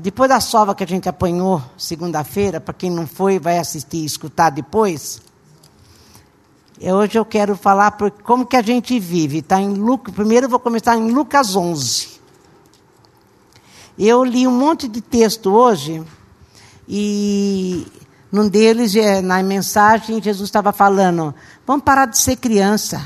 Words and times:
depois 0.00 0.28
da 0.28 0.40
sova 0.40 0.74
que 0.74 0.84
a 0.84 0.86
gente 0.86 1.08
apanhou 1.08 1.62
segunda-feira, 1.76 2.60
para 2.60 2.74
quem 2.74 2.90
não 2.90 3.06
foi, 3.06 3.38
vai 3.38 3.58
assistir 3.58 3.98
e 3.98 4.04
escutar 4.04 4.50
depois. 4.50 5.20
Hoje 6.80 7.18
eu 7.18 7.24
quero 7.24 7.56
falar 7.56 7.92
por 7.92 8.10
como 8.10 8.46
que 8.46 8.56
a 8.56 8.62
gente 8.62 8.98
vive. 8.98 9.42
Tá 9.42 9.60
em 9.60 9.74
Lucas, 9.74 10.14
primeiro 10.14 10.46
eu 10.46 10.50
vou 10.50 10.58
começar 10.58 10.96
em 10.96 11.10
Lucas 11.10 11.54
11. 11.54 12.20
Eu 13.98 14.24
li 14.24 14.46
um 14.46 14.58
monte 14.58 14.88
de 14.88 15.00
texto 15.00 15.50
hoje 15.50 16.02
e 16.88 17.86
num 18.32 18.48
deles, 18.48 18.96
é, 18.96 19.20
na 19.20 19.42
mensagem, 19.42 20.22
Jesus 20.22 20.48
estava 20.48 20.72
falando: 20.72 21.34
vamos 21.66 21.84
parar 21.84 22.06
de 22.06 22.16
ser 22.16 22.36
criança, 22.36 23.04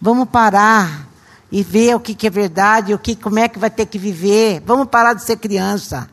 vamos 0.00 0.28
parar 0.28 1.08
e 1.50 1.62
ver 1.62 1.96
o 1.96 2.00
que, 2.00 2.14
que 2.14 2.26
é 2.26 2.30
verdade, 2.30 2.94
o 2.94 2.98
que, 2.98 3.16
como 3.16 3.38
é 3.38 3.48
que 3.48 3.58
vai 3.58 3.70
ter 3.70 3.86
que 3.86 3.98
viver. 3.98 4.62
Vamos 4.64 4.88
parar 4.88 5.14
de 5.14 5.24
ser 5.24 5.36
criança. 5.36 6.08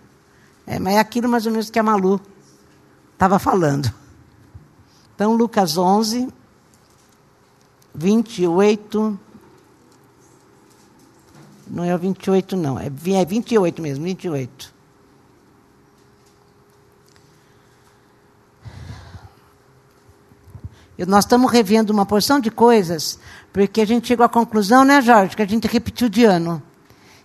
É, 0.65 0.79
mas 0.79 0.95
é 0.95 0.99
aquilo 0.99 1.29
mais 1.29 1.45
ou 1.45 1.51
menos 1.51 1.69
que 1.69 1.77
a 1.77 1.83
Malu 1.83 2.19
estava 3.13 3.37
falando. 3.39 3.93
Então, 5.15 5.35
Lucas 5.35 5.77
11, 5.77 6.27
28. 7.93 9.19
Não 11.67 11.83
é 11.83 11.93
o 11.93 11.97
28, 11.97 12.55
não. 12.55 12.79
É, 12.79 12.85
é 12.85 13.25
28 13.25 13.81
mesmo, 13.81 14.03
28. 14.03 14.76
Nós 21.05 21.25
estamos 21.25 21.51
revendo 21.51 21.93
uma 21.93 22.05
porção 22.05 22.39
de 22.39 22.49
coisas, 22.49 23.19
porque 23.53 23.81
a 23.81 23.85
gente 23.85 24.07
chegou 24.07 24.25
à 24.25 24.29
conclusão, 24.29 24.83
né, 24.83 25.01
Jorge, 25.01 25.35
que 25.35 25.41
a 25.41 25.47
gente 25.47 25.67
repetiu 25.67 26.09
de 26.09 26.25
ano. 26.25 26.61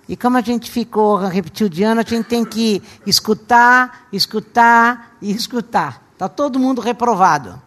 E 0.09 0.17
como 0.17 0.37
a 0.37 0.43
gente 0.43 0.71
ficou, 0.71 1.17
repetiu 1.17 1.69
de 1.69 1.83
ano, 1.83 2.01
a 2.01 2.05
gente 2.05 2.27
tem 2.27 2.45
que 2.45 2.83
escutar, 3.07 4.09
escutar 4.13 5.16
e 5.23 5.30
escutar. 5.30 6.02
Está 6.13 6.29
todo 6.29 6.59
mundo 6.59 6.80
reprovado. 6.80 7.61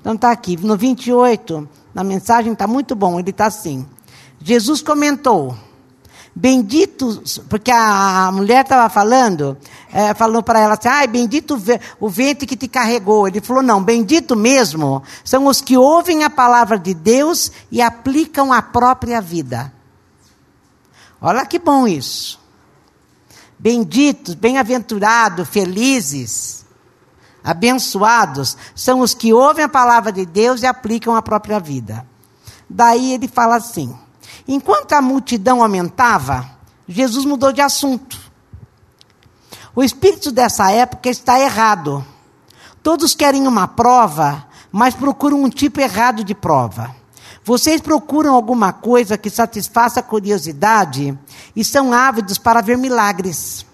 Então 0.00 0.14
está 0.14 0.32
aqui, 0.32 0.56
no 0.56 0.76
28, 0.76 1.68
na 1.94 2.02
mensagem 2.02 2.52
está 2.52 2.66
muito 2.66 2.96
bom, 2.96 3.20
ele 3.20 3.30
está 3.30 3.46
assim. 3.46 3.86
Jesus 4.40 4.82
comentou. 4.82 5.56
Bendito, 6.34 7.22
porque 7.50 7.70
a, 7.70 8.30
mulher 8.32 8.62
estava 8.62 8.88
falando, 8.88 9.56
é, 9.92 10.14
falou 10.14 10.42
para 10.42 10.60
ela 10.60 10.74
assim: 10.74 10.88
ai, 10.88 11.06
bendito 11.06 11.60
o 12.00 12.08
ventre 12.08 12.46
que 12.46 12.56
te 12.56 12.66
carregou. 12.66 13.28
Ele 13.28 13.40
falou: 13.42 13.62
não, 13.62 13.82
bendito 13.82 14.34
mesmo 14.34 15.02
são 15.22 15.46
os 15.46 15.60
que 15.60 15.76
ouvem 15.76 16.24
a 16.24 16.30
palavra 16.30 16.78
de 16.78 16.94
Deus 16.94 17.52
e 17.70 17.82
aplicam 17.82 18.50
a 18.50 18.62
própria 18.62 19.20
vida. 19.20 19.72
Olha 21.20 21.44
que 21.44 21.58
bom 21.58 21.86
isso. 21.86 22.40
Benditos, 23.58 24.34
bem-aventurados, 24.34 25.48
felizes, 25.48 26.64
abençoados 27.44 28.56
são 28.74 29.00
os 29.00 29.12
que 29.12 29.34
ouvem 29.34 29.66
a 29.66 29.68
palavra 29.68 30.10
de 30.10 30.24
Deus 30.24 30.62
e 30.62 30.66
aplicam 30.66 31.14
a 31.14 31.20
própria 31.20 31.60
vida. 31.60 32.06
Daí 32.68 33.12
ele 33.12 33.28
fala 33.28 33.56
assim. 33.56 33.94
Enquanto 34.46 34.92
a 34.92 35.02
multidão 35.02 35.62
aumentava, 35.62 36.48
Jesus 36.88 37.24
mudou 37.24 37.52
de 37.52 37.60
assunto. 37.60 38.18
O 39.74 39.82
espírito 39.82 40.30
dessa 40.30 40.70
época 40.70 41.08
está 41.08 41.40
errado. 41.40 42.04
Todos 42.82 43.14
querem 43.14 43.46
uma 43.46 43.68
prova, 43.68 44.46
mas 44.70 44.94
procuram 44.94 45.42
um 45.42 45.48
tipo 45.48 45.80
errado 45.80 46.24
de 46.24 46.34
prova. 46.34 46.94
Vocês 47.44 47.80
procuram 47.80 48.34
alguma 48.34 48.72
coisa 48.72 49.18
que 49.18 49.30
satisfaça 49.30 50.00
a 50.00 50.02
curiosidade 50.02 51.18
e 51.56 51.64
são 51.64 51.92
ávidos 51.92 52.38
para 52.38 52.60
ver 52.60 52.76
milagres. 52.76 53.64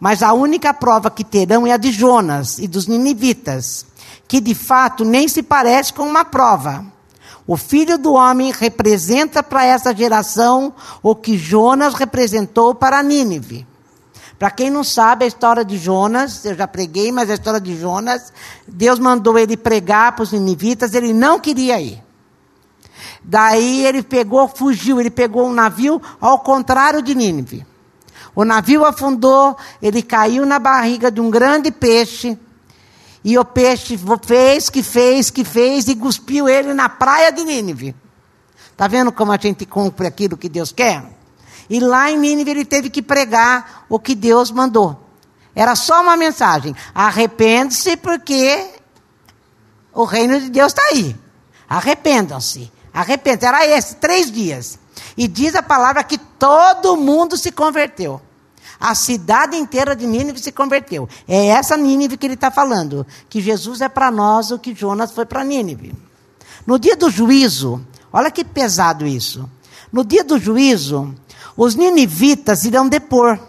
Mas 0.00 0.22
a 0.22 0.32
única 0.32 0.74
prova 0.74 1.10
que 1.10 1.22
terão 1.22 1.66
é 1.66 1.72
a 1.72 1.76
de 1.76 1.92
Jonas 1.92 2.58
e 2.58 2.66
dos 2.66 2.86
ninivitas, 2.86 3.86
que 4.26 4.40
de 4.40 4.54
fato 4.54 5.04
nem 5.04 5.28
se 5.28 5.42
parece 5.42 5.92
com 5.92 6.06
uma 6.08 6.24
prova. 6.24 6.84
O 7.46 7.56
filho 7.56 7.98
do 7.98 8.14
homem 8.14 8.52
representa 8.52 9.42
para 9.42 9.64
essa 9.64 9.94
geração 9.94 10.72
o 11.02 11.14
que 11.14 11.36
Jonas 11.36 11.94
representou 11.94 12.74
para 12.74 13.02
Nínive. 13.02 13.66
Para 14.38 14.50
quem 14.50 14.70
não 14.70 14.82
sabe 14.82 15.24
a 15.24 15.28
história 15.28 15.64
de 15.64 15.76
Jonas, 15.76 16.44
eu 16.44 16.54
já 16.54 16.66
preguei, 16.66 17.12
mas 17.12 17.30
a 17.30 17.34
história 17.34 17.60
de 17.60 17.78
Jonas, 17.78 18.32
Deus 18.66 18.98
mandou 18.98 19.38
ele 19.38 19.56
pregar 19.56 20.12
para 20.12 20.22
os 20.22 20.32
ninivitas, 20.32 20.94
ele 20.94 21.12
não 21.12 21.38
queria 21.38 21.80
ir. 21.80 22.02
Daí 23.22 23.86
ele 23.86 24.02
pegou, 24.02 24.48
fugiu, 24.48 24.98
ele 25.00 25.10
pegou 25.10 25.46
um 25.46 25.52
navio 25.52 26.00
ao 26.20 26.38
contrário 26.40 27.00
de 27.00 27.14
Nínive. 27.14 27.66
O 28.34 28.44
navio 28.44 28.84
afundou, 28.84 29.56
ele 29.80 30.02
caiu 30.02 30.44
na 30.44 30.58
barriga 30.58 31.10
de 31.10 31.20
um 31.20 31.30
grande 31.30 31.70
peixe, 31.70 32.38
e 33.24 33.38
o 33.38 33.44
peixe 33.44 33.98
fez, 34.22 34.68
que 34.68 34.82
fez, 34.82 35.30
que 35.30 35.44
fez, 35.44 35.88
e 35.88 35.96
cuspiu 35.96 36.46
ele 36.46 36.74
na 36.74 36.90
praia 36.90 37.32
de 37.32 37.42
Nínive. 37.42 37.96
Está 38.70 38.86
vendo 38.86 39.10
como 39.10 39.32
a 39.32 39.38
gente 39.38 39.64
cumpre 39.64 40.06
aquilo 40.06 40.36
que 40.36 40.48
Deus 40.48 40.70
quer? 40.70 41.02
E 41.70 41.80
lá 41.80 42.10
em 42.10 42.18
Nínive 42.18 42.50
ele 42.50 42.64
teve 42.66 42.90
que 42.90 43.00
pregar 43.00 43.86
o 43.88 43.98
que 43.98 44.14
Deus 44.14 44.50
mandou. 44.50 45.00
Era 45.54 45.74
só 45.74 46.02
uma 46.02 46.16
mensagem: 46.16 46.76
arrepende-se, 46.94 47.96
porque 47.96 48.68
o 49.94 50.04
reino 50.04 50.38
de 50.38 50.50
Deus 50.50 50.72
está 50.72 50.82
aí. 50.90 51.16
Arrependam-se. 51.66 52.70
Arrependam-se. 52.92 53.46
Era 53.46 53.66
esse, 53.66 53.96
três 53.96 54.30
dias. 54.30 54.78
E 55.16 55.26
diz 55.26 55.54
a 55.54 55.62
palavra 55.62 56.04
que 56.04 56.18
todo 56.18 56.96
mundo 56.96 57.38
se 57.38 57.50
converteu. 57.50 58.20
A 58.84 58.94
cidade 58.94 59.56
inteira 59.56 59.96
de 59.96 60.06
Nínive 60.06 60.38
se 60.38 60.52
converteu. 60.52 61.08
É 61.26 61.46
essa 61.46 61.74
Nínive 61.74 62.18
que 62.18 62.26
ele 62.26 62.34
está 62.34 62.50
falando. 62.50 63.06
Que 63.30 63.40
Jesus 63.40 63.80
é 63.80 63.88
para 63.88 64.10
nós 64.10 64.50
o 64.50 64.58
que 64.58 64.74
Jonas 64.74 65.10
foi 65.10 65.24
para 65.24 65.42
Nínive. 65.42 65.94
No 66.66 66.78
dia 66.78 66.94
do 66.94 67.08
juízo, 67.08 67.82
olha 68.12 68.30
que 68.30 68.44
pesado 68.44 69.06
isso. 69.06 69.48
No 69.90 70.04
dia 70.04 70.22
do 70.22 70.38
juízo, 70.38 71.14
os 71.56 71.74
ninivitas 71.74 72.64
irão 72.64 72.86
depor. 72.86 73.40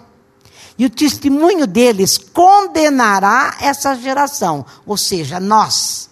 E 0.78 0.85
o 0.85 0.90
testemunho 0.90 1.67
deles 1.67 2.17
condenará 2.17 3.57
essa 3.59 3.94
geração, 3.94 4.66
ou 4.85 4.96
seja, 4.96 5.38
nós. 5.38 6.09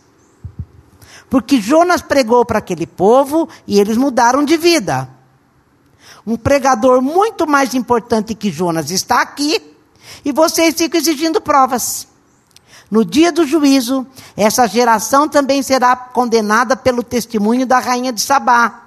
Porque 1.29 1.61
Jonas 1.61 2.01
pregou 2.01 2.43
para 2.43 2.59
aquele 2.59 2.85
povo 2.85 3.47
e 3.65 3.79
eles 3.79 3.95
mudaram 3.95 4.43
de 4.43 4.57
vida. 4.57 5.12
Um 6.25 6.37
pregador 6.37 7.01
muito 7.01 7.45
mais 7.45 7.73
importante 7.73 8.33
que 8.33 8.51
Jonas 8.51 8.91
está 8.91 9.21
aqui 9.21 9.61
e 10.23 10.31
vocês 10.31 10.75
ficam 10.75 10.99
exigindo 10.99 11.41
provas. 11.41 12.07
No 12.89 13.03
dia 13.03 13.31
do 13.31 13.45
juízo, 13.45 14.05
essa 14.37 14.67
geração 14.67 15.27
também 15.27 15.61
será 15.61 15.95
condenada 15.95 16.75
pelo 16.75 17.03
testemunho 17.03 17.65
da 17.65 17.79
rainha 17.79 18.13
de 18.13 18.21
Sabá, 18.21 18.83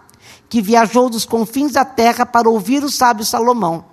que 0.49 0.63
viajou 0.63 1.11
dos 1.11 1.25
confins 1.25 1.73
da 1.73 1.85
terra 1.85 2.25
para 2.25 2.49
ouvir 2.49 2.85
o 2.85 2.91
sábio 2.91 3.25
Salomão. 3.25 3.85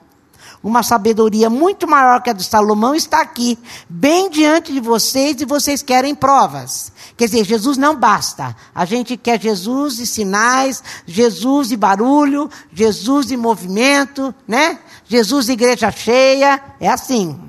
Uma 0.64 0.82
sabedoria 0.82 1.50
muito 1.50 1.86
maior 1.86 2.22
que 2.22 2.30
a 2.30 2.34
de 2.34 2.44
Salomão 2.44 2.96
está 2.96 3.22
aqui, 3.22 3.60
bem 3.90 4.30
diante 4.30 4.72
de 4.72 4.80
vocês, 4.80 5.42
e 5.42 5.46
vocês 5.46 5.82
querem 5.82 6.16
provas. 6.16 6.92
Quer 7.16 7.26
dizer, 7.26 7.44
Jesus 7.44 7.78
não 7.78 7.96
basta. 7.96 8.56
A 8.74 8.86
gente 8.86 9.16
quer 9.16 9.40
Jesus 9.40 10.00
e 10.00 10.08
sinais, 10.08 10.84
Jesus 11.06 11.72
e 11.72 11.78
barulho, 11.78 12.50
Jesus 12.72 13.32
e 13.32 13.38
movimento, 13.38 14.34
né? 14.48 14.80
Jesus 15.06 15.50
e 15.50 15.54
igreja 15.54 15.92
cheia. 15.92 16.62
É 16.80 16.90
assim. 16.90 17.40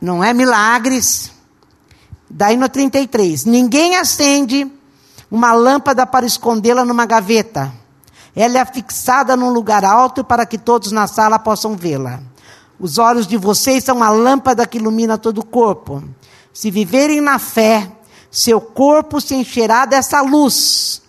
Não 0.00 0.22
é 0.22 0.32
milagres. 0.32 1.30
Daí 2.28 2.56
no 2.56 2.68
33. 2.68 3.44
Ninguém 3.44 3.96
acende 3.96 4.70
uma 5.30 5.52
lâmpada 5.52 6.06
para 6.06 6.26
escondê-la 6.26 6.84
numa 6.84 7.06
gaveta 7.06 7.72
ela 8.34 8.58
é 8.58 8.64
fixada 8.64 9.36
num 9.36 9.50
lugar 9.50 9.84
alto 9.84 10.24
para 10.24 10.46
que 10.46 10.56
todos 10.56 10.90
na 10.90 11.06
sala 11.06 11.38
possam 11.38 11.76
vê-la. 11.76 12.20
Os 12.80 12.98
olhos 12.98 13.26
de 13.26 13.36
vocês 13.36 13.84
são 13.84 14.02
a 14.02 14.08
lâmpada 14.08 14.66
que 14.66 14.78
ilumina 14.78 15.18
todo 15.18 15.38
o 15.38 15.44
corpo. 15.44 16.02
Se 16.52 16.70
viverem 16.70 17.20
na 17.20 17.38
fé, 17.38 17.90
seu 18.30 18.60
corpo 18.60 19.20
se 19.20 19.34
encherá 19.34 19.84
dessa 19.84 20.20
luz. 20.20 21.02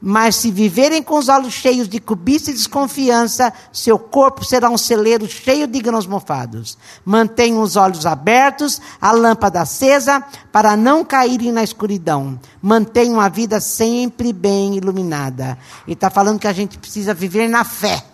Mas 0.00 0.36
se 0.36 0.50
viverem 0.52 1.02
com 1.02 1.18
os 1.18 1.28
olhos 1.28 1.52
cheios 1.52 1.88
de 1.88 1.98
cobiça 1.98 2.50
e 2.50 2.54
desconfiança, 2.54 3.52
seu 3.72 3.98
corpo 3.98 4.44
será 4.44 4.70
um 4.70 4.78
celeiro 4.78 5.26
cheio 5.26 5.66
de 5.66 5.80
grãos 5.80 6.06
mofados. 6.06 6.78
Mantenham 7.04 7.60
os 7.60 7.74
olhos 7.74 8.06
abertos, 8.06 8.80
a 9.00 9.10
lâmpada 9.10 9.60
acesa, 9.60 10.22
para 10.52 10.76
não 10.76 11.04
caírem 11.04 11.50
na 11.50 11.64
escuridão. 11.64 12.38
Mantenham 12.62 13.20
a 13.20 13.28
vida 13.28 13.60
sempre 13.60 14.32
bem 14.32 14.76
iluminada. 14.76 15.58
E 15.84 15.94
está 15.94 16.08
falando 16.08 16.38
que 16.38 16.46
a 16.46 16.52
gente 16.52 16.78
precisa 16.78 17.12
viver 17.12 17.48
na 17.48 17.64
fé. 17.64 18.04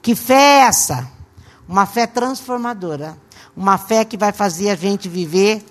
Que 0.00 0.14
fé 0.14 0.34
é 0.34 0.60
essa? 0.60 1.06
Uma 1.68 1.84
fé 1.84 2.06
transformadora 2.06 3.25
uma 3.56 3.78
fé 3.78 4.04
que 4.04 4.16
vai 4.16 4.32
fazer 4.32 4.68
a 4.68 4.74
gente 4.74 5.08
viver 5.08 5.64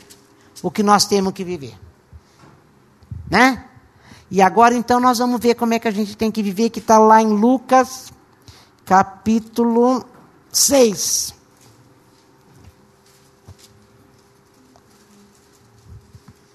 o 0.63 0.71
que 0.71 0.81
nós 0.81 1.05
temos 1.05 1.33
que 1.33 1.43
viver. 1.43 1.77
Né? 3.29 3.63
E 4.31 4.41
agora 4.41 4.73
então 4.73 4.99
nós 4.99 5.19
vamos 5.19 5.39
ver 5.39 5.53
como 5.55 5.73
é 5.73 5.79
que 5.79 5.87
a 5.87 5.91
gente 5.91 6.17
tem 6.17 6.31
que 6.31 6.41
viver, 6.41 6.71
que 6.71 6.79
está 6.79 6.97
lá 6.97 7.21
em 7.21 7.27
Lucas, 7.27 8.11
capítulo 8.83 10.03
6. 10.51 11.35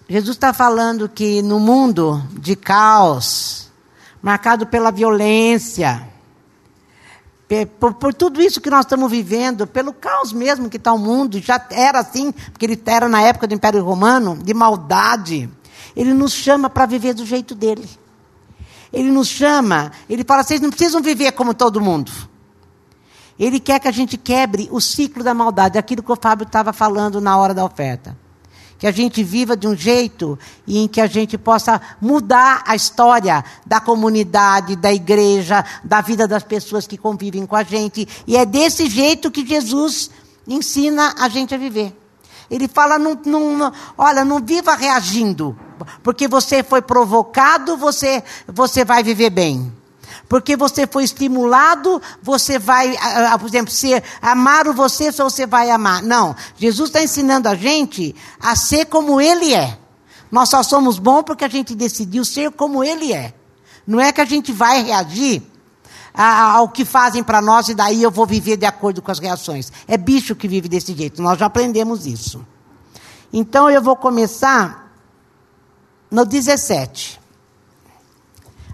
Jesus 0.09 0.37
está 0.37 0.53
falando 0.53 1.09
que 1.09 1.41
no 1.41 1.61
mundo 1.61 2.21
de 2.33 2.57
caos, 2.57 3.71
marcado 4.21 4.67
pela 4.67 4.91
violência, 4.91 6.10
por, 7.79 7.95
por, 7.95 8.15
tudo 8.15 8.41
isso 8.41 8.61
que 8.61 8.71
nós 8.71 8.85
estamos 8.85 9.11
vivendo, 9.11 9.67
pelo 9.67 9.93
caos 9.93 10.33
mesmo 10.33 10.71
que 10.71 10.77
está 10.77 10.93
o 10.93 10.99
mundo, 10.99 11.41
já 11.41 11.61
era 11.71 11.99
assim, 11.99 12.31
porque 12.31 12.65
ele 12.65 12.81
era 12.87 13.09
na 13.09 13.23
época 13.23 13.47
do 13.47 13.55
Império 13.55 13.83
Romano, 13.83 14.37
de 14.37 14.55
maldade. 14.55 15.51
Ele 15.97 16.15
nos 16.15 16.33
chama 16.33 16.71
para 16.71 16.87
viver 16.87 17.13
do 17.13 17.27
jeito 17.27 17.55
dele. 17.55 17.89
Ele 18.93 19.11
nos 19.11 19.29
chama, 19.29 19.91
ele 20.09 20.23
fala, 20.25 20.45
vocês 20.45 20.61
não 20.61 20.71
precisam 20.71 21.01
viver 21.01 21.33
como 21.33 21.53
todo 21.53 21.81
mundo. 21.81 22.13
Ele 23.39 23.59
quer 23.59 23.81
que 23.81 23.89
a 23.89 23.93
gente 23.93 24.17
quebre 24.17 24.69
o 24.71 24.81
ciclo 24.81 25.25
da 25.25 25.35
maldade, 25.35 25.77
aquilo 25.77 26.03
que 26.03 26.13
o 26.13 26.17
Fábio 26.17 26.45
estava 26.45 26.73
falando 26.73 27.21
na 27.21 27.37
hora 27.37 27.53
da 27.53 27.65
oferta 27.65 28.17
que 28.81 28.87
a 28.87 28.91
gente 28.91 29.23
viva 29.23 29.55
de 29.55 29.69
um 29.69 29.77
jeito 29.77 30.39
em 30.67 30.89
que 30.89 31.03
a 31.03 31.07
gente 31.07 31.37
possa 31.37 31.79
mudar 32.01 32.65
a 32.67 32.75
história 32.75 33.45
da 33.67 33.79
comunidade, 33.79 34.75
da 34.75 34.91
igreja, 34.91 35.63
da 35.85 36.01
vida 36.01 36.27
das 36.27 36.43
pessoas 36.43 36.87
que 36.87 36.97
convivem 36.97 37.45
com 37.45 37.55
a 37.55 37.63
gente. 37.63 38.09
E 38.27 38.39
é 38.39 38.47
desse 38.47 38.89
jeito 38.89 39.31
que 39.31 39.47
Jesus 39.47 40.11
ensina 40.49 41.15
a 41.19 41.29
gente 41.29 41.55
a 41.55 41.59
viver. 41.59 41.95
Ele 42.51 42.67
fala, 42.67 42.99
não, 42.99 43.21
não, 43.27 43.71
olha, 43.99 44.25
não 44.25 44.43
viva 44.43 44.75
reagindo, 44.75 45.55
porque 46.03 46.27
você 46.27 46.63
foi 46.63 46.81
provocado, 46.81 47.77
você, 47.77 48.25
você 48.49 48.83
vai 48.83 49.03
viver 49.03 49.29
bem 49.29 49.80
porque 50.31 50.57
você 50.57 50.87
foi 50.87 51.03
estimulado, 51.03 52.01
você 52.23 52.57
vai, 52.57 52.97
por 53.41 53.49
exemplo, 53.49 53.73
ser, 53.73 54.01
amar 54.23 54.69
o 54.69 54.73
você, 54.73 55.11
só 55.11 55.25
você 55.25 55.45
vai 55.45 55.73
amar. 55.73 56.05
Não. 56.05 56.37
Jesus 56.57 56.89
está 56.89 57.03
ensinando 57.03 57.49
a 57.49 57.57
gente 57.57 58.15
a 58.39 58.55
ser 58.55 58.87
como 58.87 59.21
Ele 59.21 59.53
é. 59.53 59.77
Nós 60.31 60.49
só 60.49 60.63
somos 60.63 61.01
bons 61.01 61.25
porque 61.25 61.45
a 61.45 61.49
gente 61.49 61.75
decidiu 61.75 62.25
ser 62.25 62.53
como 62.53 62.85
Ele 62.85 63.13
é. 63.13 63.35
Não 63.85 64.01
é 64.01 64.13
que 64.13 64.21
a 64.21 64.25
gente 64.25 64.53
vai 64.53 64.85
reagir 64.85 65.43
ao 66.15 66.69
que 66.69 66.85
fazem 66.85 67.25
para 67.25 67.43
nós 67.43 67.69
e 67.69 67.75
daí 67.75 68.01
eu 68.01 68.11
vou 68.13 68.25
viver 68.25 68.57
de 68.57 68.67
acordo 68.67 69.03
com 69.03 69.11
as 69.11 69.19
reações. 69.19 69.73
É 69.89 69.99
bicho 69.99 70.37
que 70.37 70.47
vive 70.47 70.69
desse 70.69 70.95
jeito. 70.95 71.21
Nós 71.21 71.41
já 71.41 71.47
aprendemos 71.47 72.07
isso. 72.07 72.47
Então 73.33 73.69
eu 73.69 73.83
vou 73.83 73.97
começar 73.97 74.95
no 76.09 76.25
17 76.25 77.19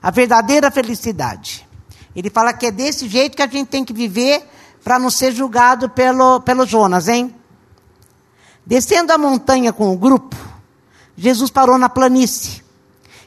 a 0.06 0.10
verdadeira 0.12 0.70
felicidade. 0.70 1.66
Ele 2.14 2.30
fala 2.30 2.52
que 2.52 2.66
é 2.66 2.70
desse 2.70 3.08
jeito 3.08 3.36
que 3.36 3.42
a 3.42 3.48
gente 3.48 3.66
tem 3.66 3.84
que 3.84 3.92
viver 3.92 4.40
para 4.84 5.00
não 5.00 5.10
ser 5.10 5.32
julgado 5.32 5.88
pelo, 5.88 6.40
pelo 6.42 6.64
Jonas, 6.64 7.08
hein? 7.08 7.34
Descendo 8.64 9.12
a 9.12 9.18
montanha 9.18 9.72
com 9.72 9.92
o 9.92 9.96
grupo, 9.96 10.36
Jesus 11.16 11.50
parou 11.50 11.76
na 11.76 11.88
planície. 11.88 12.62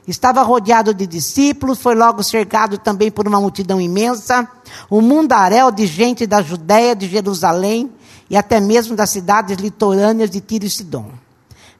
Estava 0.07 0.41
rodeado 0.41 0.93
de 0.93 1.05
discípulos, 1.05 1.81
foi 1.81 1.95
logo 1.95 2.23
cercado 2.23 2.77
também 2.77 3.11
por 3.11 3.27
uma 3.27 3.41
multidão 3.41 3.81
imensa, 3.81 4.47
um 4.89 5.01
mundaréu 5.01 5.71
de 5.71 5.85
gente 5.85 6.25
da 6.25 6.41
Judéia, 6.41 6.95
de 6.95 7.09
Jerusalém 7.09 7.91
e 8.29 8.37
até 8.37 8.61
mesmo 8.61 8.95
das 8.95 9.09
cidades 9.09 9.57
litorâneas 9.57 10.29
de 10.29 10.39
Tiro 10.39 10.63
e 10.63 10.69
Sidom. 10.69 11.11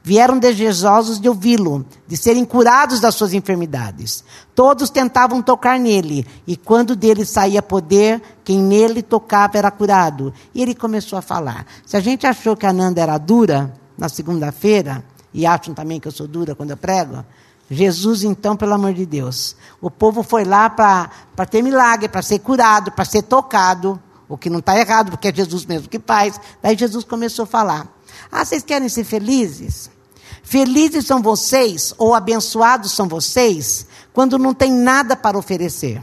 Vieram 0.10 0.40
desejosos 0.40 1.20
de 1.20 1.30
ouvi-lo, 1.30 1.86
de 2.08 2.18
serem 2.18 2.44
curados 2.44 3.00
das 3.00 3.14
suas 3.14 3.32
enfermidades. 3.32 4.24
Todos 4.56 4.90
tentavam 4.90 5.40
tocar 5.40 5.80
nele, 5.80 6.26
e 6.48 6.58
quando 6.58 6.96
dele 6.96 7.24
saía 7.24 7.62
poder, 7.62 8.20
quem 8.44 8.58
nele 8.58 9.04
tocava 9.04 9.60
era 9.60 9.70
curado. 9.70 10.34
E 10.52 10.64
ele 10.64 10.74
começou 10.74 11.20
a 11.20 11.22
falar. 11.22 11.64
Se 11.86 11.96
a 11.96 12.00
gente 12.00 12.26
achou 12.26 12.58
que 12.58 12.66
a 12.66 12.74
Nanda 12.74 13.00
era 13.00 13.20
dura 13.20 13.72
na 13.96 14.10
segunda-feira, 14.10 15.06
e 15.32 15.46
acham 15.46 15.76
também 15.76 16.00
que 16.00 16.08
eu 16.08 16.12
sou 16.12 16.28
dura 16.28 16.56
quando 16.56 16.72
eu 16.72 16.78
prego, 16.78 17.24
Jesus, 17.70 18.24
então, 18.24 18.58
pelo 18.58 18.74
amor 18.74 18.96
de 18.96 19.06
Deus. 19.06 19.56
O 19.80 19.92
povo 19.92 20.24
foi 20.24 20.44
lá 20.44 20.72
para 20.72 21.46
ter 21.48 21.62
milagre, 21.62 22.10
para 22.10 22.24
ser 22.24 22.40
curado, 22.40 22.92
para 22.92 23.06
ser 23.06 23.22
tocado, 23.22 24.02
o 24.28 24.36
que 24.36 24.50
não 24.50 24.58
está 24.58 24.76
errado, 24.76 25.12
porque 25.12 25.28
é 25.28 25.34
Jesus 25.36 25.68
mesmo 25.68 25.88
que 25.88 26.00
faz. 26.00 26.42
Daí 26.64 26.76
Jesus 26.76 27.04
começou 27.04 27.44
a 27.44 27.48
falar. 27.48 27.88
Ah, 28.32 28.44
vocês 28.44 28.64
querem 28.64 28.90
ser 28.90 29.04
felizes? 29.04 29.99
Felizes 30.44 31.06
são 31.06 31.22
vocês, 31.22 31.94
ou 31.98 32.16
abençoados 32.16 32.92
são 32.92 33.08
vocês, 33.08 33.86
quando 34.12 34.38
não 34.38 34.54
tem 34.54 34.72
nada 34.72 35.16
para 35.16 35.38
oferecer. 35.38 36.02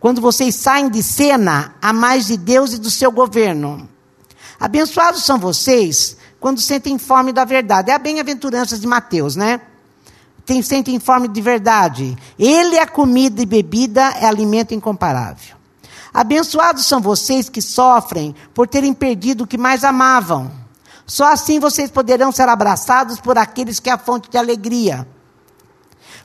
Quando 0.00 0.20
vocês 0.20 0.54
saem 0.54 0.88
de 0.88 1.02
cena 1.02 1.74
a 1.80 1.92
mais 1.92 2.26
de 2.26 2.36
Deus 2.36 2.72
e 2.72 2.78
do 2.78 2.90
seu 2.90 3.10
governo. 3.10 3.88
Abençoados 4.58 5.24
são 5.24 5.38
vocês 5.38 6.16
quando 6.40 6.60
sentem 6.60 6.98
fome 6.98 7.32
da 7.32 7.44
verdade. 7.44 7.90
É 7.90 7.94
a 7.94 7.98
bem-aventurança 7.98 8.78
de 8.78 8.86
Mateus, 8.86 9.36
né? 9.36 9.60
Tem, 10.44 10.62
sentem 10.62 10.98
fome 10.98 11.28
de 11.28 11.40
verdade. 11.40 12.16
Ele 12.38 12.76
é 12.76 12.86
comida 12.86 13.42
e 13.42 13.46
bebida, 13.46 14.02
é 14.20 14.26
alimento 14.26 14.74
incomparável. 14.74 15.56
Abençoados 16.12 16.86
são 16.86 17.00
vocês 17.00 17.48
que 17.48 17.60
sofrem 17.60 18.34
por 18.54 18.66
terem 18.66 18.94
perdido 18.94 19.44
o 19.44 19.46
que 19.46 19.58
mais 19.58 19.84
amavam 19.84 20.67
só 21.08 21.32
assim 21.32 21.58
vocês 21.58 21.90
poderão 21.90 22.30
ser 22.30 22.50
abraçados 22.50 23.18
por 23.18 23.38
aqueles 23.38 23.80
que 23.80 23.88
é 23.88 23.94
a 23.94 23.98
fonte 23.98 24.28
de 24.28 24.36
alegria. 24.36 25.08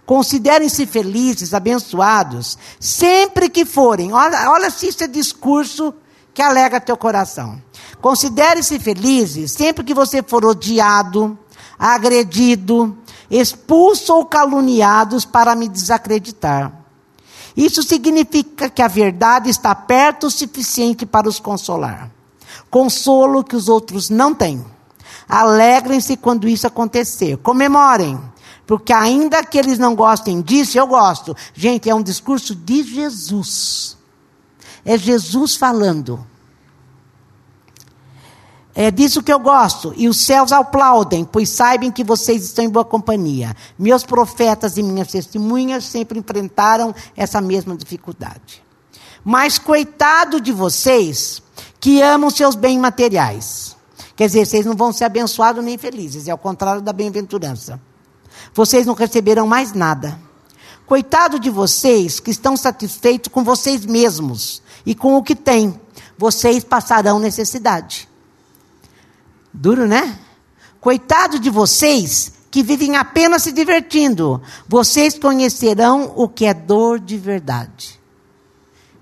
Considerem-se 0.06 0.85
felizes, 0.85 1.53
abençoados, 1.53 2.57
sempre 2.81 3.50
que 3.50 3.63
forem. 3.63 4.12
Olha, 4.12 4.51
olha 4.51 4.69
se 4.69 4.89
isso 4.89 5.01
é 5.01 5.07
discurso 5.07 5.94
que 6.33 6.41
alega 6.41 6.81
teu 6.81 6.97
coração. 6.97 7.62
Considere-se 8.01 8.77
felizes 8.77 9.53
sempre 9.53 9.85
que 9.85 9.94
você 9.94 10.21
for 10.21 10.44
odiado, 10.44 11.39
agredido, 11.80 12.97
expulso 13.31 14.13
ou 14.13 14.25
caluniados 14.25 15.24
para 15.24 15.56
me 15.56 15.69
desacreditar. 15.69 16.74
Isso 17.56 17.81
significa 17.83 18.69
que 18.69 18.81
a 18.81 18.89
verdade 18.89 19.50
está 19.50 19.74
perto 19.74 20.27
o 20.27 20.31
suficiente 20.31 21.06
para 21.06 21.30
os 21.30 21.39
consolar. 21.39 22.12
Consolo 22.69 23.45
que 23.45 23.56
os 23.56 23.69
outros 23.69 24.09
não 24.09 24.35
têm. 24.35 24.72
Alegrem-se 25.33 26.15
quando 26.15 26.47
isso 26.47 26.68
acontecer. 26.68 27.38
Comemorem. 27.38 28.21
Porque 28.68 28.94
ainda 28.94 29.44
que 29.44 29.57
eles 29.57 29.80
não 29.80 29.95
gostem 29.95 30.39
disso, 30.44 30.77
eu 30.77 30.85
gosto. 30.85 31.35
Gente, 31.56 31.89
é 31.89 31.95
um 31.95 32.03
discurso 32.03 32.53
de 32.53 32.83
Jesus. 32.83 33.97
É 34.85 34.95
Jesus 34.95 35.56
falando. 35.56 36.24
É 38.75 38.92
disso 38.92 39.23
que 39.23 39.33
eu 39.33 39.40
gosto. 39.40 39.92
E 39.97 40.07
os 40.07 40.23
céus 40.23 40.52
aplaudem, 40.52 41.25
pois 41.25 41.49
saibam 41.49 41.90
que 41.90 42.04
vocês 42.04 42.44
estão 42.44 42.66
em 42.66 42.69
boa 42.69 42.85
companhia. 42.85 43.56
Meus 43.78 44.04
profetas 44.04 44.78
e 44.78 44.83
minhas 44.83 45.07
testemunhas 45.07 45.83
sempre 45.85 46.19
enfrentaram 46.19 46.94
essa 47.18 47.42
mesma 47.42 47.75
dificuldade. 47.75 48.63
Mas 49.25 49.57
coitado 49.57 50.40
de 50.40 50.52
vocês 50.52 51.42
que 51.80 52.04
amam 52.04 52.30
seus 52.30 52.54
bens 52.54 52.78
materiais. 52.78 53.72
Quer 54.15 54.27
dizer, 54.27 54.45
vocês 54.45 54.65
não 54.65 54.75
vão 54.75 54.93
ser 54.93 55.05
abençoados 55.05 55.63
nem 55.63 55.77
felizes, 55.77 56.27
é 56.27 56.31
ao 56.31 56.37
contrário 56.37 56.81
da 56.81 56.93
bem-aventurança. 56.93 57.81
Vocês 58.53 58.85
não 58.85 58.93
receberão 58.93 59.47
mais 59.47 59.73
nada. 59.73 60.19
Coitado 60.85 61.39
de 61.39 61.49
vocês 61.49 62.19
que 62.19 62.29
estão 62.29 62.57
satisfeitos 62.57 63.31
com 63.31 63.43
vocês 63.43 63.85
mesmos 63.85 64.61
e 64.85 64.93
com 64.93 65.15
o 65.15 65.23
que 65.23 65.35
têm. 65.35 65.79
Vocês 66.17 66.63
passarão 66.63 67.19
necessidade. 67.19 68.07
Duro, 69.51 69.87
né? 69.87 70.19
Coitado 70.79 71.39
de 71.39 71.49
vocês 71.49 72.33
que 72.51 72.61
vivem 72.61 72.97
apenas 72.97 73.43
se 73.43 73.51
divertindo. 73.51 74.41
Vocês 74.67 75.17
conhecerão 75.17 76.13
o 76.15 76.27
que 76.27 76.45
é 76.45 76.53
dor 76.53 76.99
de 76.99 77.17
verdade. 77.17 77.99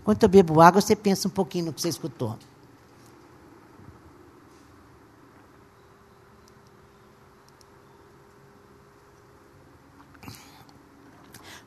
Enquanto 0.01 0.23
eu 0.23 0.29
bebo 0.29 0.61
água, 0.61 0.81
você 0.81 0.95
pensa 0.95 1.27
um 1.27 1.31
pouquinho 1.31 1.65
no 1.65 1.73
que 1.73 1.81
você 1.81 1.89
escutou. 1.89 2.37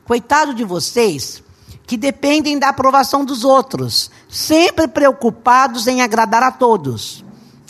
Coitado 0.05 0.53
de 0.53 0.65
vocês 0.65 1.43
que 1.87 1.97
dependem 1.97 2.59
da 2.59 2.69
aprovação 2.69 3.25
dos 3.25 3.45
outros, 3.45 4.11
sempre 4.29 4.89
preocupados 4.89 5.87
em 5.87 6.03
agradar 6.03 6.43
a 6.43 6.51
todos. 6.51 7.25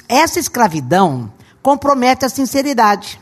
Essa 0.08 0.38
escravidão 0.38 1.32
compromete 1.62 2.24
a 2.24 2.28
sinceridade. 2.28 3.20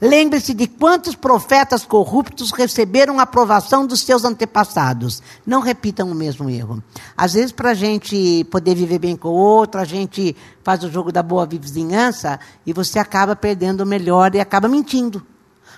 Lembre-se 0.00 0.54
de 0.54 0.68
quantos 0.68 1.16
profetas 1.16 1.84
corruptos 1.84 2.52
receberam 2.52 3.18
a 3.18 3.22
aprovação 3.22 3.84
dos 3.84 4.00
seus 4.00 4.24
antepassados. 4.24 5.20
Não 5.44 5.60
repitam 5.60 6.10
o 6.10 6.14
mesmo 6.14 6.48
erro. 6.48 6.82
Às 7.16 7.32
vezes, 7.32 7.50
para 7.50 7.70
a 7.70 7.74
gente 7.74 8.44
poder 8.44 8.76
viver 8.76 9.00
bem 9.00 9.16
com 9.16 9.28
o 9.28 9.32
outro, 9.32 9.80
a 9.80 9.84
gente 9.84 10.36
faz 10.62 10.84
o 10.84 10.90
jogo 10.90 11.10
da 11.10 11.22
boa 11.22 11.46
vizinhança 11.46 12.38
e 12.64 12.72
você 12.72 12.98
acaba 12.98 13.34
perdendo 13.34 13.80
o 13.80 13.86
melhor 13.86 14.34
e 14.34 14.40
acaba 14.40 14.68
mentindo. 14.68 15.26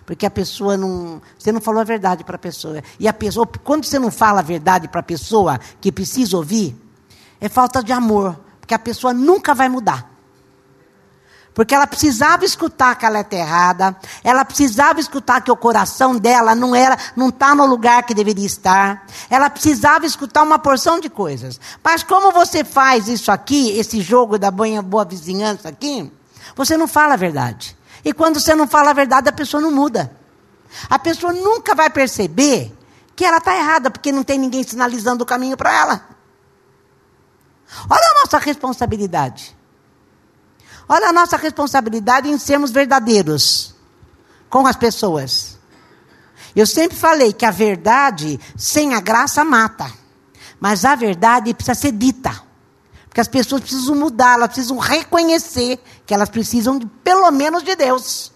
Porque 0.04 0.26
a 0.26 0.30
pessoa 0.30 0.76
não. 0.76 1.20
Você 1.38 1.52
não 1.52 1.60
falou 1.60 1.80
a 1.80 1.84
verdade 1.84 2.24
para 2.24 2.36
a 2.36 2.38
pessoa. 2.38 2.82
E 2.98 3.06
a 3.06 3.12
pessoa, 3.12 3.48
quando 3.64 3.84
você 3.84 3.98
não 3.98 4.10
fala 4.10 4.40
a 4.40 4.42
verdade 4.42 4.88
para 4.88 5.00
a 5.00 5.04
pessoa 5.04 5.58
que 5.80 5.92
precisa 5.92 6.36
ouvir, 6.36 6.76
é 7.40 7.48
falta 7.48 7.82
de 7.82 7.92
amor. 7.92 8.38
Porque 8.60 8.74
a 8.74 8.78
pessoa 8.78 9.12
nunca 9.12 9.54
vai 9.54 9.68
mudar. 9.68 10.10
Porque 11.54 11.74
ela 11.74 11.86
precisava 11.86 12.44
escutar 12.44 12.94
que 12.94 13.04
ela 13.04 13.18
é 13.18 13.26
errada, 13.32 13.96
ela 14.22 14.44
precisava 14.44 15.00
escutar 15.00 15.40
que 15.40 15.50
o 15.50 15.56
coração 15.56 16.16
dela 16.16 16.54
não 16.54 16.74
era, 16.74 16.96
não 17.16 17.28
está 17.28 17.54
no 17.54 17.66
lugar 17.66 18.04
que 18.04 18.14
deveria 18.14 18.46
estar. 18.46 19.04
Ela 19.28 19.50
precisava 19.50 20.06
escutar 20.06 20.42
uma 20.42 20.58
porção 20.58 21.00
de 21.00 21.10
coisas. 21.10 21.60
Mas 21.82 22.02
como 22.02 22.30
você 22.30 22.62
faz 22.62 23.08
isso 23.08 23.32
aqui, 23.32 23.76
esse 23.78 24.00
jogo 24.00 24.38
da 24.38 24.50
boa, 24.50 24.80
boa 24.80 25.04
vizinhança 25.04 25.68
aqui, 25.68 26.10
você 26.54 26.76
não 26.76 26.86
fala 26.86 27.14
a 27.14 27.16
verdade. 27.16 27.76
E 28.04 28.12
quando 28.12 28.40
você 28.40 28.54
não 28.54 28.66
fala 28.66 28.90
a 28.90 28.94
verdade, 28.94 29.28
a 29.28 29.32
pessoa 29.32 29.60
não 29.60 29.70
muda. 29.70 30.16
A 30.88 30.98
pessoa 30.98 31.32
nunca 31.32 31.74
vai 31.74 31.90
perceber 31.90 32.76
que 33.14 33.24
ela 33.24 33.38
está 33.38 33.56
errada, 33.56 33.90
porque 33.90 34.12
não 34.12 34.22
tem 34.22 34.38
ninguém 34.38 34.62
sinalizando 34.62 35.24
o 35.24 35.26
caminho 35.26 35.56
para 35.56 35.72
ela. 35.72 36.08
Olha 37.88 38.10
a 38.10 38.20
nossa 38.20 38.38
responsabilidade. 38.38 39.56
Olha 40.88 41.08
a 41.08 41.12
nossa 41.12 41.36
responsabilidade 41.36 42.28
em 42.28 42.38
sermos 42.38 42.70
verdadeiros 42.70 43.74
com 44.48 44.66
as 44.66 44.76
pessoas. 44.76 45.58
Eu 46.54 46.66
sempre 46.66 46.96
falei 46.96 47.32
que 47.32 47.46
a 47.46 47.50
verdade 47.50 48.40
sem 48.56 48.94
a 48.94 49.00
graça 49.00 49.44
mata. 49.44 49.92
Mas 50.58 50.84
a 50.84 50.94
verdade 50.94 51.54
precisa 51.54 51.74
ser 51.74 51.92
dita. 51.92 52.49
Porque 53.10 53.20
as 53.20 53.28
pessoas 53.28 53.60
precisam 53.60 53.96
mudar, 53.96 54.34
elas 54.34 54.52
precisam 54.52 54.78
reconhecer 54.78 55.80
que 56.06 56.14
elas 56.14 56.28
precisam, 56.28 56.78
de, 56.78 56.86
pelo 56.86 57.28
menos, 57.32 57.64
de 57.64 57.74
Deus. 57.74 58.32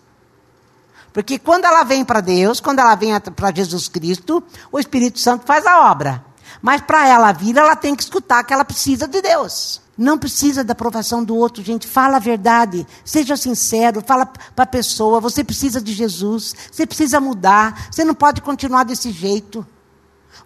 Porque 1.13 1.39
quando 1.39 1.65
ela 1.65 1.85
vem 1.85 2.05
para 2.05 2.21
Deus, 2.21 2.59
quando 2.59 2.81
ela 2.81 2.97
vem 2.97 3.19
para 3.21 3.55
Jesus 3.55 3.87
Cristo, 3.87 4.43
o 4.73 4.81
Espírito 4.81 5.21
Santo 5.21 5.47
faz 5.47 5.65
a 5.65 5.89
obra. 5.89 6.25
Mas 6.61 6.81
para 6.81 7.07
ela 7.07 7.31
vir, 7.31 7.57
ela 7.57 7.77
tem 7.77 7.95
que 7.95 8.03
escutar 8.03 8.43
que 8.43 8.53
ela 8.53 8.65
precisa 8.65 9.07
de 9.07 9.23
Deus. 9.23 9.81
Não 9.97 10.19
precisa 10.19 10.65
da 10.65 10.73
aprovação 10.73 11.23
do 11.23 11.37
outro, 11.37 11.63
gente. 11.63 11.87
Fala 11.87 12.17
a 12.17 12.21
verdade. 12.21 12.85
Seja 13.05 13.37
sincero. 13.37 14.03
Fala 14.05 14.27
para 14.27 14.65
a 14.65 14.67
pessoa. 14.67 15.21
Você 15.21 15.45
precisa 15.45 15.81
de 15.81 15.93
Jesus. 15.93 16.53
Você 16.73 16.85
precisa 16.85 17.21
mudar. 17.21 17.89
Você 17.93 18.05
não 18.05 18.15
pode 18.15 18.41
continuar 18.41 18.83
desse 18.83 19.13
jeito. 19.13 19.65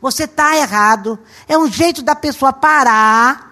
Você 0.03 0.25
está 0.25 0.55
errado. 0.55 1.19
É 1.49 1.57
um 1.57 1.67
jeito 1.67 2.03
da 2.03 2.15
pessoa 2.15 2.53
parar, 2.53 3.48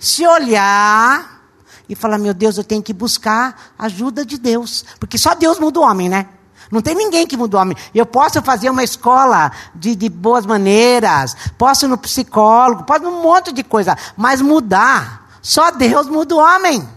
se 0.00 0.26
olhar 0.26 1.42
e 1.88 1.94
falar: 1.94 2.18
Meu 2.18 2.34
Deus, 2.34 2.56
eu 2.56 2.64
tenho 2.64 2.82
que 2.82 2.92
buscar 2.92 3.72
ajuda 3.78 4.24
de 4.24 4.38
Deus. 4.38 4.84
Porque 4.98 5.18
só 5.18 5.34
Deus 5.34 5.58
muda 5.58 5.80
o 5.80 5.82
homem, 5.82 6.08
né? 6.08 6.28
Não 6.70 6.82
tem 6.82 6.94
ninguém 6.94 7.26
que 7.26 7.36
muda 7.36 7.56
o 7.56 7.60
homem. 7.60 7.76
Eu 7.94 8.04
posso 8.04 8.42
fazer 8.42 8.70
uma 8.70 8.82
escola 8.82 9.52
de, 9.74 9.94
de 9.94 10.08
boas 10.08 10.44
maneiras, 10.44 11.36
posso 11.56 11.86
ir 11.86 11.88
no 11.88 11.98
psicólogo, 11.98 12.84
posso 12.84 13.04
ir 13.04 13.06
um 13.06 13.22
monte 13.22 13.52
de 13.52 13.62
coisa, 13.62 13.96
mas 14.16 14.40
mudar 14.40 15.26
só 15.46 15.70
Deus 15.70 16.08
muda 16.08 16.34
o 16.34 16.38
homem. 16.38 16.88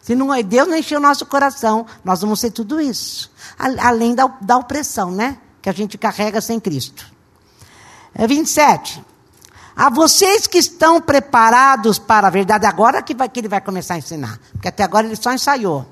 Se 0.00 0.14
não, 0.14 0.28
Deus 0.42 0.66
não 0.66 0.76
encher 0.76 0.96
o 0.96 1.00
nosso 1.00 1.26
coração, 1.26 1.86
nós 2.02 2.22
vamos 2.22 2.40
ser 2.40 2.50
tudo 2.50 2.80
isso. 2.80 3.30
Além 3.58 4.14
da, 4.14 4.26
da 4.40 4.56
opressão, 4.56 5.10
né? 5.10 5.36
Que 5.60 5.68
a 5.68 5.72
gente 5.72 5.98
carrega 5.98 6.40
sem 6.40 6.58
Cristo. 6.58 7.06
É 8.14 8.26
27. 8.26 9.04
A 9.76 9.90
vocês 9.90 10.46
que 10.46 10.58
estão 10.58 11.00
preparados 11.00 11.98
para 11.98 12.28
a 12.28 12.30
verdade, 12.30 12.64
agora 12.64 13.02
que, 13.02 13.14
vai, 13.14 13.28
que 13.28 13.40
ele 13.40 13.48
vai 13.48 13.60
começar 13.60 13.94
a 13.94 13.98
ensinar. 13.98 14.38
Porque 14.52 14.68
até 14.68 14.84
agora 14.84 15.06
ele 15.06 15.16
só 15.16 15.32
ensaiou. 15.32 15.84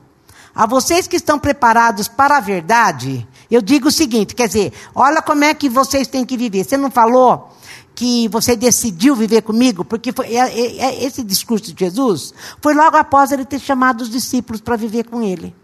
A 0.54 0.66
vocês 0.66 1.06
que 1.06 1.16
estão 1.16 1.38
preparados 1.38 2.08
para 2.08 2.36
a 2.36 2.40
verdade, 2.40 3.26
eu 3.50 3.60
digo 3.60 3.88
o 3.88 3.92
seguinte: 3.92 4.34
quer 4.34 4.46
dizer, 4.46 4.72
olha 4.94 5.22
como 5.22 5.44
é 5.44 5.54
que 5.54 5.68
vocês 5.68 6.06
têm 6.06 6.24
que 6.24 6.36
viver. 6.36 6.64
Você 6.64 6.76
não 6.76 6.90
falou 6.90 7.50
que 7.94 8.28
você 8.28 8.54
decidiu 8.54 9.16
viver 9.16 9.42
comigo, 9.42 9.84
porque 9.84 10.12
foi, 10.12 10.34
é, 10.34 10.48
é, 10.48 10.78
é, 10.78 11.04
esse 11.04 11.22
discurso 11.22 11.72
de 11.72 11.84
Jesus 11.84 12.32
foi 12.60 12.74
logo 12.74 12.96
após 12.96 13.32
ele 13.32 13.44
ter 13.44 13.58
chamado 13.58 14.02
os 14.02 14.10
discípulos 14.10 14.60
para 14.60 14.76
viver 14.76 15.04
com 15.04 15.22
ele. 15.22 15.54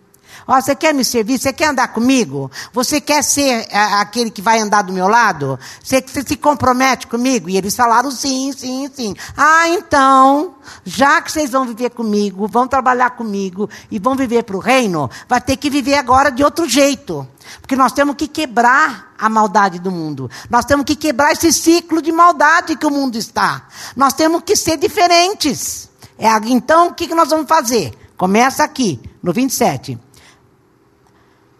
Ó, 0.50 0.58
você 0.58 0.74
quer 0.74 0.94
me 0.94 1.04
servir? 1.04 1.38
Você 1.38 1.52
quer 1.52 1.66
andar 1.66 1.88
comigo? 1.88 2.50
Você 2.72 3.02
quer 3.02 3.22
ser 3.22 3.68
a, 3.70 4.00
aquele 4.00 4.30
que 4.30 4.40
vai 4.40 4.58
andar 4.58 4.80
do 4.80 4.94
meu 4.94 5.06
lado? 5.06 5.58
Você, 5.84 6.00
você 6.00 6.22
se 6.22 6.36
compromete 6.36 7.06
comigo? 7.06 7.50
E 7.50 7.58
eles 7.58 7.76
falaram 7.76 8.10
sim, 8.10 8.50
sim, 8.56 8.90
sim. 8.90 9.14
Ah, 9.36 9.68
então, 9.68 10.54
já 10.86 11.20
que 11.20 11.30
vocês 11.30 11.50
vão 11.50 11.66
viver 11.66 11.90
comigo, 11.90 12.48
vão 12.48 12.66
trabalhar 12.66 13.10
comigo 13.10 13.68
e 13.90 13.98
vão 13.98 14.14
viver 14.14 14.44
para 14.44 14.56
o 14.56 14.58
reino, 14.58 15.10
vai 15.28 15.38
ter 15.38 15.58
que 15.58 15.68
viver 15.68 15.96
agora 15.96 16.30
de 16.30 16.42
outro 16.42 16.66
jeito. 16.66 17.28
Porque 17.60 17.76
nós 17.76 17.92
temos 17.92 18.16
que 18.16 18.26
quebrar 18.26 19.12
a 19.18 19.28
maldade 19.28 19.78
do 19.78 19.90
mundo. 19.90 20.30
Nós 20.48 20.64
temos 20.64 20.86
que 20.86 20.96
quebrar 20.96 21.32
esse 21.32 21.52
ciclo 21.52 22.00
de 22.00 22.10
maldade 22.10 22.74
que 22.74 22.86
o 22.86 22.90
mundo 22.90 23.18
está. 23.18 23.68
Nós 23.94 24.14
temos 24.14 24.42
que 24.46 24.56
ser 24.56 24.78
diferentes. 24.78 25.90
É, 26.18 26.30
então, 26.46 26.88
o 26.88 26.94
que 26.94 27.14
nós 27.14 27.28
vamos 27.28 27.46
fazer? 27.46 27.92
Começa 28.16 28.64
aqui, 28.64 28.98
no 29.22 29.30
27. 29.30 30.07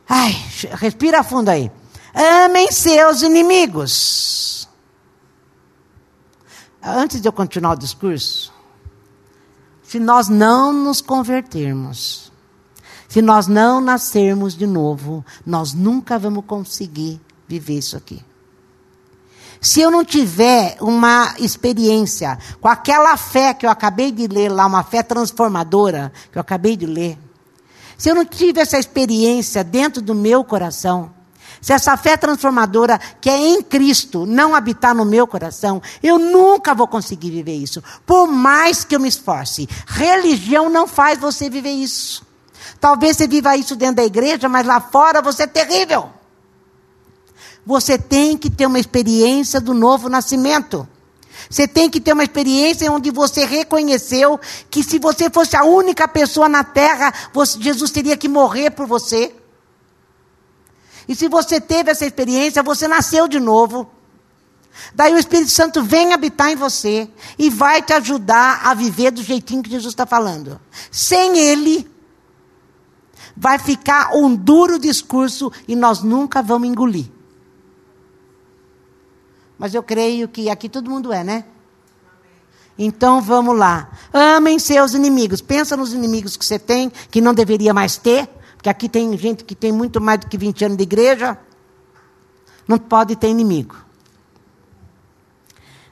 Ai, 0.09 0.33
respira 0.73 1.23
fundo 1.23 1.51
aí. 1.51 1.71
Amem 2.15 2.73
seus 2.73 3.23
inimigos. 3.23 4.69
Antes 6.83 7.21
de 7.21 7.29
eu 7.29 7.33
continuar 7.33 7.73
o 7.73 7.79
discurso, 7.79 8.53
se 9.83 9.99
nós 9.99 10.29
não 10.29 10.73
nos 10.73 11.01
convertermos, 11.01 12.33
se 13.09 13.21
nós 13.21 13.47
não 13.47 13.81
nascermos 13.81 14.57
de 14.57 14.67
novo, 14.67 15.25
nós 15.45 15.75
nunca 15.75 16.19
vamos 16.19 16.45
conseguir 16.47 17.21
viver 17.47 17.79
isso 17.79 17.97
aqui. 17.97 18.23
Se 19.61 19.81
eu 19.81 19.91
não 19.91 20.05
tiver 20.05 20.77
uma 20.81 21.35
experiência 21.39 22.39
com 22.61 22.69
aquela 22.69 23.17
fé 23.17 23.53
que 23.53 23.67
eu 23.67 23.71
acabei 23.71 24.13
de 24.13 24.27
ler 24.29 24.51
lá, 24.51 24.67
uma 24.67 24.85
fé 24.85 25.03
transformadora 25.03 26.13
que 26.31 26.39
eu 26.39 26.41
acabei 26.41 26.77
de 26.77 26.87
ler, 26.87 27.19
se 27.99 28.09
eu 28.09 28.15
não 28.15 28.25
tive 28.25 28.61
essa 28.61 28.79
experiência 28.79 29.65
dentro 29.65 30.01
do 30.01 30.15
meu 30.15 30.45
coração, 30.45 31.13
se 31.61 31.73
essa 31.73 31.97
fé 31.97 32.17
transformadora 32.17 33.01
que 33.21 33.29
é 33.29 33.37
em 33.37 33.61
Cristo 33.61 34.25
não 34.25 34.55
habitar 34.55 34.95
no 34.95 35.05
meu 35.05 35.27
coração, 35.27 35.83
eu 36.01 36.17
nunca 36.17 36.75
vou 36.75 36.87
conseguir 36.87 37.33
viver 37.33 37.57
isso. 37.57 37.83
Por 38.07 38.29
mais 38.29 38.85
que 38.85 38.95
eu 38.95 39.01
me 39.01 39.09
esforce. 39.09 39.69
Religião 39.85 40.71
não 40.71 40.87
faz 40.87 41.19
você 41.19 41.51
viver 41.51 41.73
isso. 41.73 42.25
Talvez 42.81 43.17
você 43.17 43.27
viva 43.27 43.57
isso 43.57 43.75
dentro 43.75 43.97
da 43.97 44.05
igreja, 44.05 44.49
mas 44.49 44.65
lá 44.65 44.81
fora 44.81 45.21
você 45.21 45.43
é 45.43 45.47
terrível. 45.49 46.11
Você 47.67 47.99
tem 47.99 48.39
que 48.39 48.49
ter 48.49 48.67
uma 48.67 48.79
experiência 48.79 49.61
do 49.61 49.75
novo 49.75 50.09
nascimento. 50.09 50.89
Você 51.49 51.67
tem 51.67 51.89
que 51.89 52.01
ter 52.01 52.13
uma 52.13 52.25
experiência 52.25 52.91
onde 52.91 53.11
você 53.11 53.45
reconheceu 53.45 54.39
que 54.71 54.83
se 54.83 54.99
você 54.99 55.31
fosse 55.31 55.57
a 55.57 55.65
única 55.65 56.07
pessoa 56.07 56.49
na 56.49 56.65
terra, 56.65 57.13
você, 57.33 57.61
Jesus 57.61 57.91
teria 57.91 58.17
que 58.17 58.29
morrer 58.29 58.71
por 58.71 58.87
você. 58.87 59.35
E 61.09 61.15
se 61.15 61.29
você 61.29 61.61
teve 61.61 61.91
essa 61.91 62.05
experiência, 62.05 62.63
você 62.63 62.87
nasceu 62.87 63.27
de 63.27 63.41
novo. 63.41 63.89
Daí 64.95 65.13
o 65.13 65.19
Espírito 65.19 65.51
Santo 65.51 65.83
vem 65.83 66.13
habitar 66.13 66.51
em 66.51 66.57
você 66.57 67.09
e 67.39 67.51
vai 67.51 67.83
te 67.83 67.93
ajudar 67.93 68.61
a 68.65 68.75
viver 68.75 69.11
do 69.11 69.23
jeitinho 69.23 69.63
que 69.63 69.71
Jesus 69.71 69.93
está 69.93 70.07
falando. 70.07 70.61
Sem 70.91 71.39
Ele, 71.39 71.91
vai 73.37 73.59
ficar 73.59 74.15
um 74.15 74.35
duro 74.35 74.79
discurso 74.79 75.51
e 75.67 75.75
nós 75.75 76.03
nunca 76.03 76.43
vamos 76.43 76.69
engolir. 76.69 77.07
Mas 79.59 79.75
eu 79.75 79.83
creio 79.83 80.29
que 80.29 80.49
aqui 80.49 80.69
todo 80.69 80.89
mundo 80.89 81.13
é, 81.13 81.25
né? 81.25 81.45
Então 82.79 83.21
vamos 83.21 83.59
lá. 83.59 83.91
Amem 84.13 84.59
seus 84.59 84.95
inimigos. 84.95 85.41
Pensa 85.41 85.77
nos 85.77 85.93
inimigos 85.93 86.37
que 86.37 86.45
você 86.45 86.59
tem, 86.59 86.91
que 87.11 87.21
não 87.21 87.35
deveria 87.35 87.75
mais 87.75 87.97
ter. 87.97 88.29
Porque 88.55 88.69
aqui 88.69 88.89
tem 88.89 89.17
gente 89.19 89.45
que 89.45 89.55
tem 89.55 89.73
muito 89.73 90.01
mais 90.01 90.21
do 90.21 90.29
que 90.29 90.39
20 90.39 90.65
anos 90.65 90.77
de 90.77 90.85
igreja. 90.85 91.37
Não 92.69 92.79
pode 92.79 93.17
ter 93.17 93.29
inimigo. 93.29 93.75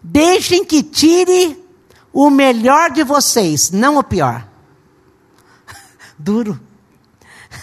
Deixem 0.01 0.65
que 0.65 0.85
tire 0.85 1.65
o 2.13 2.31
melhor 2.31 2.93
de 2.93 3.03
vocês, 3.03 3.73
não 3.73 3.99
o 3.99 4.05
pior. 4.05 4.47
Duro. 6.17 6.61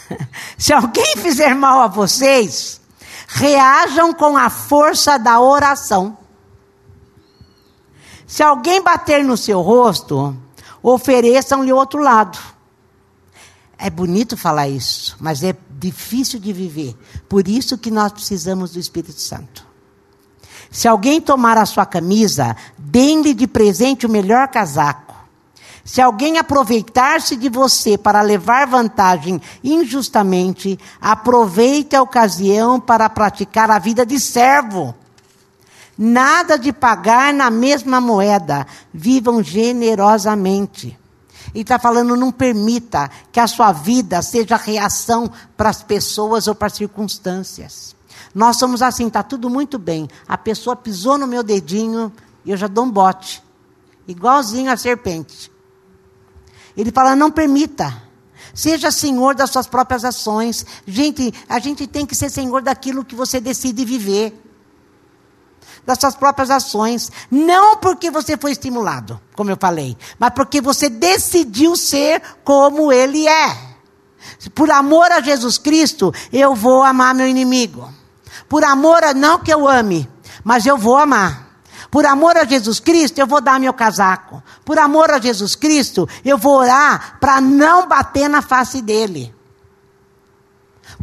Se 0.57 0.74
alguém 0.74 1.15
fizer 1.17 1.55
mal 1.55 1.81
a 1.81 1.88
vocês, 1.88 2.81
reajam 3.33 4.13
com 4.13 4.37
a 4.37 4.49
força 4.49 5.17
da 5.17 5.39
oração. 5.39 6.17
Se 8.27 8.43
alguém 8.43 8.81
bater 8.81 9.23
no 9.23 9.35
seu 9.35 9.61
rosto, 9.61 10.35
ofereçam-lhe 10.81 11.73
outro 11.73 12.01
lado. 12.01 12.37
É 13.77 13.89
bonito 13.89 14.37
falar 14.37 14.69
isso, 14.69 15.17
mas 15.19 15.43
é 15.43 15.55
difícil 15.69 16.39
de 16.39 16.53
viver. 16.53 16.95
Por 17.27 17.47
isso 17.47 17.77
que 17.77 17.91
nós 17.91 18.11
precisamos 18.11 18.71
do 18.71 18.79
Espírito 18.79 19.19
Santo. 19.19 19.65
Se 20.71 20.87
alguém 20.87 21.19
tomar 21.19 21.57
a 21.57 21.65
sua 21.65 21.85
camisa, 21.85 22.55
dê-lhe 22.77 23.33
de 23.33 23.45
presente 23.45 24.05
o 24.05 24.09
melhor 24.09 24.47
casaco. 24.47 25.02
Se 25.83 26.01
alguém 26.01 26.37
aproveitar-se 26.37 27.35
de 27.35 27.49
você 27.49 27.97
para 27.97 28.21
levar 28.21 28.65
vantagem 28.67 29.41
injustamente, 29.61 30.79
aproveite 31.01 31.95
a 31.95 32.01
ocasião 32.01 32.79
para 32.79 33.09
praticar 33.09 33.69
a 33.69 33.79
vida 33.79 34.05
de 34.05 34.17
servo. 34.17 34.95
Nada 35.97 36.57
de 36.57 36.71
pagar 36.71 37.33
na 37.33 37.51
mesma 37.51 37.99
moeda. 37.99 38.65
Vivam 38.93 39.43
generosamente. 39.43 40.97
Ele 41.53 41.61
está 41.61 41.77
falando, 41.77 42.15
não 42.15 42.31
permita 42.31 43.11
que 43.31 43.39
a 43.39 43.45
sua 43.45 43.71
vida 43.73 44.21
seja 44.21 44.55
reação 44.55 45.29
para 45.57 45.69
as 45.69 45.83
pessoas 45.83 46.47
ou 46.47 46.55
para 46.55 46.67
as 46.67 46.73
circunstâncias. 46.73 47.93
Nós 48.33 48.57
somos 48.57 48.81
assim, 48.81 49.07
está 49.07 49.21
tudo 49.21 49.49
muito 49.49 49.77
bem. 49.77 50.07
A 50.27 50.37
pessoa 50.37 50.75
pisou 50.75 51.17
no 51.17 51.27
meu 51.27 51.43
dedinho 51.43 52.11
e 52.45 52.51
eu 52.51 52.57
já 52.57 52.67
dou 52.67 52.85
um 52.85 52.89
bote. 52.89 53.43
Igualzinho 54.07 54.71
a 54.71 54.77
serpente. 54.77 55.52
Ele 56.75 56.92
fala, 56.92 57.15
não 57.15 57.32
permita. 57.32 58.01
Seja 58.53 58.92
senhor 58.92 59.34
das 59.34 59.50
suas 59.50 59.65
próprias 59.65 60.06
ações. 60.06 60.65
Gente, 60.86 61.34
a 61.50 61.60
gente 61.60 61.88
tem 61.88 62.06
que 62.06 62.15
ser 62.15 62.30
senhor 62.30 62.62
daquilo 62.62 63.03
que 63.03 63.15
você 63.15 63.39
decide 63.39 63.84
viver. 63.84 64.39
Das 65.86 66.00
suas 66.00 66.15
próprias 66.15 66.50
ações. 66.50 67.12
Não 67.32 67.77
porque 67.77 68.12
você 68.12 68.38
foi 68.38 68.51
estimulado, 68.51 69.20
como 69.36 69.50
eu 69.50 69.58
falei, 69.60 69.98
mas 70.20 70.32
porque 70.34 70.62
você 70.62 70.88
decidiu 70.89 71.75
ser 71.75 72.22
como 72.44 72.92
ele 72.92 73.27
é. 73.27 73.74
Por 74.53 74.70
amor 74.72 75.12
a 75.12 75.20
Jesus 75.20 75.58
Cristo, 75.58 76.13
eu 76.32 76.56
vou 76.56 76.84
amar 76.84 77.13
meu 77.13 77.27
inimigo. 77.27 77.92
Por 78.48 78.63
amor 78.63 79.03
a, 79.03 79.13
não 79.13 79.39
que 79.39 79.53
eu 79.53 79.68
ame, 79.68 80.08
mas 80.44 80.65
eu 80.65 80.77
vou 80.77 80.98
amar. 80.98 81.42
Por 81.93 82.07
amor 82.07 82.35
a 82.35 82.43
Jesus 82.43 82.79
Cristo, 82.79 83.19
eu 83.19 83.27
vou 83.27 83.39
dar 83.39 83.59
meu 83.59 83.71
casaco. 83.71 84.41
Por 84.65 84.79
amor 84.79 85.12
a 85.12 85.19
Jesus 85.19 85.55
Cristo, 85.55 86.09
eu 86.25 86.39
vou 86.39 86.57
orar 86.57 87.19
para 87.19 87.39
não 87.39 87.88
bater 87.88 88.27
na 88.27 88.41
face 88.41 88.81
dele. 88.81 89.31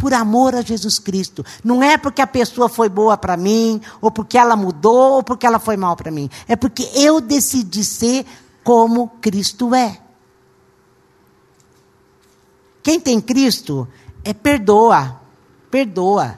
Por 0.01 0.13
amor 0.13 0.53
a 0.53 0.63
Jesus 0.63 0.99
Cristo. 0.99 1.47
Não 1.63 1.81
é 1.81 1.97
porque 1.97 2.21
a 2.21 2.27
pessoa 2.27 2.69
foi 2.69 2.89
boa 2.89 3.17
para 3.17 3.37
mim, 3.37 3.81
ou 4.01 4.11
porque 4.11 4.37
ela 4.37 4.57
mudou, 4.57 5.13
ou 5.13 5.23
porque 5.23 5.47
ela 5.47 5.61
foi 5.61 5.77
mal 5.77 5.95
para 5.95 6.11
mim. 6.11 6.29
É 6.49 6.57
porque 6.57 6.83
eu 6.97 7.21
decidi 7.21 7.85
ser 7.85 8.27
como 8.65 9.11
Cristo 9.21 9.73
é. 9.73 9.97
Quem 12.83 12.99
tem 12.99 13.21
Cristo 13.21 13.87
é 14.25 14.35
perdoa. 14.35 15.21
Perdoa. 15.71 16.37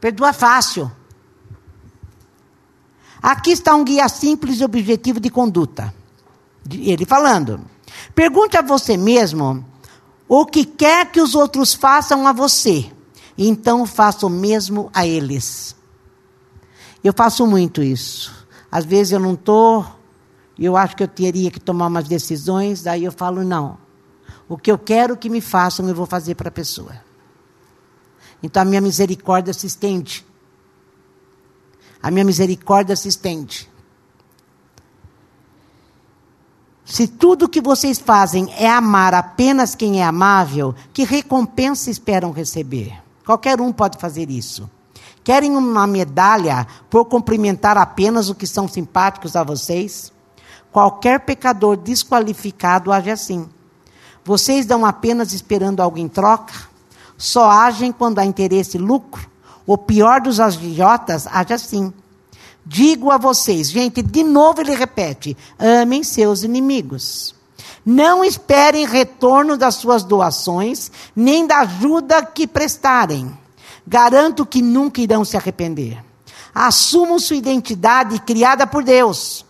Perdoa 0.00 0.32
fácil. 0.32 0.90
Aqui 3.24 3.52
está 3.52 3.74
um 3.74 3.82
guia 3.82 4.06
simples 4.06 4.60
e 4.60 4.64
objetivo 4.66 5.18
de 5.18 5.30
conduta. 5.30 5.94
Ele 6.70 7.06
falando. 7.06 7.58
Pergunte 8.14 8.54
a 8.58 8.60
você 8.60 8.98
mesmo 8.98 9.64
o 10.28 10.44
que 10.44 10.62
quer 10.62 11.10
que 11.10 11.22
os 11.22 11.34
outros 11.34 11.72
façam 11.72 12.28
a 12.28 12.34
você. 12.34 12.92
Então 13.38 13.86
faça 13.86 14.26
o 14.26 14.28
mesmo 14.28 14.90
a 14.92 15.06
eles. 15.06 15.74
Eu 17.02 17.14
faço 17.16 17.46
muito 17.46 17.82
isso. 17.82 18.46
Às 18.70 18.84
vezes 18.84 19.14
eu 19.14 19.20
não 19.20 19.32
estou, 19.32 19.86
eu 20.58 20.76
acho 20.76 20.94
que 20.94 21.02
eu 21.02 21.08
teria 21.08 21.50
que 21.50 21.58
tomar 21.58 21.86
umas 21.86 22.06
decisões, 22.06 22.82
daí 22.82 23.04
eu 23.04 23.12
falo, 23.12 23.42
não. 23.42 23.78
O 24.46 24.58
que 24.58 24.70
eu 24.70 24.76
quero 24.76 25.16
que 25.16 25.30
me 25.30 25.40
façam, 25.40 25.88
eu 25.88 25.94
vou 25.94 26.04
fazer 26.04 26.34
para 26.34 26.48
a 26.48 26.52
pessoa. 26.52 26.92
Então 28.42 28.60
a 28.60 28.66
minha 28.66 28.82
misericórdia 28.82 29.54
se 29.54 29.66
estende 29.66 30.26
a 32.04 32.10
minha 32.10 32.22
misericórdia 32.22 32.94
se 32.94 33.08
estende. 33.08 33.66
Se 36.84 37.06
tudo 37.06 37.48
que 37.48 37.62
vocês 37.62 37.98
fazem 37.98 38.52
é 38.58 38.68
amar 38.68 39.14
apenas 39.14 39.74
quem 39.74 40.02
é 40.02 40.04
amável, 40.04 40.74
que 40.92 41.02
recompensa 41.02 41.90
esperam 41.90 42.30
receber? 42.30 42.92
Qualquer 43.24 43.58
um 43.58 43.72
pode 43.72 43.96
fazer 43.96 44.28
isso. 44.28 44.68
Querem 45.24 45.56
uma 45.56 45.86
medalha 45.86 46.66
por 46.90 47.06
cumprimentar 47.06 47.78
apenas 47.78 48.28
os 48.28 48.36
que 48.36 48.46
são 48.46 48.68
simpáticos 48.68 49.34
a 49.34 49.42
vocês? 49.42 50.12
Qualquer 50.70 51.20
pecador 51.20 51.74
desqualificado 51.74 52.92
age 52.92 53.10
assim. 53.10 53.48
Vocês 54.22 54.66
dão 54.66 54.84
apenas 54.84 55.32
esperando 55.32 55.80
algo 55.80 55.96
em 55.96 56.08
troca? 56.08 56.52
Só 57.16 57.48
agem 57.48 57.90
quando 57.90 58.18
há 58.18 58.26
interesse 58.26 58.76
e 58.76 58.80
lucro? 58.80 59.32
O 59.66 59.78
pior 59.78 60.20
dos 60.20 60.40
agiotas 60.40 61.26
age 61.26 61.54
assim. 61.54 61.92
Digo 62.66 63.10
a 63.10 63.18
vocês, 63.18 63.70
gente, 63.70 64.02
de 64.02 64.22
novo 64.22 64.60
ele 64.60 64.74
repete: 64.74 65.36
amem 65.58 66.02
seus 66.02 66.42
inimigos. 66.42 67.34
Não 67.84 68.24
esperem 68.24 68.86
retorno 68.86 69.56
das 69.58 69.74
suas 69.74 70.02
doações, 70.02 70.90
nem 71.14 71.46
da 71.46 71.60
ajuda 71.60 72.24
que 72.24 72.46
prestarem. 72.46 73.30
Garanto 73.86 74.46
que 74.46 74.62
nunca 74.62 75.02
irão 75.02 75.24
se 75.24 75.36
arrepender. 75.36 76.02
Assumam 76.54 77.18
sua 77.18 77.36
identidade 77.36 78.18
criada 78.20 78.66
por 78.66 78.82
Deus. 78.82 79.44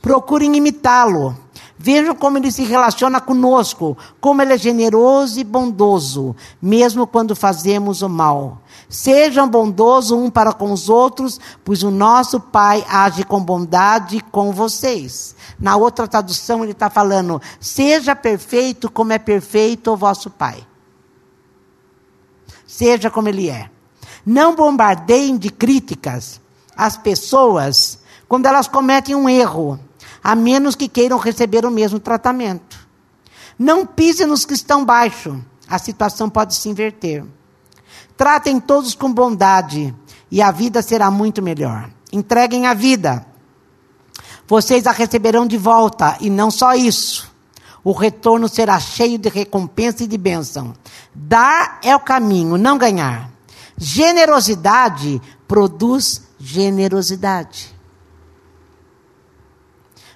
Procurem 0.00 0.54
imitá-lo. 0.54 1.36
Vejam 1.76 2.14
como 2.14 2.38
ele 2.38 2.52
se 2.52 2.62
relaciona 2.62 3.20
conosco, 3.20 3.98
como 4.20 4.40
ele 4.40 4.52
é 4.52 4.58
generoso 4.58 5.40
e 5.40 5.44
bondoso, 5.44 6.36
mesmo 6.62 7.06
quando 7.06 7.34
fazemos 7.34 8.00
o 8.00 8.08
mal. 8.08 8.62
Sejam 8.88 9.48
bondosos 9.48 10.12
um 10.12 10.30
para 10.30 10.52
com 10.52 10.72
os 10.72 10.88
outros, 10.88 11.40
pois 11.64 11.82
o 11.82 11.90
nosso 11.90 12.38
Pai 12.38 12.84
age 12.88 13.24
com 13.24 13.42
bondade 13.42 14.20
com 14.30 14.52
vocês. 14.52 15.34
Na 15.58 15.76
outra 15.76 16.06
tradução, 16.06 16.62
ele 16.62 16.72
está 16.72 16.90
falando: 16.90 17.40
seja 17.58 18.14
perfeito 18.14 18.90
como 18.90 19.12
é 19.12 19.18
perfeito 19.18 19.90
o 19.90 19.96
vosso 19.96 20.30
Pai. 20.30 20.66
Seja 22.66 23.10
como 23.10 23.28
ele 23.28 23.48
é. 23.48 23.70
Não 24.24 24.54
bombardeiem 24.54 25.36
de 25.36 25.50
críticas 25.50 26.40
as 26.76 26.96
pessoas 26.96 27.98
quando 28.28 28.46
elas 28.46 28.66
cometem 28.66 29.14
um 29.14 29.28
erro, 29.28 29.78
a 30.22 30.34
menos 30.34 30.74
que 30.74 30.88
queiram 30.88 31.18
receber 31.18 31.64
o 31.64 31.70
mesmo 31.70 32.00
tratamento. 32.00 32.84
Não 33.58 33.86
pise 33.86 34.26
nos 34.26 34.44
que 34.44 34.54
estão 34.54 34.84
baixo, 34.84 35.40
a 35.68 35.78
situação 35.78 36.28
pode 36.28 36.54
se 36.54 36.68
inverter. 36.68 37.24
Tratem 38.16 38.60
todos 38.60 38.94
com 38.94 39.12
bondade 39.12 39.94
e 40.30 40.40
a 40.40 40.50
vida 40.50 40.82
será 40.82 41.10
muito 41.10 41.42
melhor. 41.42 41.90
Entreguem 42.12 42.66
a 42.66 42.74
vida. 42.74 43.26
Vocês 44.46 44.86
a 44.86 44.92
receberão 44.92 45.46
de 45.46 45.56
volta 45.56 46.16
e 46.20 46.28
não 46.30 46.50
só 46.50 46.74
isso. 46.74 47.32
O 47.82 47.92
retorno 47.92 48.48
será 48.48 48.80
cheio 48.80 49.18
de 49.18 49.28
recompensa 49.28 50.04
e 50.04 50.06
de 50.06 50.16
bênção. 50.16 50.74
Dar 51.14 51.78
é 51.82 51.94
o 51.94 52.00
caminho, 52.00 52.56
não 52.56 52.78
ganhar. 52.78 53.30
Generosidade 53.76 55.20
produz 55.46 56.22
generosidade. 56.38 57.74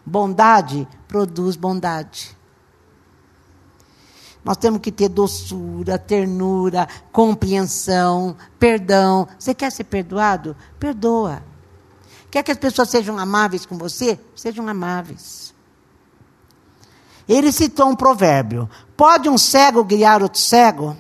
Bondade 0.05 0.89
produz 1.07 1.57
bondade. 1.57 2.38
Nós 4.45 4.57
temos 4.57 4.81
que 4.81 4.93
ter 4.93 5.09
doçura, 5.09 5.99
ternura, 5.99 6.89
compreensão, 7.13 8.37
perdão. 8.59 9.29
Você 9.39 9.53
quer 9.55 9.71
ser 9.71 9.85
perdoado? 9.85 10.57
Perdoa. 10.79 11.43
Quer 12.31 12.43
que 12.43 12.53
as 12.53 12.59
pessoas 12.59 12.89
sejam 12.89 13.19
amáveis 13.19 13.67
com 13.67 13.77
você? 13.77 14.19
Sejam 14.35 14.69
amáveis. 14.69 15.55
Ele 17.29 17.53
citou 17.53 17.89
um 17.89 17.97
provérbio: 17.97 18.69
Pode 18.97 19.29
um 19.29 19.37
cego 19.37 19.85
guiar 19.85 20.23
outro 20.23 20.41
cego? 20.41 20.97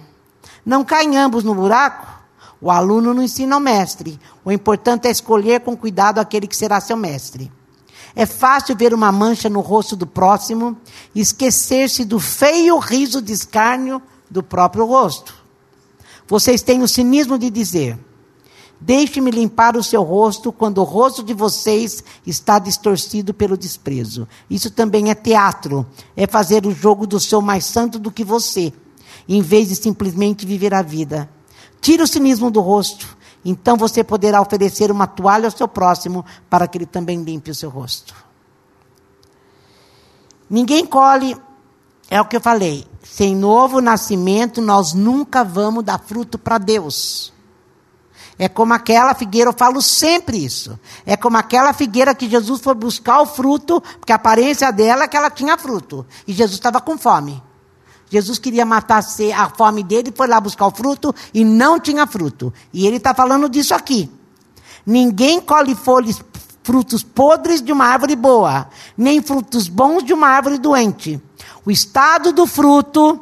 Não 0.64 0.84
caem 0.84 1.16
ambos 1.16 1.44
no 1.44 1.54
buraco? 1.54 2.06
O 2.60 2.70
aluno 2.70 3.14
não 3.14 3.22
ensina 3.22 3.54
ao 3.54 3.60
mestre. 3.60 4.18
O 4.44 4.50
importante 4.50 5.06
é 5.06 5.10
escolher 5.10 5.60
com 5.60 5.76
cuidado 5.76 6.18
aquele 6.18 6.46
que 6.46 6.56
será 6.56 6.80
seu 6.80 6.96
mestre. 6.96 7.50
É 8.18 8.26
fácil 8.26 8.74
ver 8.74 8.92
uma 8.92 9.12
mancha 9.12 9.48
no 9.48 9.60
rosto 9.60 9.94
do 9.94 10.04
próximo 10.04 10.76
e 11.14 11.20
esquecer-se 11.20 12.04
do 12.04 12.18
feio 12.18 12.76
riso 12.76 13.22
de 13.22 13.32
escárnio 13.32 14.02
do 14.28 14.42
próprio 14.42 14.84
rosto. 14.84 15.32
Vocês 16.26 16.60
têm 16.60 16.82
o 16.82 16.88
cinismo 16.88 17.38
de 17.38 17.48
dizer: 17.48 17.96
Deixe-me 18.80 19.30
limpar 19.30 19.76
o 19.76 19.84
seu 19.84 20.02
rosto 20.02 20.50
quando 20.50 20.78
o 20.78 20.82
rosto 20.82 21.22
de 21.22 21.32
vocês 21.32 22.02
está 22.26 22.58
distorcido 22.58 23.32
pelo 23.32 23.56
desprezo. 23.56 24.26
Isso 24.50 24.68
também 24.68 25.10
é 25.10 25.14
teatro. 25.14 25.86
É 26.16 26.26
fazer 26.26 26.66
o 26.66 26.74
jogo 26.74 27.06
do 27.06 27.20
seu 27.20 27.40
mais 27.40 27.66
santo 27.66 28.00
do 28.00 28.10
que 28.10 28.24
você, 28.24 28.72
em 29.28 29.40
vez 29.40 29.68
de 29.68 29.76
simplesmente 29.76 30.44
viver 30.44 30.74
a 30.74 30.82
vida. 30.82 31.30
Tire 31.80 32.02
o 32.02 32.08
cinismo 32.08 32.50
do 32.50 32.60
rosto 32.60 33.16
então 33.44 33.76
você 33.76 34.02
poderá 34.02 34.40
oferecer 34.40 34.90
uma 34.90 35.06
toalha 35.06 35.46
ao 35.46 35.50
seu 35.50 35.68
próximo 35.68 36.24
para 36.50 36.66
que 36.66 36.78
ele 36.78 36.86
também 36.86 37.22
limpe 37.22 37.50
o 37.50 37.54
seu 37.54 37.70
rosto. 37.70 38.14
Ninguém 40.50 40.84
colhe, 40.86 41.36
é 42.10 42.20
o 42.20 42.24
que 42.24 42.36
eu 42.36 42.40
falei, 42.40 42.86
sem 43.02 43.36
novo 43.36 43.80
nascimento 43.80 44.60
nós 44.60 44.92
nunca 44.92 45.44
vamos 45.44 45.84
dar 45.84 45.98
fruto 45.98 46.38
para 46.38 46.58
Deus. 46.58 47.32
É 48.38 48.48
como 48.48 48.72
aquela 48.72 49.14
figueira, 49.14 49.50
eu 49.50 49.54
falo 49.54 49.82
sempre 49.82 50.42
isso. 50.42 50.78
É 51.04 51.16
como 51.16 51.36
aquela 51.36 51.72
figueira 51.72 52.14
que 52.14 52.30
Jesus 52.30 52.60
foi 52.60 52.74
buscar 52.74 53.20
o 53.20 53.26
fruto, 53.26 53.80
porque 53.80 54.12
a 54.12 54.16
aparência 54.16 54.70
dela 54.70 55.04
é 55.04 55.08
que 55.08 55.16
ela 55.16 55.28
tinha 55.28 55.58
fruto. 55.58 56.06
E 56.24 56.32
Jesus 56.32 56.56
estava 56.56 56.80
com 56.80 56.96
fome. 56.96 57.42
Jesus 58.10 58.38
queria 58.38 58.64
matar 58.64 58.98
a 59.36 59.48
fome 59.50 59.82
dele, 59.82 60.12
foi 60.14 60.26
lá 60.26 60.40
buscar 60.40 60.66
o 60.66 60.70
fruto 60.70 61.14
e 61.32 61.44
não 61.44 61.78
tinha 61.78 62.06
fruto. 62.06 62.52
E 62.72 62.86
ele 62.86 62.96
está 62.96 63.14
falando 63.14 63.48
disso 63.48 63.74
aqui. 63.74 64.10
Ninguém 64.86 65.40
colhe 65.40 65.74
folhas, 65.74 66.22
frutos 66.62 67.02
podres 67.02 67.60
de 67.62 67.72
uma 67.72 67.84
árvore 67.84 68.16
boa, 68.16 68.68
nem 68.96 69.20
frutos 69.20 69.68
bons 69.68 70.02
de 70.02 70.12
uma 70.12 70.28
árvore 70.28 70.58
doente. 70.58 71.20
O 71.64 71.70
estado 71.70 72.32
do 72.32 72.46
fruto 72.46 73.20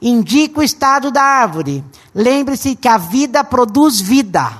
indica 0.00 0.60
o 0.60 0.62
estado 0.62 1.10
da 1.10 1.22
árvore. 1.22 1.84
Lembre-se 2.14 2.74
que 2.74 2.88
a 2.88 2.96
vida 2.96 3.44
produz 3.44 4.00
vida. 4.00 4.50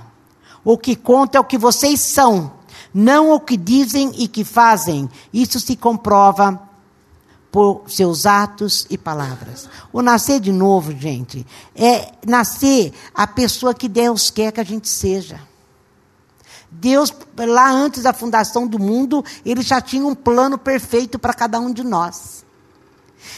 O 0.63 0.77
que 0.77 0.95
conta 0.95 1.39
é 1.39 1.41
o 1.41 1.45
que 1.45 1.57
vocês 1.57 2.01
são, 2.01 2.53
não 2.93 3.31
o 3.33 3.41
que 3.41 3.57
dizem 3.57 4.13
e 4.19 4.29
que 4.29 4.45
fazem. 4.45 5.09
Isso 5.33 5.59
se 5.59 5.75
comprova 5.75 6.70
por 7.51 7.83
seus 7.89 8.27
atos 8.27 8.87
e 8.89 8.97
palavras. 8.97 9.69
O 9.93 10.03
nascer 10.03 10.41
de 10.41 10.53
novo, 10.53 10.93
gente, 10.93 11.47
é 11.75 12.13
nascer 12.27 12.93
a 13.15 13.27
pessoa 13.27 13.75
que 13.75 13.89
Deus 13.89 14.31
quer 14.31 14.53
que 14.53 14.61
a 14.61 14.65
gente 14.65 14.89
seja. 14.89 15.41
Deus, 16.71 17.13
lá 17.37 17.71
antes 17.71 18.05
da 18.05 18.13
fundação 18.13 18.67
do 18.67 18.79
mundo, 18.79 19.25
ele 19.45 19.63
já 19.63 19.81
tinha 19.81 20.07
um 20.07 20.15
plano 20.15 20.57
perfeito 20.57 21.19
para 21.19 21.35
cada 21.35 21.59
um 21.59 21.73
de 21.73 21.83
nós. 21.83 22.45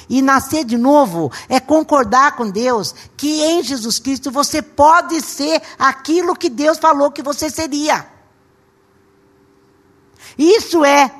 E 0.09 0.21
nascer 0.21 0.65
de 0.65 0.77
novo 0.77 1.33
é 1.49 1.59
concordar 1.59 2.37
com 2.37 2.51
Deus 2.51 2.95
que 3.17 3.43
em 3.43 3.63
Jesus 3.63 3.99
Cristo 3.99 4.31
você 4.31 4.61
pode 4.61 5.21
ser 5.23 5.63
aquilo 5.79 6.37
que 6.37 6.51
Deus 6.51 6.79
falou 6.79 7.11
que 7.11 7.23
você 7.23 7.49
seria. 7.49 8.07
Isso 10.37 10.85
é 10.85 11.11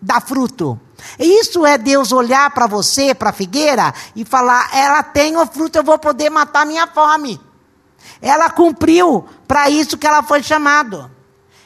dar 0.00 0.20
fruto. 0.20 0.78
Isso 1.18 1.64
é 1.64 1.78
Deus 1.78 2.12
olhar 2.12 2.50
para 2.50 2.66
você, 2.66 3.14
para 3.14 3.30
a 3.30 3.32
figueira, 3.32 3.92
e 4.14 4.24
falar: 4.24 4.74
ela 4.74 5.02
tem 5.02 5.36
o 5.36 5.46
fruto, 5.46 5.78
eu 5.78 5.84
vou 5.84 5.98
poder 5.98 6.30
matar 6.30 6.66
minha 6.66 6.86
fome. 6.86 7.40
Ela 8.20 8.50
cumpriu 8.50 9.24
para 9.46 9.70
isso 9.70 9.96
que 9.96 10.06
ela 10.06 10.22
foi 10.22 10.42
chamada. 10.42 11.10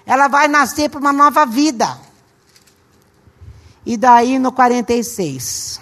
Ela 0.04 0.28
vai 0.28 0.48
nascer 0.48 0.90
para 0.90 1.00
uma 1.00 1.12
nova 1.12 1.46
vida. 1.46 1.98
E 3.84 3.96
daí 3.96 4.38
no 4.38 4.52
46. 4.52 5.80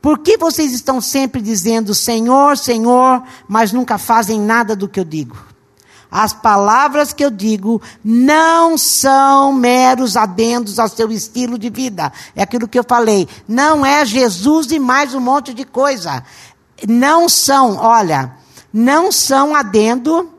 Por 0.00 0.18
que 0.18 0.36
vocês 0.36 0.72
estão 0.72 1.00
sempre 1.00 1.40
dizendo 1.40 1.94
Senhor, 1.94 2.56
Senhor, 2.56 3.22
mas 3.46 3.72
nunca 3.72 3.98
fazem 3.98 4.40
nada 4.40 4.74
do 4.74 4.88
que 4.88 4.98
eu 4.98 5.04
digo? 5.04 5.51
As 6.12 6.34
palavras 6.34 7.14
que 7.14 7.24
eu 7.24 7.30
digo 7.30 7.80
não 8.04 8.76
são 8.76 9.50
meros 9.50 10.14
adendos 10.14 10.78
ao 10.78 10.86
seu 10.86 11.10
estilo 11.10 11.58
de 11.58 11.70
vida. 11.70 12.12
É 12.36 12.42
aquilo 12.42 12.68
que 12.68 12.78
eu 12.78 12.84
falei. 12.86 13.26
Não 13.48 13.84
é 13.86 14.04
Jesus 14.04 14.70
e 14.72 14.78
mais 14.78 15.14
um 15.14 15.20
monte 15.20 15.54
de 15.54 15.64
coisa. 15.64 16.22
Não 16.86 17.30
são, 17.30 17.78
olha, 17.78 18.36
não 18.70 19.10
são 19.10 19.54
adendo 19.54 20.30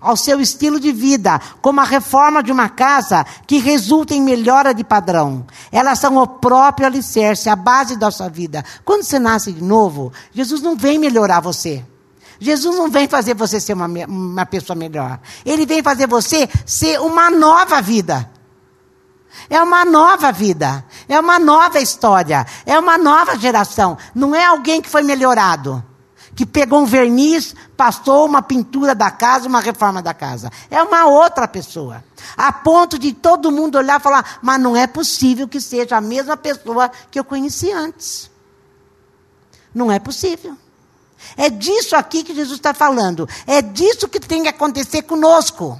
ao 0.00 0.16
seu 0.16 0.40
estilo 0.40 0.78
de 0.78 0.92
vida, 0.92 1.40
como 1.60 1.80
a 1.80 1.84
reforma 1.84 2.40
de 2.40 2.52
uma 2.52 2.68
casa 2.68 3.26
que 3.48 3.58
resulta 3.58 4.14
em 4.14 4.22
melhora 4.22 4.72
de 4.72 4.84
padrão. 4.84 5.44
Elas 5.72 5.98
são 5.98 6.18
o 6.18 6.24
próprio 6.24 6.86
alicerce, 6.86 7.50
a 7.50 7.56
base 7.56 7.96
da 7.96 8.12
sua 8.12 8.28
vida. 8.28 8.64
Quando 8.84 9.02
você 9.02 9.18
nasce 9.18 9.52
de 9.52 9.62
novo, 9.62 10.12
Jesus 10.32 10.62
não 10.62 10.76
vem 10.76 11.00
melhorar 11.00 11.40
você. 11.40 11.84
Jesus 12.40 12.76
não 12.76 12.90
vem 12.90 13.08
fazer 13.08 13.34
você 13.34 13.60
ser 13.60 13.72
uma, 13.72 13.86
uma 13.86 14.46
pessoa 14.46 14.76
melhor. 14.76 15.18
Ele 15.44 15.66
vem 15.66 15.82
fazer 15.82 16.06
você 16.06 16.48
ser 16.64 17.00
uma 17.00 17.30
nova 17.30 17.80
vida. 17.80 18.30
É 19.50 19.60
uma 19.62 19.84
nova 19.84 20.30
vida. 20.30 20.84
É 21.08 21.18
uma 21.18 21.38
nova 21.38 21.80
história. 21.80 22.46
É 22.64 22.78
uma 22.78 22.96
nova 22.96 23.36
geração. 23.36 23.98
Não 24.14 24.34
é 24.34 24.44
alguém 24.44 24.80
que 24.80 24.88
foi 24.88 25.02
melhorado 25.02 25.84
que 26.38 26.46
pegou 26.46 26.82
um 26.82 26.86
verniz, 26.86 27.52
passou 27.76 28.24
uma 28.24 28.40
pintura 28.40 28.94
da 28.94 29.10
casa, 29.10 29.48
uma 29.48 29.58
reforma 29.58 30.00
da 30.00 30.14
casa. 30.14 30.52
É 30.70 30.80
uma 30.80 31.04
outra 31.06 31.48
pessoa. 31.48 32.04
A 32.36 32.52
ponto 32.52 32.96
de 32.96 33.12
todo 33.12 33.50
mundo 33.50 33.76
olhar 33.76 33.98
e 33.98 34.02
falar: 34.02 34.38
mas 34.40 34.60
não 34.60 34.76
é 34.76 34.86
possível 34.86 35.48
que 35.48 35.60
seja 35.60 35.96
a 35.96 36.00
mesma 36.00 36.36
pessoa 36.36 36.92
que 37.10 37.18
eu 37.18 37.24
conheci 37.24 37.72
antes. 37.72 38.30
Não 39.74 39.90
é 39.90 39.98
possível. 39.98 40.56
É 41.36 41.50
disso 41.50 41.96
aqui 41.96 42.22
que 42.22 42.34
Jesus 42.34 42.58
está 42.58 42.72
falando. 42.72 43.28
É 43.46 43.62
disso 43.62 44.08
que 44.08 44.20
tem 44.20 44.42
que 44.42 44.48
acontecer 44.48 45.02
conosco. 45.02 45.78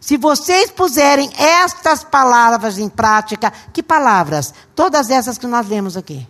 Se 0.00 0.16
vocês 0.16 0.70
puserem 0.70 1.30
estas 1.36 2.04
palavras 2.04 2.78
em 2.78 2.88
prática, 2.88 3.52
que 3.72 3.82
palavras? 3.82 4.54
Todas 4.74 5.10
essas 5.10 5.38
que 5.38 5.46
nós 5.46 5.68
lemos 5.68 5.96
aqui 5.96 6.26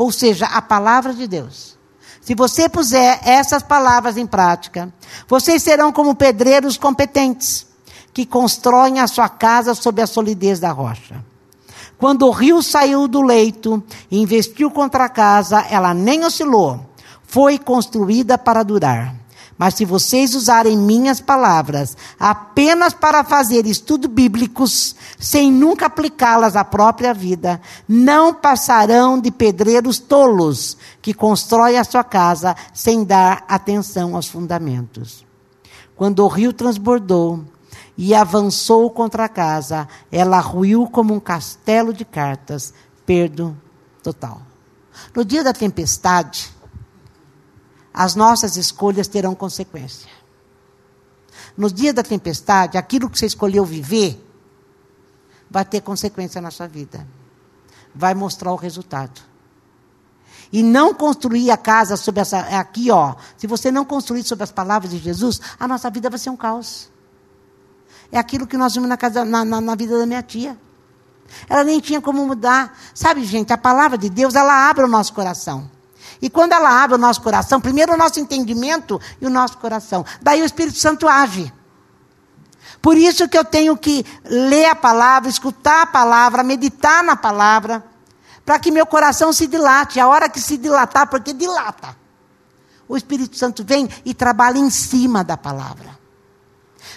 ou 0.00 0.10
seja, 0.10 0.46
a 0.46 0.62
palavra 0.62 1.12
de 1.12 1.26
Deus. 1.26 1.78
Se 2.22 2.34
você 2.34 2.70
puser 2.70 3.20
essas 3.22 3.62
palavras 3.62 4.16
em 4.16 4.26
prática, 4.26 4.90
vocês 5.28 5.62
serão 5.62 5.92
como 5.92 6.14
pedreiros 6.14 6.78
competentes 6.78 7.66
que 8.10 8.24
constroem 8.24 8.98
a 8.98 9.06
sua 9.06 9.28
casa 9.28 9.74
sob 9.74 10.00
a 10.00 10.06
solidez 10.06 10.58
da 10.58 10.70
rocha. 10.70 11.22
Quando 12.00 12.26
o 12.26 12.30
rio 12.30 12.62
saiu 12.62 13.06
do 13.06 13.20
leito 13.20 13.82
e 14.10 14.18
investiu 14.18 14.70
contra 14.70 15.04
a 15.04 15.08
casa, 15.10 15.60
ela 15.68 15.92
nem 15.92 16.24
oscilou. 16.24 16.80
Foi 17.22 17.58
construída 17.58 18.38
para 18.38 18.62
durar. 18.62 19.14
Mas 19.58 19.74
se 19.74 19.84
vocês 19.84 20.34
usarem 20.34 20.78
minhas 20.78 21.20
palavras 21.20 21.94
apenas 22.18 22.94
para 22.94 23.22
fazer 23.22 23.66
estudos 23.66 24.10
bíblicos, 24.10 24.96
sem 25.18 25.52
nunca 25.52 25.84
aplicá-las 25.84 26.56
à 26.56 26.64
própria 26.64 27.12
vida, 27.12 27.60
não 27.86 28.32
passarão 28.32 29.20
de 29.20 29.30
pedreiros 29.30 29.98
tolos 29.98 30.78
que 31.02 31.12
constroem 31.12 31.76
a 31.76 31.84
sua 31.84 32.02
casa 32.02 32.56
sem 32.72 33.04
dar 33.04 33.44
atenção 33.46 34.16
aos 34.16 34.26
fundamentos. 34.26 35.26
Quando 35.94 36.24
o 36.24 36.28
rio 36.28 36.54
transbordou 36.54 37.44
e 38.02 38.14
avançou 38.14 38.90
contra 38.90 39.26
a 39.26 39.28
casa, 39.28 39.86
ela 40.10 40.40
ruiu 40.40 40.86
como 40.86 41.12
um 41.12 41.20
castelo 41.20 41.92
de 41.92 42.02
cartas, 42.02 42.72
perdo 43.04 43.54
total. 44.02 44.40
No 45.14 45.22
dia 45.22 45.44
da 45.44 45.52
tempestade, 45.52 46.50
as 47.92 48.14
nossas 48.14 48.56
escolhas 48.56 49.06
terão 49.06 49.34
consequência. 49.34 50.08
No 51.54 51.70
dia 51.70 51.92
da 51.92 52.02
tempestade, 52.02 52.78
aquilo 52.78 53.10
que 53.10 53.18
você 53.18 53.26
escolheu 53.26 53.66
viver 53.66 54.26
vai 55.50 55.66
ter 55.66 55.82
consequência 55.82 56.40
na 56.40 56.50
sua 56.50 56.66
vida. 56.66 57.06
Vai 57.94 58.14
mostrar 58.14 58.50
o 58.50 58.56
resultado. 58.56 59.20
E 60.50 60.62
não 60.62 60.94
construir 60.94 61.50
a 61.50 61.56
casa 61.58 61.98
sobre 61.98 62.22
essa. 62.22 62.38
Aqui, 62.58 62.90
ó. 62.90 63.14
Se 63.36 63.46
você 63.46 63.70
não 63.70 63.84
construir 63.84 64.22
sobre 64.22 64.44
as 64.44 64.50
palavras 64.50 64.90
de 64.90 64.96
Jesus, 64.96 65.38
a 65.58 65.68
nossa 65.68 65.90
vida 65.90 66.08
vai 66.08 66.18
ser 66.18 66.30
um 66.30 66.36
caos. 66.36 66.88
É 68.12 68.18
aquilo 68.18 68.46
que 68.46 68.56
nós 68.56 68.74
vimos 68.74 68.88
na, 68.88 68.96
casa, 68.96 69.24
na, 69.24 69.44
na, 69.44 69.60
na 69.60 69.74
vida 69.74 69.98
da 69.98 70.06
minha 70.06 70.22
tia. 70.22 70.58
Ela 71.48 71.64
nem 71.64 71.80
tinha 71.80 72.00
como 72.00 72.26
mudar. 72.26 72.76
Sabe, 72.94 73.24
gente, 73.24 73.52
a 73.52 73.58
palavra 73.58 73.96
de 73.96 74.10
Deus, 74.10 74.34
ela 74.34 74.68
abre 74.68 74.84
o 74.84 74.88
nosso 74.88 75.12
coração. 75.12 75.70
E 76.20 76.28
quando 76.28 76.52
ela 76.52 76.82
abre 76.82 76.96
o 76.96 76.98
nosso 76.98 77.22
coração, 77.22 77.60
primeiro 77.60 77.94
o 77.94 77.96
nosso 77.96 78.20
entendimento 78.20 79.00
e 79.20 79.26
o 79.26 79.30
nosso 79.30 79.56
coração. 79.58 80.04
Daí 80.20 80.42
o 80.42 80.44
Espírito 80.44 80.78
Santo 80.78 81.08
age. 81.08 81.52
Por 82.82 82.96
isso 82.96 83.28
que 83.28 83.38
eu 83.38 83.44
tenho 83.44 83.76
que 83.76 84.04
ler 84.24 84.66
a 84.66 84.74
palavra, 84.74 85.28
escutar 85.28 85.82
a 85.82 85.86
palavra, 85.86 86.42
meditar 86.42 87.04
na 87.04 87.14
palavra, 87.14 87.84
para 88.44 88.58
que 88.58 88.70
meu 88.70 88.86
coração 88.86 89.32
se 89.32 89.46
dilate. 89.46 90.00
A 90.00 90.08
hora 90.08 90.28
que 90.28 90.40
se 90.40 90.56
dilatar, 90.56 91.06
porque 91.08 91.32
dilata. 91.32 91.96
O 92.88 92.96
Espírito 92.96 93.36
Santo 93.36 93.64
vem 93.64 93.88
e 94.04 94.12
trabalha 94.12 94.58
em 94.58 94.68
cima 94.68 95.22
da 95.22 95.36
palavra. 95.36 95.99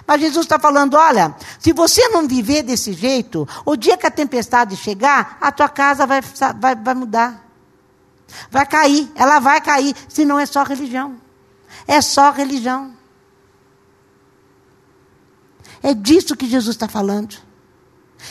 Mas 0.08 0.22
Jesus 0.22 0.46
está 0.46 0.60
falando: 0.60 0.96
olha, 0.96 1.36
se 1.60 1.74
você 1.74 2.08
não 2.10 2.28
viver 2.28 2.64
desse 2.64 2.94
jeito, 2.94 3.48
o 3.66 3.76
dia 3.76 3.98
que 3.98 4.08
a 4.08 4.12
tempestade 4.12 4.76
chegar, 4.76 5.38
a 5.42 5.52
tua 5.52 5.70
casa 5.70 6.06
vai, 6.06 6.22
vai, 6.60 6.76
vai 6.76 6.94
mudar. 6.94 7.44
Vai 8.50 8.66
cair, 8.66 9.12
ela 9.16 9.40
vai 9.40 9.62
cair, 9.62 9.96
senão 10.08 10.40
é 10.40 10.46
só 10.46 10.64
religião. 10.64 11.18
É 11.88 12.02
só 12.02 12.32
religião. 12.32 12.94
É 15.82 15.94
disso 15.94 16.36
que 16.36 16.48
Jesus 16.48 16.76
está 16.76 16.88
falando. 16.88 17.36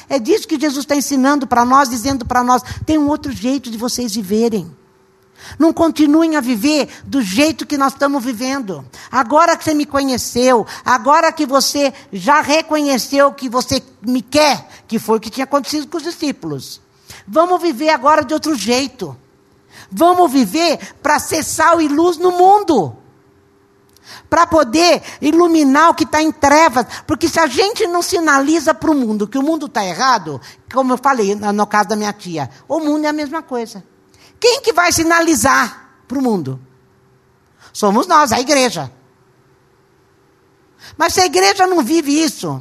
É 0.09 0.19
disso 0.19 0.49
que 0.49 0.59
Jesus 0.59 0.85
está 0.85 0.97
ensinando 0.97 1.47
para 1.47 1.65
nós, 1.65 1.89
dizendo 1.89 2.25
para 2.25 2.43
nós: 2.43 2.63
tem 2.87 2.99
um 2.99 3.09
outro 3.09 3.31
jeito 3.31 3.71
de 3.71 3.77
vocês 3.77 4.15
viverem. 4.15 4.75
Não 5.59 5.73
continuem 5.73 6.37
a 6.37 6.41
viver 6.41 6.89
do 7.05 7.23
jeito 7.23 7.67
que 7.67 7.79
nós 7.79 7.93
estamos 7.93 8.25
vivendo. 8.25 8.85
Agora 9.11 9.57
que 9.57 9.65
você 9.65 9.75
me 9.75 9.87
conheceu, 9.87 10.67
agora 10.85 11.33
que 11.33 11.47
você 11.47 11.93
já 12.13 12.41
reconheceu 12.41 13.33
que 13.33 13.49
você 13.49 13.83
me 14.01 14.23
quer, 14.23 14.67
que 14.87 14.99
foi 14.99 15.19
o 15.19 15.21
que 15.21 15.31
tinha 15.31 15.45
acontecido 15.45 15.87
com 15.89 15.97
os 15.97 16.03
discípulos. 16.03 16.81
Vamos 17.27 17.61
viver 17.61 17.91
agora 17.91 18.25
de 18.25 18.35
outro 18.35 18.55
jeito. 18.55 19.17
Vamos 19.91 20.33
viver 20.33 20.79
para 21.03 21.19
ser 21.19 21.43
sal 21.45 21.81
e 21.81 21.89
luz 21.89 22.17
no 22.17 22.33
mundo. 22.33 22.97
Para 24.29 24.47
poder 24.47 25.03
iluminar 25.21 25.91
o 25.91 25.95
que 25.95 26.05
está 26.05 26.23
em 26.23 26.33
trevas. 26.33 26.87
Porque 27.07 27.29
se 27.29 27.39
a 27.39 27.47
gente 27.47 27.87
não 27.87 28.03
sinaliza 28.03 28.75
para 28.75 28.91
o 28.91 28.95
mundo 28.95 29.29
que 29.29 29.39
o 29.39 29.43
mundo 29.43 29.67
está 29.67 29.85
errado, 29.85 30.41
como 30.73 30.93
eu 30.93 30.99
falei 30.99 31.35
no 31.35 31.67
caso 31.67 31.91
da 31.91 31.97
minha 31.97 32.13
tia, 32.13 32.51
o 32.67 32.81
mundo 32.81 33.05
é 33.05 33.09
a 33.09 33.13
mesma 33.13 33.43
coisa. 33.43 33.85
Quem 34.43 34.61
que 34.61 34.73
vai 34.73 34.91
sinalizar 34.91 35.89
para 36.09 36.19
o 36.19 36.21
mundo? 36.21 36.59
Somos 37.73 38.09
nós, 38.09 38.33
a 38.33 38.41
igreja. 38.41 38.91
Mas 40.97 41.15
se 41.15 41.21
a 41.21 41.27
igreja 41.27 41.65
não 41.65 41.81
vive 41.85 42.11
isso, 42.11 42.61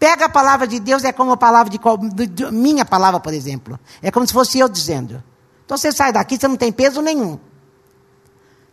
pega 0.00 0.24
a 0.24 0.28
palavra 0.28 0.66
de 0.66 0.80
Deus, 0.80 1.04
é 1.04 1.12
como 1.12 1.30
a 1.30 1.36
palavra 1.36 1.70
de, 1.70 1.78
de, 2.12 2.26
de 2.26 2.50
minha 2.50 2.84
palavra, 2.84 3.20
por 3.20 3.32
exemplo. 3.32 3.78
É 4.02 4.10
como 4.10 4.26
se 4.26 4.32
fosse 4.32 4.58
eu 4.58 4.68
dizendo. 4.68 5.22
Então 5.64 5.78
você 5.78 5.92
sai 5.92 6.12
daqui, 6.12 6.36
você 6.36 6.48
não 6.48 6.56
tem 6.56 6.72
peso 6.72 7.00
nenhum. 7.00 7.38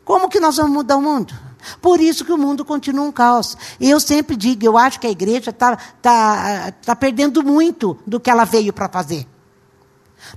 Como 0.03 0.27
que 0.27 0.39
nós 0.39 0.57
vamos 0.57 0.71
mudar 0.71 0.97
o 0.97 1.01
mundo? 1.03 1.35
Por 1.79 2.01
isso 2.01 2.25
que 2.25 2.33
o 2.33 2.37
mundo 2.37 2.65
continua 2.65 3.05
um 3.05 3.11
caos. 3.11 3.55
E 3.79 3.91
eu 3.91 3.99
sempre 3.99 4.35
digo, 4.35 4.65
eu 4.65 4.75
acho 4.75 4.99
que 4.99 5.05
a 5.05 5.11
igreja 5.11 5.51
está 5.51 5.77
tá, 6.01 6.73
tá 6.83 6.95
perdendo 6.95 7.43
muito 7.43 7.95
do 8.07 8.19
que 8.19 8.31
ela 8.31 8.43
veio 8.43 8.73
para 8.73 8.89
fazer. 8.89 9.27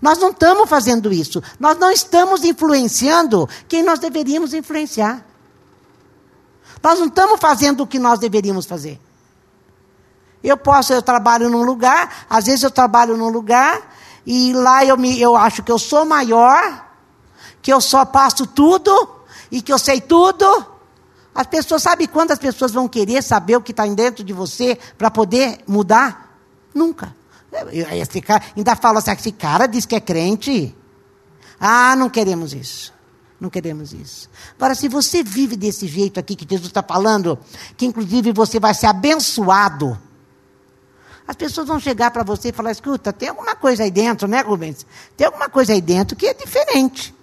Nós 0.01 0.18
não 0.18 0.31
estamos 0.31 0.68
fazendo 0.68 1.12
isso. 1.12 1.42
Nós 1.59 1.79
não 1.79 1.90
estamos 1.90 2.44
influenciando 2.44 3.49
quem 3.68 3.83
nós 3.83 3.99
deveríamos 3.99 4.53
influenciar. 4.53 5.25
Nós 6.83 6.99
não 6.99 7.07
estamos 7.07 7.40
fazendo 7.40 7.83
o 7.83 7.87
que 7.87 7.99
nós 7.99 8.18
deveríamos 8.18 8.66
fazer. 8.66 9.01
Eu 10.42 10.57
posso, 10.57 10.92
eu 10.92 11.03
trabalho 11.03 11.49
num 11.49 11.64
lugar, 11.64 12.27
às 12.31 12.44
vezes 12.44 12.62
eu 12.62 12.70
trabalho 12.70 13.16
num 13.16 13.29
lugar, 13.29 13.94
e 14.25 14.53
lá 14.53 14.85
eu, 14.85 14.96
me, 14.96 15.20
eu 15.20 15.37
acho 15.37 15.62
que 15.62 15.72
eu 15.72 15.79
sou 15.79 16.05
maior, 16.05 16.88
que 17.61 17.72
eu 17.72 17.81
só 17.81 18.05
passo 18.05 18.46
tudo, 18.46 19.16
e 19.51 19.61
que 19.61 19.72
eu 19.72 19.79
sei 19.79 20.01
tudo. 20.01 20.66
As 21.35 21.46
pessoas, 21.46 21.83
sabe 21.83 22.07
quantas 22.07 22.38
pessoas 22.38 22.72
vão 22.72 22.88
querer 22.88 23.22
saber 23.22 23.57
o 23.57 23.61
que 23.61 23.72
está 23.72 23.87
dentro 23.87 24.25
de 24.25 24.33
você 24.33 24.79
para 24.96 25.11
poder 25.11 25.59
mudar? 25.66 26.38
Nunca. 26.72 27.14
Esse 27.72 28.20
cara, 28.20 28.42
ainda 28.56 28.76
fala 28.76 28.98
assim, 28.98 29.12
esse 29.12 29.32
cara 29.32 29.66
diz 29.66 29.86
que 29.86 29.94
é 29.94 30.00
crente. 30.00 30.74
Ah, 31.58 31.96
não 31.96 32.10
queremos 32.10 32.52
isso. 32.52 32.94
Não 33.40 33.50
queremos 33.50 33.92
isso. 33.92 34.30
Agora, 34.56 34.74
se 34.74 34.88
você 34.88 35.22
vive 35.22 35.56
desse 35.56 35.86
jeito 35.86 36.18
aqui 36.18 36.34
que 36.34 36.46
Jesus 36.48 36.68
está 36.68 36.82
falando, 36.82 37.38
que 37.76 37.84
inclusive 37.84 38.32
você 38.32 38.58
vai 38.58 38.72
ser 38.72 38.86
abençoado, 38.86 39.98
as 41.28 41.36
pessoas 41.36 41.66
vão 41.66 41.78
chegar 41.78 42.10
para 42.10 42.22
você 42.22 42.48
e 42.48 42.52
falar: 42.52 42.70
escuta, 42.70 43.12
tem 43.12 43.28
alguma 43.28 43.54
coisa 43.54 43.82
aí 43.82 43.90
dentro, 43.90 44.26
né, 44.26 44.40
Rubens? 44.40 44.86
Tem 45.16 45.26
alguma 45.26 45.48
coisa 45.48 45.72
aí 45.72 45.80
dentro 45.80 46.16
que 46.16 46.26
é 46.26 46.34
diferente. 46.34 47.14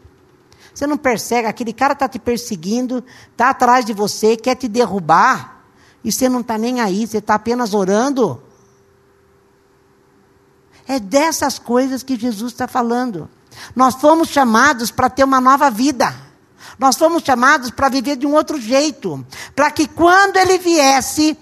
Você 0.74 0.86
não 0.88 0.98
persegue, 0.98 1.48
aquele 1.48 1.72
cara 1.72 1.94
está 1.94 2.08
te 2.08 2.20
perseguindo, 2.20 3.04
está 3.32 3.52
atrás 3.52 3.86
de 3.86 3.94
você, 3.94 4.36
quer 4.36 4.56
te 4.56 4.68
derrubar, 4.68 5.64
e 6.04 6.12
você 6.12 6.28
não 6.28 6.42
está 6.42 6.58
nem 6.58 6.82
aí, 6.82 7.08
você 7.08 7.20
está 7.20 7.36
apenas 7.36 7.74
orando. 7.74 8.42
É 10.88 11.00
dessas 11.00 11.58
coisas 11.58 12.04
que 12.04 12.20
Jesus 12.20 12.52
está 12.52 12.68
falando. 12.68 13.30
Nós 13.76 13.96
fomos 13.96 14.30
chamados 14.30 14.92
para 14.92 15.10
ter 15.10 15.24
uma 15.24 15.40
nova 15.40 15.70
vida. 15.70 16.14
Nós 16.78 16.98
fomos 16.98 17.24
chamados 17.24 17.70
para 17.70 17.90
viver 17.90 18.16
de 18.16 18.26
um 18.26 18.34
outro 18.34 18.60
jeito. 18.60 19.26
Para 19.56 19.72
que 19.72 19.88
quando 19.88 20.38
ele 20.38 20.58
viesse 20.58 21.38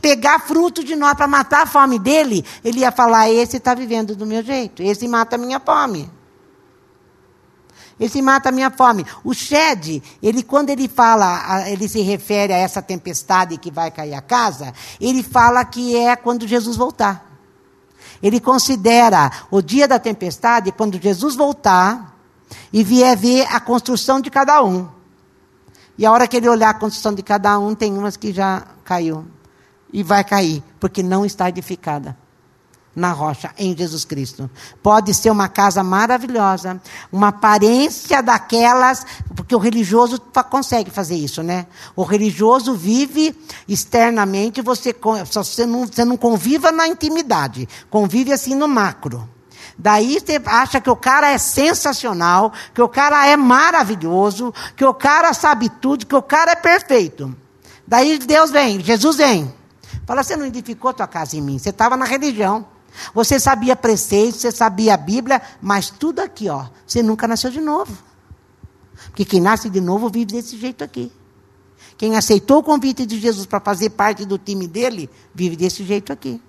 pegar 0.00 0.40
fruto 0.40 0.84
de 0.84 0.94
nós 0.94 1.14
para 1.14 1.26
matar 1.26 1.62
a 1.62 1.66
fome 1.66 1.98
dele, 1.98 2.44
ele 2.64 2.80
ia 2.80 2.92
falar: 2.92 3.30
esse 3.30 3.56
está 3.56 3.74
vivendo 3.74 4.14
do 4.14 4.26
meu 4.26 4.42
jeito, 4.42 4.82
esse 4.82 5.08
mata 5.08 5.36
a 5.36 5.38
minha 5.38 5.60
fome. 5.60 6.10
Esse 7.98 8.22
mata 8.22 8.48
a 8.48 8.52
minha 8.52 8.70
fome. 8.70 9.04
O 9.22 9.34
Shed, 9.34 10.02
ele 10.22 10.42
quando 10.42 10.70
ele 10.70 10.88
fala, 10.88 11.68
ele 11.68 11.86
se 11.86 12.00
refere 12.00 12.50
a 12.50 12.56
essa 12.56 12.80
tempestade 12.80 13.58
que 13.58 13.70
vai 13.70 13.90
cair 13.90 14.14
a 14.14 14.22
casa, 14.22 14.72
ele 14.98 15.22
fala 15.22 15.62
que 15.66 15.94
é 15.94 16.16
quando 16.16 16.48
Jesus 16.48 16.78
voltar. 16.78 17.29
Ele 18.22 18.40
considera 18.40 19.30
o 19.50 19.62
dia 19.62 19.88
da 19.88 19.98
tempestade 19.98 20.72
quando 20.72 21.00
Jesus 21.00 21.34
voltar 21.34 22.16
e 22.72 22.84
vier 22.84 23.16
ver 23.16 23.46
a 23.50 23.60
construção 23.60 24.20
de 24.20 24.30
cada 24.30 24.62
um. 24.62 24.88
E 25.96 26.04
a 26.04 26.12
hora 26.12 26.26
que 26.26 26.36
ele 26.36 26.48
olhar 26.48 26.70
a 26.70 26.74
construção 26.74 27.14
de 27.14 27.22
cada 27.22 27.58
um, 27.58 27.74
tem 27.74 27.96
umas 27.96 28.16
que 28.16 28.32
já 28.32 28.64
caiu. 28.84 29.26
E 29.92 30.02
vai 30.02 30.22
cair, 30.22 30.62
porque 30.78 31.02
não 31.02 31.24
está 31.24 31.48
edificada 31.48 32.16
na 32.94 33.12
rocha, 33.12 33.50
em 33.56 33.76
Jesus 33.76 34.04
Cristo. 34.04 34.50
Pode 34.82 35.14
ser 35.14 35.30
uma 35.30 35.48
casa 35.48 35.82
maravilhosa, 35.82 36.80
uma 37.12 37.28
aparência 37.28 38.22
daquelas, 38.22 39.06
porque 39.34 39.54
o 39.54 39.58
religioso 39.58 40.20
consegue 40.50 40.90
fazer 40.90 41.14
isso, 41.14 41.42
né? 41.42 41.66
O 41.94 42.02
religioso 42.02 42.74
vive 42.74 43.36
externamente, 43.68 44.60
você, 44.60 44.94
você, 45.30 45.66
não, 45.66 45.86
você 45.86 46.04
não 46.04 46.16
conviva 46.16 46.72
na 46.72 46.88
intimidade, 46.88 47.68
convive 47.88 48.32
assim 48.32 48.54
no 48.54 48.66
macro. 48.66 49.28
Daí 49.78 50.18
você 50.20 50.40
acha 50.44 50.80
que 50.80 50.90
o 50.90 50.96
cara 50.96 51.30
é 51.30 51.38
sensacional, 51.38 52.52
que 52.74 52.82
o 52.82 52.88
cara 52.88 53.26
é 53.26 53.36
maravilhoso, 53.36 54.52
que 54.76 54.84
o 54.84 54.92
cara 54.92 55.32
sabe 55.32 55.70
tudo, 55.80 56.04
que 56.04 56.14
o 56.14 56.22
cara 56.22 56.52
é 56.52 56.56
perfeito. 56.56 57.34
Daí 57.86 58.18
Deus 58.18 58.50
vem, 58.50 58.80
Jesus 58.80 59.16
vem. 59.16 59.52
Fala, 60.06 60.22
você 60.22 60.36
não 60.36 60.44
edificou 60.44 60.92
tua 60.92 61.06
casa 61.06 61.36
em 61.36 61.40
mim, 61.40 61.58
você 61.58 61.70
estava 61.70 61.96
na 61.96 62.04
religião. 62.04 62.66
Você 63.14 63.38
sabia 63.38 63.76
preceitos, 63.76 64.40
você 64.40 64.50
sabia 64.50 64.94
a 64.94 64.96
Bíblia, 64.96 65.40
mas 65.60 65.90
tudo 65.90 66.20
aqui, 66.20 66.48
ó, 66.48 66.66
você 66.86 67.02
nunca 67.02 67.26
nasceu 67.26 67.50
de 67.50 67.60
novo. 67.60 67.96
Porque 69.06 69.24
quem 69.24 69.40
nasce 69.40 69.70
de 69.70 69.80
novo 69.80 70.08
vive 70.08 70.26
desse 70.26 70.56
jeito 70.56 70.84
aqui. 70.84 71.10
Quem 71.96 72.16
aceitou 72.16 72.58
o 72.58 72.62
convite 72.62 73.04
de 73.04 73.18
Jesus 73.18 73.46
para 73.46 73.60
fazer 73.60 73.90
parte 73.90 74.24
do 74.24 74.38
time 74.38 74.66
dele, 74.66 75.10
vive 75.34 75.56
desse 75.56 75.84
jeito 75.84 76.12
aqui. 76.12 76.40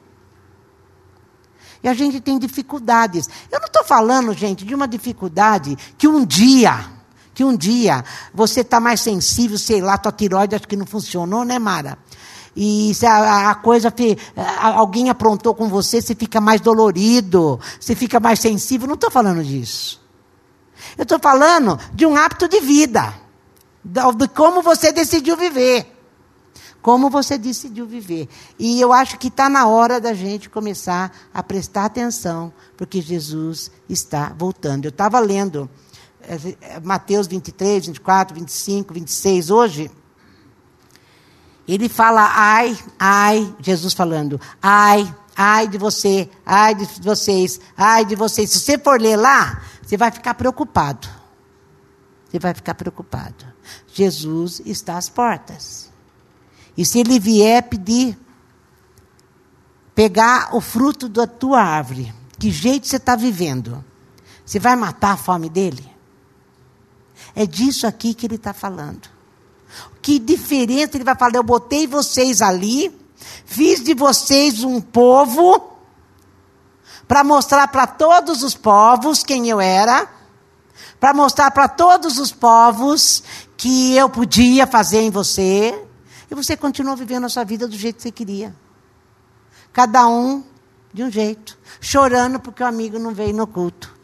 E 1.83 1.87
a 1.87 1.93
gente 1.93 2.21
tem 2.21 2.37
dificuldades. 2.37 3.27
Eu 3.51 3.59
não 3.59 3.65
estou 3.65 3.83
falando, 3.83 4.33
gente, 4.33 4.63
de 4.63 4.75
uma 4.75 4.87
dificuldade 4.87 5.75
que 5.97 6.07
um 6.07 6.25
dia, 6.25 6.85
que 7.33 7.43
um 7.43 7.55
dia 7.55 8.03
você 8.33 8.61
está 8.61 8.79
mais 8.79 9.01
sensível, 9.01 9.57
sei 9.57 9.81
lá, 9.81 9.97
tua 9.97 10.11
tiroide 10.11 10.55
acho 10.55 10.67
que 10.67 10.75
não 10.75 10.85
funcionou, 10.85 11.43
né, 11.43 11.57
Mara? 11.57 11.97
E 12.55 12.93
se 12.93 13.05
a, 13.05 13.51
a 13.51 13.55
coisa, 13.55 13.93
alguém 14.75 15.09
aprontou 15.09 15.55
com 15.55 15.69
você, 15.69 16.01
você 16.01 16.13
fica 16.13 16.41
mais 16.41 16.59
dolorido, 16.59 17.59
você 17.79 17.95
fica 17.95 18.19
mais 18.19 18.39
sensível. 18.39 18.87
Não 18.87 18.95
estou 18.95 19.09
falando 19.09 19.43
disso. 19.43 20.01
Eu 20.97 21.03
estou 21.03 21.19
falando 21.19 21.79
de 21.93 22.05
um 22.05 22.15
hábito 22.15 22.47
de 22.47 22.59
vida, 22.59 23.13
de 23.83 24.27
como 24.29 24.61
você 24.61 24.91
decidiu 24.91 25.37
viver. 25.37 25.87
Como 26.81 27.11
você 27.11 27.37
decidiu 27.37 27.85
viver. 27.85 28.27
E 28.57 28.81
eu 28.81 28.91
acho 28.91 29.17
que 29.19 29.27
está 29.27 29.47
na 29.47 29.67
hora 29.67 30.01
da 30.01 30.15
gente 30.15 30.49
começar 30.49 31.15
a 31.31 31.43
prestar 31.43 31.85
atenção, 31.85 32.51
porque 32.75 32.99
Jesus 32.99 33.71
está 33.87 34.33
voltando. 34.35 34.85
Eu 34.85 34.89
estava 34.89 35.19
lendo 35.19 35.69
é, 36.23 36.79
Mateus 36.79 37.27
23, 37.27 37.85
24, 37.85 38.35
25, 38.35 38.93
26 38.93 39.49
hoje. 39.51 39.91
Ele 41.67 41.87
fala, 41.87 42.29
ai, 42.33 42.77
ai, 42.99 43.55
Jesus 43.59 43.93
falando, 43.93 44.39
ai, 44.61 45.15
ai 45.35 45.67
de 45.67 45.77
você, 45.77 46.29
ai 46.45 46.75
de 46.75 46.85
vocês, 47.01 47.59
ai 47.77 48.05
de 48.05 48.15
vocês. 48.15 48.49
Se 48.49 48.59
você 48.59 48.77
for 48.77 48.99
ler 48.99 49.15
lá, 49.15 49.61
você 49.81 49.95
vai 49.95 50.11
ficar 50.11 50.33
preocupado. 50.33 51.07
Você 52.29 52.39
vai 52.39 52.53
ficar 52.53 52.75
preocupado. 52.75 53.45
Jesus 53.93 54.61
está 54.65 54.97
às 54.97 55.09
portas. 55.09 55.91
E 56.77 56.85
se 56.85 56.99
ele 56.99 57.19
vier 57.19 57.63
pedir, 57.63 58.17
pegar 59.93 60.55
o 60.55 60.61
fruto 60.61 61.09
da 61.09 61.27
tua 61.27 61.61
árvore, 61.61 62.13
que 62.39 62.49
jeito 62.49 62.87
você 62.87 62.95
está 62.95 63.15
vivendo? 63.15 63.83
Você 64.45 64.59
vai 64.59 64.75
matar 64.75 65.11
a 65.11 65.17
fome 65.17 65.49
dele? 65.49 65.89
É 67.35 67.45
disso 67.45 67.85
aqui 67.85 68.13
que 68.13 68.25
ele 68.25 68.35
está 68.35 68.53
falando. 68.53 69.09
Que 70.01 70.17
diferença 70.17 70.97
ele 70.97 71.03
vai 71.03 71.15
falar? 71.15 71.35
Eu 71.35 71.43
botei 71.43 71.85
vocês 71.85 72.41
ali, 72.41 72.91
fiz 73.45 73.83
de 73.83 73.93
vocês 73.93 74.63
um 74.63 74.81
povo, 74.81 75.71
para 77.07 77.23
mostrar 77.23 77.67
para 77.67 77.85
todos 77.85 78.41
os 78.41 78.55
povos 78.55 79.21
quem 79.21 79.49
eu 79.49 79.59
era, 79.59 80.07
para 80.99 81.13
mostrar 81.13 81.51
para 81.51 81.67
todos 81.67 82.17
os 82.17 82.31
povos 82.31 83.23
que 83.57 83.95
eu 83.95 84.09
podia 84.09 84.65
fazer 84.65 85.01
em 85.01 85.11
você, 85.11 85.85
e 86.29 86.33
você 86.33 86.55
continuou 86.55 86.95
vivendo 86.95 87.25
a 87.25 87.29
sua 87.29 87.43
vida 87.43 87.67
do 87.67 87.75
jeito 87.75 87.97
que 87.97 88.03
você 88.03 88.11
queria. 88.11 88.55
Cada 89.73 90.07
um 90.07 90.43
de 90.93 91.03
um 91.03 91.11
jeito, 91.11 91.57
chorando 91.79 92.39
porque 92.39 92.63
o 92.63 92.65
amigo 92.65 92.97
não 92.97 93.13
veio 93.13 93.33
no 93.33 93.45
culto. 93.45 94.00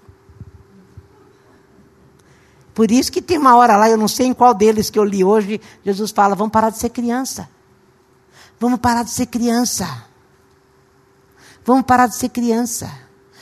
Por 2.78 2.92
isso 2.92 3.12
que 3.12 3.24
tem 3.24 3.40
uma 3.40 3.56
hora 3.56 3.76
lá, 3.76 3.90
eu 3.90 3.98
não 3.98 4.08
sei 4.08 4.28
em 4.28 4.36
qual 4.36 4.54
deles 4.54 4.92
que 4.92 5.00
eu 5.00 5.04
li 5.04 5.24
hoje, 5.24 5.60
Jesus 5.84 6.12
fala: 6.12 6.36
vamos 6.36 6.52
parar 6.52 6.70
de 6.70 6.78
ser 6.78 6.90
criança. 6.90 7.50
Vamos 8.60 8.80
parar 8.80 9.02
de 9.02 9.10
ser 9.10 9.26
criança. 9.26 10.06
Vamos 11.66 11.86
parar 11.88 12.06
de 12.06 12.16
ser 12.16 12.30
criança. 12.30 12.88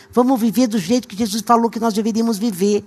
Vamos 0.10 0.40
viver 0.40 0.68
do 0.68 0.80
jeito 0.80 1.06
que 1.06 1.18
Jesus 1.18 1.44
falou 1.46 1.70
que 1.70 1.82
nós 1.82 1.94
deveríamos 1.94 2.38
viver. 2.38 2.86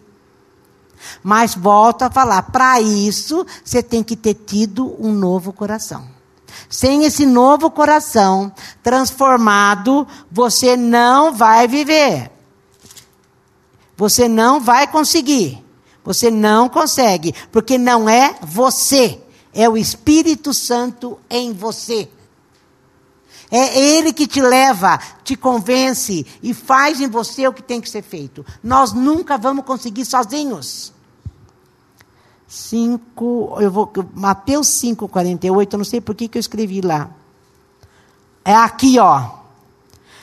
Mas 1.22 1.54
volto 1.54 2.04
a 2.04 2.10
falar, 2.10 2.40
para 2.44 2.80
isso 2.80 3.44
você 3.62 3.82
tem 3.82 4.02
que 4.02 4.16
ter 4.16 4.32
tido 4.32 4.96
um 4.98 5.12
novo 5.12 5.52
coração. 5.52 6.08
Sem 6.66 7.04
esse 7.04 7.26
novo 7.26 7.70
coração 7.70 8.50
transformado, 8.82 10.08
você 10.32 10.78
não 10.78 11.30
vai 11.30 11.68
viver. 11.68 12.32
Você 13.98 14.26
não 14.26 14.58
vai 14.58 14.86
conseguir. 14.86 15.67
Você 16.08 16.30
não 16.30 16.70
consegue, 16.70 17.34
porque 17.52 17.76
não 17.76 18.08
é 18.08 18.34
você, 18.40 19.20
é 19.52 19.68
o 19.68 19.76
Espírito 19.76 20.54
Santo 20.54 21.18
em 21.28 21.52
você. 21.52 22.08
É 23.50 23.78
Ele 23.78 24.10
que 24.14 24.26
te 24.26 24.40
leva, 24.40 24.98
te 25.22 25.36
convence 25.36 26.24
e 26.42 26.54
faz 26.54 26.98
em 27.02 27.08
você 27.08 27.46
o 27.46 27.52
que 27.52 27.62
tem 27.62 27.78
que 27.78 27.90
ser 27.90 28.00
feito. 28.00 28.42
Nós 28.64 28.94
nunca 28.94 29.36
vamos 29.36 29.66
conseguir 29.66 30.06
sozinhos. 30.06 30.94
5, 32.46 33.58
eu 33.60 33.70
vou, 33.70 33.92
Mateus 34.14 34.66
5, 34.68 35.06
48, 35.08 35.74
eu 35.74 35.76
não 35.76 35.84
sei 35.84 36.00
por 36.00 36.14
que, 36.14 36.26
que 36.26 36.38
eu 36.38 36.40
escrevi 36.40 36.80
lá. 36.80 37.10
É 38.42 38.54
aqui, 38.54 38.98
ó. 38.98 39.28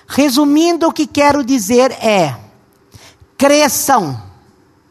Resumindo, 0.07 0.87
o 0.87 0.91
que 0.91 1.05
quero 1.05 1.43
dizer 1.43 1.91
é: 1.91 2.35
cresçam. 3.37 4.24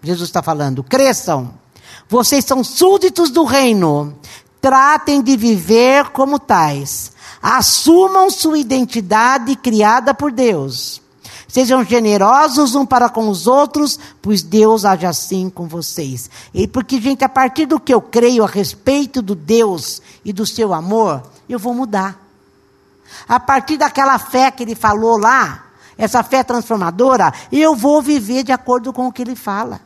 Jesus 0.04 0.28
está 0.28 0.42
falando, 0.42 0.82
cresçam. 0.82 1.54
Vocês 2.08 2.44
são 2.44 2.62
súditos 2.62 3.30
do 3.30 3.44
reino. 3.44 4.14
Tratem 4.60 5.22
de 5.22 5.36
viver 5.36 6.10
como 6.10 6.38
tais. 6.38 7.12
Assumam 7.42 8.30
sua 8.30 8.58
identidade 8.58 9.56
criada 9.56 10.14
por 10.14 10.32
Deus. 10.32 11.02
Sejam 11.46 11.84
generosos 11.84 12.74
um 12.74 12.84
para 12.84 13.08
com 13.08 13.28
os 13.28 13.46
outros, 13.46 13.98
pois 14.20 14.42
Deus 14.42 14.84
age 14.84 15.06
assim 15.06 15.48
com 15.48 15.68
vocês. 15.68 16.28
E 16.52 16.66
porque, 16.66 17.00
gente, 17.00 17.22
a 17.24 17.28
partir 17.28 17.66
do 17.66 17.78
que 17.78 17.94
eu 17.94 18.00
creio 18.00 18.42
a 18.42 18.46
respeito 18.46 19.22
do 19.22 19.34
Deus 19.34 20.02
e 20.24 20.32
do 20.32 20.44
seu 20.44 20.74
amor, 20.74 21.22
eu 21.48 21.58
vou 21.58 21.72
mudar. 21.72 22.18
A 23.28 23.38
partir 23.38 23.76
daquela 23.76 24.18
fé 24.18 24.50
que 24.50 24.62
ele 24.62 24.74
falou 24.74 25.16
lá, 25.16 25.66
essa 25.96 26.22
fé 26.22 26.42
transformadora, 26.42 27.32
eu 27.52 27.76
vou 27.76 28.02
viver 28.02 28.42
de 28.42 28.50
acordo 28.50 28.92
com 28.92 29.06
o 29.06 29.12
que 29.12 29.22
ele 29.22 29.36
fala. 29.36 29.80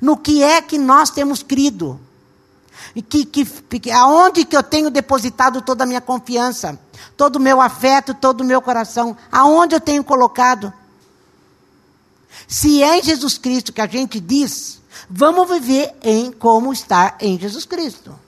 No 0.00 0.16
que 0.16 0.42
é 0.42 0.60
que 0.60 0.78
nós 0.78 1.10
temos 1.10 1.42
crido. 1.42 2.00
E 2.94 3.02
que, 3.02 3.24
que, 3.24 3.90
aonde 3.90 4.44
que 4.44 4.56
eu 4.56 4.62
tenho 4.62 4.90
depositado 4.90 5.62
toda 5.62 5.84
a 5.84 5.86
minha 5.86 6.00
confiança, 6.00 6.78
todo 7.16 7.36
o 7.36 7.40
meu 7.40 7.60
afeto, 7.60 8.14
todo 8.14 8.40
o 8.40 8.44
meu 8.44 8.60
coração, 8.62 9.16
aonde 9.30 9.74
eu 9.74 9.80
tenho 9.80 10.02
colocado? 10.02 10.72
Se 12.46 12.82
é 12.82 12.98
em 12.98 13.02
Jesus 13.02 13.36
Cristo 13.36 13.72
que 13.72 13.80
a 13.80 13.86
gente 13.86 14.20
diz, 14.20 14.80
vamos 15.08 15.48
viver 15.48 15.94
em 16.02 16.32
como 16.32 16.72
estar 16.72 17.16
em 17.20 17.38
Jesus 17.38 17.64
Cristo. 17.64 18.18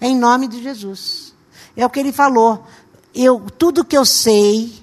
Em 0.00 0.16
nome 0.16 0.48
de 0.48 0.62
Jesus. 0.62 1.32
É 1.76 1.84
o 1.84 1.90
que 1.90 1.98
ele 1.98 2.12
falou 2.12 2.64
eu, 3.14 3.46
tudo 3.56 3.84
que 3.84 3.96
eu 3.96 4.04
sei, 4.04 4.82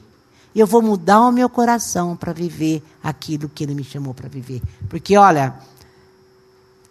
eu 0.60 0.68
vou 0.68 0.82
mudar 0.82 1.22
o 1.22 1.32
meu 1.32 1.50
coração 1.50 2.16
para 2.16 2.34
viver 2.34 2.84
aquilo 3.04 3.50
que 3.50 3.64
Ele 3.64 3.74
me 3.74 3.84
chamou 3.84 4.14
para 4.14 4.28
viver. 4.28 4.62
Porque, 4.90 5.16
olha, 5.18 5.56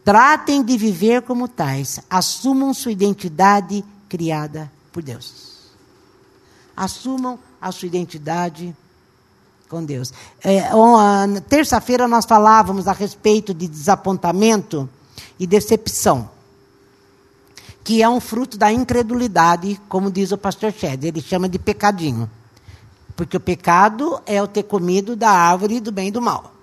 tratem 0.05 0.63
de 0.63 0.77
viver 0.79 1.23
como 1.23 1.47
tais, 1.47 2.01
assumam 2.09 2.73
sua 2.73 2.93
identidade 2.93 3.85
criada 4.09 4.71
por 4.93 5.03
Deus. 5.03 5.51
Assumam 6.77 7.39
a 7.61 7.71
sua 7.71 7.87
identidade 7.87 8.75
com 9.69 9.85
Deus. 9.85 10.13
É, 10.43 10.71
Terça-feira 11.49 12.09
nós 12.09 12.25
falávamos 12.25 12.89
a 12.89 12.93
respeito 12.93 13.53
de 13.53 13.69
desapontamento 13.69 14.89
e 15.39 15.47
decepção 15.47 16.31
que 17.83 18.03
é 18.03 18.09
um 18.09 18.21
fruto 18.21 18.59
da 18.59 18.73
incredulidade, 18.73 19.81
como 19.89 20.11
diz 20.11 20.33
o 20.33 20.39
pastor 20.39 20.73
Shed. 20.73 21.07
Ele 21.07 21.21
chama 21.21 21.49
de 21.49 21.59
pecadinho. 21.59 22.31
Porque 23.17 23.37
o 23.37 23.41
pecado 23.41 24.21
é 24.27 24.43
o 24.43 24.47
ter 24.47 24.63
comido 24.65 25.15
da 25.15 25.31
árvore 25.31 25.81
do 25.81 25.93
bem 25.93 26.09
e 26.09 26.13
do 26.13 26.21
mal. 26.21 26.55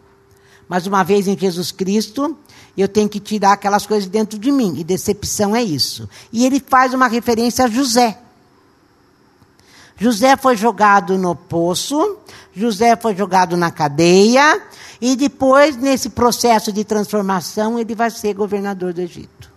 Mas 0.68 0.86
uma 0.86 1.04
vez 1.04 1.28
em 1.28 1.38
Jesus 1.38 1.72
Cristo, 1.72 2.38
eu 2.78 2.88
tenho 2.88 3.08
que 3.08 3.20
tirar 3.20 3.54
aquelas 3.54 3.86
coisas 3.86 4.10
dentro 4.10 4.38
de 4.38 4.52
mim. 4.52 4.76
E 4.78 4.84
decepção 4.84 5.56
é 5.56 5.64
isso. 5.64 6.10
E 6.32 6.46
ele 6.46 6.60
faz 6.60 6.94
uma 6.94 7.08
referência 7.08 7.66
a 7.66 7.70
José. 7.70 8.20
José 10.00 10.38
foi 10.38 10.56
jogado 10.56 11.18
no 11.18 11.36
poço, 11.36 12.18
José 12.54 12.96
foi 12.96 13.16
jogado 13.16 13.58
na 13.58 13.72
cadeia, 13.72 14.62
e 15.02 15.16
depois, 15.16 15.76
nesse 15.76 16.10
processo 16.10 16.72
de 16.72 16.84
transformação, 16.84 17.80
ele 17.80 17.96
vai 17.96 18.12
ser 18.12 18.34
governador 18.34 18.94
do 18.94 19.02
Egito. 19.02 19.57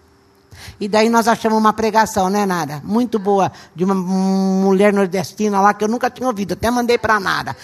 E 0.78 0.88
daí 0.88 1.08
nós 1.08 1.28
achamos 1.28 1.58
uma 1.58 1.72
pregação, 1.72 2.28
né, 2.30 2.46
Nara? 2.46 2.80
Muito 2.84 3.18
boa, 3.18 3.50
de 3.74 3.84
uma 3.84 3.94
mulher 3.94 4.92
nordestina 4.92 5.60
lá 5.60 5.74
que 5.74 5.84
eu 5.84 5.88
nunca 5.88 6.10
tinha 6.10 6.26
ouvido, 6.26 6.54
até 6.54 6.70
mandei 6.70 6.98
para 6.98 7.20
Nara. 7.20 7.56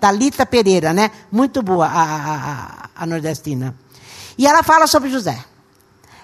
Talita 0.00 0.46
Pereira, 0.46 0.92
né? 0.92 1.10
Muito 1.30 1.62
boa 1.62 1.86
a, 1.86 2.02
a, 2.02 2.88
a 2.96 3.06
nordestina. 3.06 3.74
E 4.36 4.46
ela 4.46 4.62
fala 4.62 4.86
sobre 4.86 5.10
José. 5.10 5.44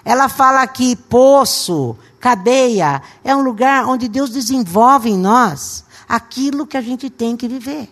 Ela 0.03 0.27
fala 0.27 0.65
que 0.67 0.95
poço, 0.95 1.95
cadeia, 2.19 3.01
é 3.23 3.35
um 3.35 3.41
lugar 3.41 3.85
onde 3.85 4.07
Deus 4.07 4.31
desenvolve 4.31 5.09
em 5.09 5.17
nós 5.17 5.85
aquilo 6.09 6.65
que 6.65 6.75
a 6.75 6.81
gente 6.81 7.09
tem 7.09 7.37
que 7.37 7.47
viver. 7.47 7.89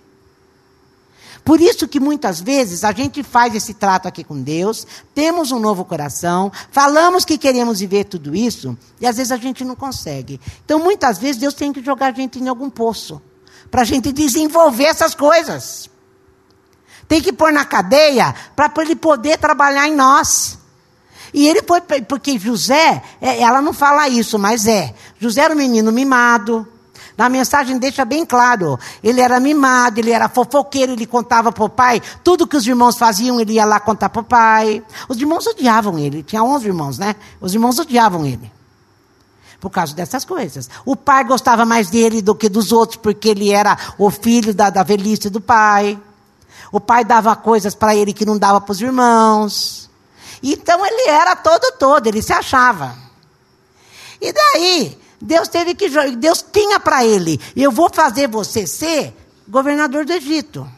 Por 1.49 1.59
isso 1.59 1.87
que 1.87 1.99
muitas 1.99 2.39
vezes 2.39 2.83
a 2.83 2.91
gente 2.91 3.23
faz 3.23 3.55
esse 3.55 3.73
trato 3.73 4.07
aqui 4.07 4.23
com 4.23 4.39
Deus, 4.39 4.85
temos 5.15 5.51
um 5.51 5.57
novo 5.57 5.83
coração, 5.83 6.51
falamos 6.69 7.25
que 7.25 7.39
queremos 7.39 7.79
viver 7.79 8.03
tudo 8.03 8.35
isso, 8.35 8.77
e 9.01 9.07
às 9.07 9.17
vezes 9.17 9.31
a 9.31 9.37
gente 9.37 9.65
não 9.65 9.75
consegue. 9.75 10.39
Então, 10.63 10.77
muitas 10.77 11.17
vezes, 11.17 11.37
Deus 11.37 11.55
tem 11.55 11.73
que 11.73 11.83
jogar 11.83 12.13
a 12.13 12.15
gente 12.15 12.37
em 12.37 12.47
algum 12.47 12.69
poço, 12.69 13.19
para 13.71 13.81
a 13.81 13.83
gente 13.83 14.11
desenvolver 14.11 14.83
essas 14.83 15.15
coisas. 15.15 15.89
Tem 17.07 17.19
que 17.19 17.33
pôr 17.33 17.51
na 17.51 17.65
cadeia 17.65 18.35
para 18.55 18.71
ele 18.83 18.95
poder 18.95 19.39
trabalhar 19.39 19.87
em 19.87 19.95
nós. 19.95 20.59
E 21.33 21.47
ele 21.47 21.63
foi, 21.63 21.81
porque 21.81 22.37
José, 22.37 23.01
é, 23.19 23.41
ela 23.41 23.59
não 23.59 23.73
fala 23.73 24.07
isso, 24.07 24.37
mas 24.37 24.67
é. 24.67 24.93
José 25.19 25.41
era 25.41 25.55
um 25.55 25.57
menino 25.57 25.91
mimado, 25.91 26.67
na 27.19 27.27
mensagem 27.27 27.77
deixa 27.77 28.05
bem 28.05 28.25
claro. 28.25 28.79
Ele 29.03 29.19
era 29.19 29.41
mimado, 29.41 29.99
ele 29.99 30.09
era 30.09 30.29
fofoqueiro, 30.29 30.93
ele 30.93 31.05
contava 31.05 31.51
para 31.51 31.65
o 31.65 31.67
pai. 31.67 32.01
Tudo 32.23 32.47
que 32.47 32.55
os 32.55 32.65
irmãos 32.65 32.97
faziam, 32.97 33.41
ele 33.41 33.55
ia 33.55 33.65
lá 33.65 33.77
contar 33.77 34.07
para 34.07 34.21
o 34.21 34.23
pai. 34.23 34.81
Os 35.09 35.19
irmãos 35.19 35.45
odiavam 35.45 35.99
ele. 35.99 36.23
Tinha 36.23 36.41
11 36.41 36.65
irmãos, 36.65 36.97
né? 36.97 37.17
Os 37.41 37.53
irmãos 37.53 37.77
odiavam 37.77 38.25
ele. 38.25 38.49
Por 39.59 39.69
causa 39.69 39.93
dessas 39.93 40.23
coisas. 40.23 40.69
O 40.85 40.95
pai 40.95 41.25
gostava 41.25 41.65
mais 41.65 41.89
dele 41.89 42.21
do 42.21 42.33
que 42.33 42.47
dos 42.47 42.71
outros, 42.71 42.95
porque 42.95 43.27
ele 43.27 43.51
era 43.51 43.77
o 43.97 44.09
filho 44.09 44.53
da, 44.53 44.69
da 44.69 44.81
velhice 44.81 45.29
do 45.29 45.41
pai. 45.41 45.99
O 46.71 46.79
pai 46.79 47.03
dava 47.03 47.35
coisas 47.35 47.75
para 47.75 47.93
ele 47.93 48.13
que 48.13 48.25
não 48.25 48.37
dava 48.37 48.61
para 48.61 48.71
os 48.71 48.79
irmãos. 48.79 49.89
Então 50.41 50.85
ele 50.85 51.09
era 51.09 51.35
todo 51.35 51.73
todo, 51.77 52.07
ele 52.07 52.21
se 52.21 52.31
achava. 52.31 52.95
E 54.21 54.31
daí, 54.31 54.97
Deus 55.21 55.47
teve 55.47 55.75
que 55.75 55.89
Deus 56.15 56.43
tinha 56.51 56.79
para 56.79 57.05
ele, 57.05 57.39
eu 57.55 57.71
vou 57.71 57.89
fazer 57.93 58.27
você 58.27 58.65
ser 58.65 59.13
governador 59.47 60.05
do 60.05 60.13
Egito. 60.13 60.69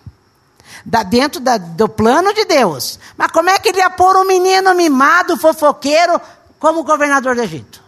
Da, 0.84 1.04
dentro 1.04 1.40
da, 1.40 1.58
do 1.58 1.88
plano 1.88 2.34
de 2.34 2.46
Deus. 2.46 2.98
Mas 3.16 3.32
como 3.32 3.50
é 3.50 3.60
que 3.60 3.70
ele 3.70 3.80
ia 3.80 3.90
pôr 3.90 4.16
um 4.16 4.26
menino 4.26 4.74
mimado, 4.74 5.38
fofoqueiro, 5.38 6.20
como 6.58 6.84
governador 6.84 7.36
do 7.36 7.42
Egito? 7.42 7.84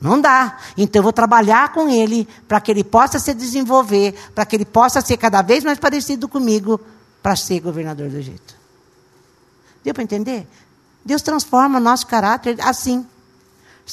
Não 0.00 0.20
dá. 0.20 0.58
Então 0.76 1.00
eu 1.00 1.02
vou 1.02 1.12
trabalhar 1.12 1.72
com 1.72 1.88
ele 1.88 2.26
para 2.46 2.60
que 2.60 2.70
ele 2.70 2.82
possa 2.82 3.18
se 3.18 3.34
desenvolver, 3.34 4.14
para 4.34 4.46
que 4.46 4.56
ele 4.56 4.64
possa 4.64 5.00
ser 5.00 5.16
cada 5.16 5.42
vez 5.42 5.62
mais 5.62 5.78
parecido 5.78 6.28
comigo 6.28 6.80
para 7.22 7.36
ser 7.36 7.60
governador 7.60 8.08
do 8.08 8.16
Egito. 8.16 8.56
Deu 9.84 9.92
para 9.92 10.02
entender? 10.02 10.46
Deus 11.04 11.22
transforma 11.22 11.78
o 11.78 11.82
nosso 11.82 12.06
caráter 12.06 12.56
assim. 12.60 13.06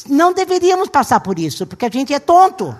Não 0.09 0.33
deveríamos 0.33 0.89
passar 0.89 1.19
por 1.19 1.39
isso, 1.39 1.65
porque 1.65 1.85
a 1.85 1.89
gente 1.89 2.13
é 2.13 2.19
tonto. 2.19 2.75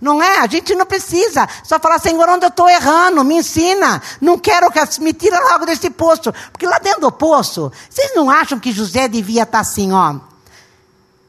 Não 0.00 0.20
é? 0.20 0.38
A 0.40 0.48
gente 0.48 0.74
não 0.74 0.84
precisa 0.84 1.48
só 1.62 1.78
falar, 1.78 2.00
Senhor, 2.00 2.28
onde 2.28 2.44
eu 2.44 2.48
estou 2.48 2.68
errando, 2.68 3.22
me 3.22 3.36
ensina. 3.36 4.02
Não 4.20 4.36
quero 4.36 4.68
que 4.70 5.00
me 5.00 5.12
tira 5.12 5.38
logo 5.50 5.64
desse 5.64 5.88
poço. 5.90 6.32
Porque 6.50 6.66
lá 6.66 6.80
dentro 6.80 7.02
do 7.02 7.12
poço, 7.12 7.70
vocês 7.88 8.12
não 8.14 8.28
acham 8.28 8.58
que 8.58 8.72
José 8.72 9.06
devia 9.06 9.44
estar 9.44 9.60
assim, 9.60 9.92
ó? 9.92 10.16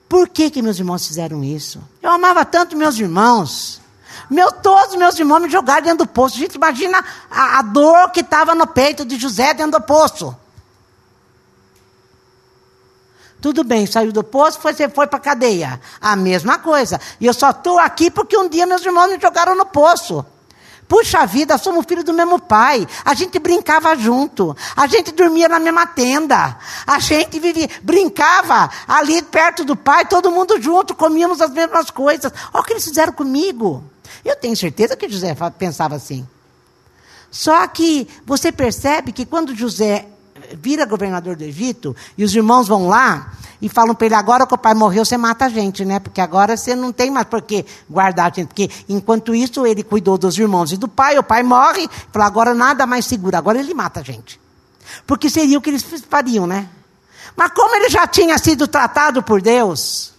Por 0.10 0.28
que, 0.28 0.50
que 0.50 0.62
meus 0.62 0.80
irmãos 0.80 1.06
fizeram 1.06 1.44
isso? 1.44 1.80
Eu 2.02 2.12
amava 2.12 2.44
tanto 2.44 2.76
meus 2.76 2.98
irmãos. 2.98 3.80
Meu, 4.30 4.52
todos 4.52 4.96
meus 4.96 5.18
irmãos 5.20 5.42
me 5.42 5.50
jogaram 5.50 5.84
dentro 5.84 6.06
do 6.06 6.08
poço. 6.08 6.38
Gente, 6.38 6.56
imagina 6.56 7.04
a, 7.30 7.60
a 7.60 7.62
dor 7.62 8.10
que 8.10 8.22
estava 8.22 8.56
no 8.56 8.66
peito 8.66 9.06
de 9.06 9.20
José 9.20 9.54
dentro 9.54 9.80
do 9.80 9.82
poço. 9.82 10.36
Tudo 13.44 13.62
bem, 13.62 13.86
saiu 13.86 14.14
do 14.14 14.24
poço, 14.24 14.58
você 14.64 14.88
foi 14.88 15.06
para 15.06 15.18
a 15.18 15.22
cadeia. 15.22 15.78
A 16.00 16.16
mesma 16.16 16.60
coisa. 16.60 16.98
E 17.20 17.26
eu 17.26 17.34
só 17.34 17.50
estou 17.50 17.78
aqui 17.78 18.10
porque 18.10 18.38
um 18.38 18.48
dia 18.48 18.66
meus 18.66 18.86
irmãos 18.86 19.10
me 19.10 19.20
jogaram 19.20 19.54
no 19.54 19.66
poço. 19.66 20.26
Puxa 20.88 21.26
vida, 21.26 21.58
somos 21.58 21.86
filhos 21.86 22.06
do 22.06 22.14
mesmo 22.14 22.40
pai. 22.40 22.88
A 23.04 23.14
gente 23.14 23.38
brincava 23.40 23.98
junto. 23.98 24.56
A 24.78 24.88
gente 24.88 25.12
dormia 25.12 25.50
na 25.50 25.60
mesma 25.60 25.86
tenda. 25.86 26.58
A 26.88 27.00
gente 27.00 27.38
vivia, 27.38 27.70
brincava 27.82 28.70
ali 28.88 29.22
perto 29.22 29.66
do 29.66 29.76
pai, 29.76 30.06
todo 30.06 30.32
mundo 30.32 30.62
junto, 30.62 30.96
comíamos 30.96 31.42
as 31.42 31.52
mesmas 31.52 31.92
coisas. 31.92 32.32
Olha 32.54 32.62
o 32.62 32.64
que 32.64 32.72
eles 32.72 32.86
fizeram 32.86 33.12
comigo. 33.12 33.84
Eu 34.24 34.38
tenho 34.38 34.56
certeza 34.56 34.96
que 34.96 35.10
José 35.10 35.36
pensava 35.60 35.96
assim. 35.96 36.26
Só 37.30 37.68
que 37.68 38.08
você 38.26 38.54
percebe 38.54 39.12
que 39.12 39.26
quando 39.26 39.54
José 39.54 40.08
vira 40.56 40.86
governador 40.86 41.36
do 41.36 41.44
Egito, 41.44 41.96
e 42.18 42.24
os 42.24 42.36
irmãos 42.36 42.68
vão 42.68 42.88
lá, 42.88 43.34
e 43.62 43.70
falam 43.70 43.96
para 43.96 44.06
ele: 44.06 44.16
agora 44.16 44.46
que 44.46 44.54
o 44.54 44.58
pai 44.58 44.74
morreu, 44.74 45.06
você 45.06 45.18
mata 45.18 45.46
a 45.46 45.50
gente, 45.50 45.86
né? 45.86 46.00
Porque 46.00 46.20
agora 46.20 46.58
você 46.58 46.76
não 46.76 46.92
tem 46.92 47.10
mais 47.10 47.26
por 47.26 47.42
que 47.42 47.66
guardar 47.90 48.32
a 48.32 48.36
gente. 48.36 48.48
Porque 48.48 48.70
enquanto 48.90 49.34
isso, 49.34 49.66
ele 49.66 49.84
cuidou 49.84 50.18
dos 50.18 50.38
irmãos 50.38 50.72
e 50.72 50.78
do 50.78 50.88
pai, 50.88 51.18
o 51.18 51.24
pai 51.24 51.44
morre, 51.44 51.90
falou: 52.12 52.28
agora 52.28 52.54
nada 52.54 52.86
mais 52.86 53.06
seguro, 53.06 53.38
agora 53.38 53.60
ele 53.60 53.74
mata 53.74 54.02
a 54.02 54.04
gente. 54.04 54.40
Porque 55.08 55.30
seria 55.30 55.58
o 55.58 55.62
que 55.62 55.70
eles 55.70 55.86
fariam, 56.10 56.46
né? 56.46 56.68
Mas 57.36 57.52
como 57.52 57.76
ele 57.76 57.90
já 57.90 58.06
tinha 58.06 58.38
sido 58.38 58.68
tratado 58.68 59.24
por 59.24 59.42
Deus, 59.42 60.14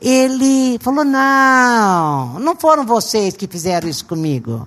ele 0.00 0.78
falou: 0.80 1.04
não, 1.04 2.38
não 2.40 2.56
foram 2.56 2.86
vocês 2.86 3.36
que 3.36 3.46
fizeram 3.46 3.88
isso 3.88 4.04
comigo. 4.04 4.66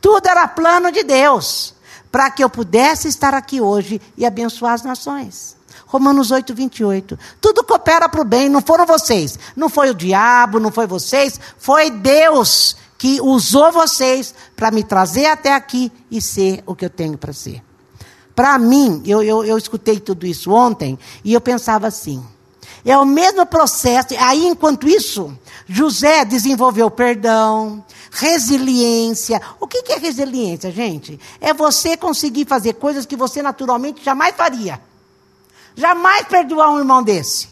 Tudo 0.00 0.26
era 0.26 0.48
plano 0.48 0.90
de 0.90 1.04
Deus, 1.04 1.74
para 2.12 2.30
que 2.30 2.44
eu 2.44 2.50
pudesse 2.50 3.08
estar 3.08 3.32
aqui 3.32 3.60
hoje 3.60 4.00
e 4.16 4.26
abençoar 4.26 4.74
as 4.74 4.82
nações. 4.82 5.56
Romanos 5.86 6.30
8, 6.30 6.54
28. 6.54 7.18
Tudo 7.40 7.64
coopera 7.64 8.08
para 8.08 8.20
o 8.20 8.24
bem, 8.24 8.50
não 8.50 8.60
foram 8.60 8.84
vocês. 8.84 9.38
Não 9.56 9.70
foi 9.70 9.90
o 9.90 9.94
diabo, 9.94 10.60
não 10.60 10.70
foi 10.70 10.86
vocês, 10.86 11.40
foi 11.58 11.90
Deus 11.90 12.76
que 12.98 13.20
usou 13.20 13.72
vocês 13.72 14.34
para 14.54 14.70
me 14.70 14.84
trazer 14.84 15.26
até 15.26 15.52
aqui 15.54 15.90
e 16.10 16.20
ser 16.20 16.62
o 16.66 16.74
que 16.74 16.84
eu 16.84 16.90
tenho 16.90 17.16
para 17.16 17.32
ser. 17.32 17.62
Para 18.34 18.58
mim, 18.58 19.02
eu, 19.06 19.22
eu, 19.22 19.44
eu 19.44 19.58
escutei 19.58 19.98
tudo 19.98 20.26
isso 20.26 20.52
ontem 20.52 20.98
e 21.24 21.32
eu 21.32 21.40
pensava 21.40 21.86
assim: 21.86 22.24
é 22.84 22.96
o 22.96 23.04
mesmo 23.04 23.46
processo. 23.46 24.14
Aí, 24.18 24.46
enquanto 24.46 24.88
isso, 24.88 25.36
José 25.66 26.24
desenvolveu 26.24 26.90
perdão, 26.90 27.84
resiliência. 28.12 29.40
O 29.58 29.66
que 29.66 29.90
é 29.90 29.96
resiliência, 29.96 30.70
gente? 30.70 31.18
É 31.40 31.54
você 31.54 31.96
conseguir 31.96 32.44
fazer 32.46 32.74
coisas 32.74 33.06
que 33.06 33.16
você 33.16 33.42
naturalmente 33.42 34.04
jamais 34.04 34.36
faria. 34.36 34.80
Jamais 35.74 36.26
perdoar 36.26 36.70
um 36.70 36.78
irmão 36.78 37.02
desse. 37.02 37.48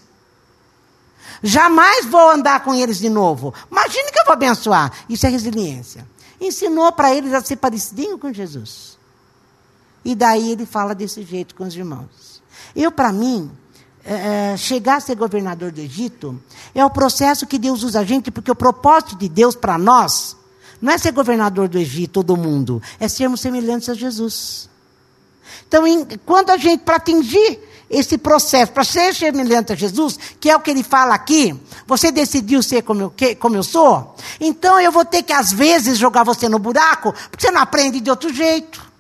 Jamais 1.42 2.04
vou 2.06 2.30
andar 2.30 2.62
com 2.62 2.74
eles 2.74 2.98
de 2.98 3.08
novo. 3.08 3.54
Imagine 3.70 4.12
que 4.12 4.20
eu 4.20 4.24
vou 4.26 4.34
abençoar. 4.34 4.92
Isso 5.08 5.26
é 5.26 5.30
resiliência. 5.30 6.06
Ensinou 6.38 6.92
para 6.92 7.14
eles 7.14 7.32
a 7.32 7.40
ser 7.40 7.56
parecidinho 7.56 8.18
com 8.18 8.30
Jesus. 8.30 8.98
E 10.04 10.14
daí 10.14 10.52
ele 10.52 10.66
fala 10.66 10.94
desse 10.94 11.22
jeito 11.22 11.54
com 11.54 11.64
os 11.64 11.74
irmãos. 11.74 12.42
Eu, 12.76 12.92
para 12.92 13.10
mim, 13.10 13.50
é, 14.04 14.52
é, 14.52 14.56
chegar 14.58 14.96
a 14.96 15.00
ser 15.00 15.14
governador 15.14 15.72
do 15.72 15.80
Egito 15.80 16.38
é 16.74 16.84
o 16.84 16.90
processo 16.90 17.46
que 17.46 17.58
Deus 17.58 17.82
usa 17.82 18.00
a 18.00 18.04
gente, 18.04 18.30
porque 18.30 18.50
o 18.50 18.54
propósito 18.54 19.16
de 19.16 19.28
Deus 19.28 19.54
para 19.54 19.78
nós 19.78 20.36
não 20.80 20.92
é 20.92 20.98
ser 20.98 21.12
governador 21.12 21.68
do 21.68 21.78
Egito 21.78 22.18
ou 22.18 22.22
do 22.22 22.36
mundo, 22.36 22.82
é 22.98 23.08
sermos 23.08 23.40
semelhantes 23.40 23.88
a 23.88 23.94
Jesus. 23.94 24.68
Então, 25.66 25.84
quando 26.24 26.50
a 26.50 26.56
gente, 26.56 26.82
para 26.82 26.96
atingir 26.96 27.60
esse 27.88 28.16
processo, 28.16 28.72
para 28.72 28.84
ser 28.84 29.14
semelhante 29.14 29.72
a 29.72 29.76
Jesus, 29.76 30.18
que 30.38 30.48
é 30.48 30.56
o 30.56 30.60
que 30.60 30.70
ele 30.70 30.82
fala 30.82 31.14
aqui, 31.14 31.58
você 31.86 32.12
decidiu 32.12 32.62
ser 32.62 32.82
como 32.82 33.02
eu, 33.02 33.10
que, 33.10 33.34
como 33.34 33.56
eu 33.56 33.62
sou, 33.62 34.14
então 34.40 34.80
eu 34.80 34.92
vou 34.92 35.04
ter 35.04 35.22
que, 35.22 35.32
às 35.32 35.52
vezes, 35.52 35.98
jogar 35.98 36.22
você 36.22 36.48
no 36.48 36.58
buraco, 36.58 37.12
porque 37.30 37.46
você 37.46 37.50
não 37.50 37.60
aprende 37.60 38.00
de 38.00 38.08
outro 38.08 38.32
jeito. 38.32 38.90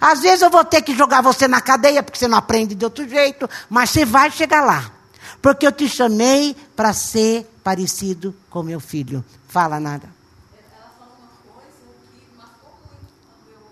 Às 0.00 0.20
vezes 0.20 0.42
eu 0.42 0.50
vou 0.50 0.64
ter 0.64 0.82
que 0.82 0.94
jogar 0.94 1.22
você 1.22 1.48
na 1.48 1.60
cadeia, 1.60 2.02
porque 2.02 2.18
você 2.18 2.28
não 2.28 2.38
aprende 2.38 2.74
de 2.74 2.84
outro 2.84 3.08
jeito, 3.08 3.48
mas 3.68 3.90
você 3.90 4.04
vai 4.04 4.30
chegar 4.30 4.64
lá. 4.64 4.92
Porque 5.40 5.66
eu 5.66 5.72
te 5.72 5.88
chamei 5.88 6.56
para 6.74 6.92
ser 6.92 7.46
parecido 7.64 8.34
com 8.50 8.62
meu 8.62 8.80
filho. 8.80 9.24
Fala 9.48 9.80
nada. 9.80 10.08
Ela 10.52 10.90
falou 10.98 11.14
uma 11.18 11.52
coisa 11.54 11.72
que 12.12 12.36
marcou 12.36 12.78
muito 12.86 13.12
quando 13.26 13.50
eu. 13.52 13.66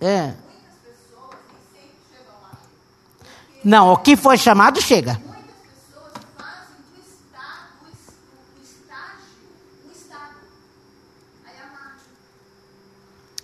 É. 0.00 0.34
Não, 3.64 3.92
o 3.92 3.96
que 3.96 4.16
foi 4.16 4.38
chamado 4.38 4.80
chega. 4.80 5.20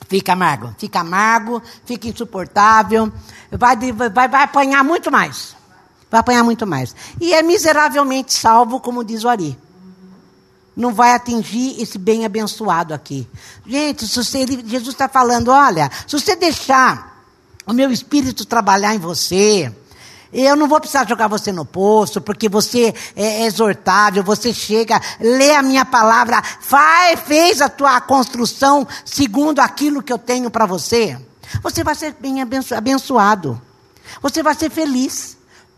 Fica 0.09 0.35
amargo, 0.35 0.75
fica 0.77 1.01
amargo, 1.01 1.63
fica 1.87 2.07
insuportável, 2.07 3.11
vai, 3.51 3.75
vai, 3.93 4.29
vai 4.29 4.43
apanhar 4.43 4.85
muito 4.85 5.11
mais. 5.11 5.57
Vai 6.11 6.21
apanhar 6.21 6.45
muito 6.45 6.67
mais. 6.67 6.95
E 7.19 7.33
é 7.33 7.43
miseravelmente 7.43 8.35
salvo, 8.35 8.79
como 8.79 9.03
diz 9.03 9.25
o 9.25 9.29
Ari. 9.31 9.59
Não 10.75 10.95
vai 10.95 11.13
atingir 11.13 11.81
esse 11.81 11.99
bem 11.99 12.25
abençoado 12.25 12.95
aqui. 12.95 13.29
Gente, 13.67 14.07
você, 14.07 14.47
Jesus 14.47 14.95
está 14.95 15.09
falando: 15.09 15.49
olha, 15.49 15.91
se 16.07 16.19
você 16.19 16.35
deixar 16.35 17.25
o 17.67 17.73
meu 17.73 17.91
espírito 17.91 18.47
trabalhar 18.47 18.95
em 18.95 18.99
você, 18.99 19.73
eu 20.33 20.57
não 20.57 20.67
vou 20.67 20.81
precisar 20.81 21.07
jogar 21.07 21.29
você 21.29 21.53
no 21.53 21.65
poço, 21.65 22.21
porque 22.21 22.49
você 22.49 22.95
é 23.15 23.45
exortável, 23.45 24.25
você 24.25 24.53
chega, 24.53 25.01
lê 25.21 25.55
a 25.55 25.63
minha 25.63 25.85
palavra, 25.85 26.43
faz, 26.43 27.21
fez 27.21 27.61
a 27.61 27.69
tua 27.69 28.01
construção 28.01 28.87
segundo 29.05 29.61
aquilo 29.61 30.03
que 30.03 30.13
eu 30.13 30.19
tenho 30.19 30.51
para 30.51 30.65
você. 30.65 31.19
Você 31.63 31.85
vai 31.85 31.95
ser 31.95 32.17
bem 32.19 32.41
abençoado. 32.41 33.61
Você 34.23 34.43
vai 34.43 34.55
ser 34.55 34.71
feliz. 34.71 35.37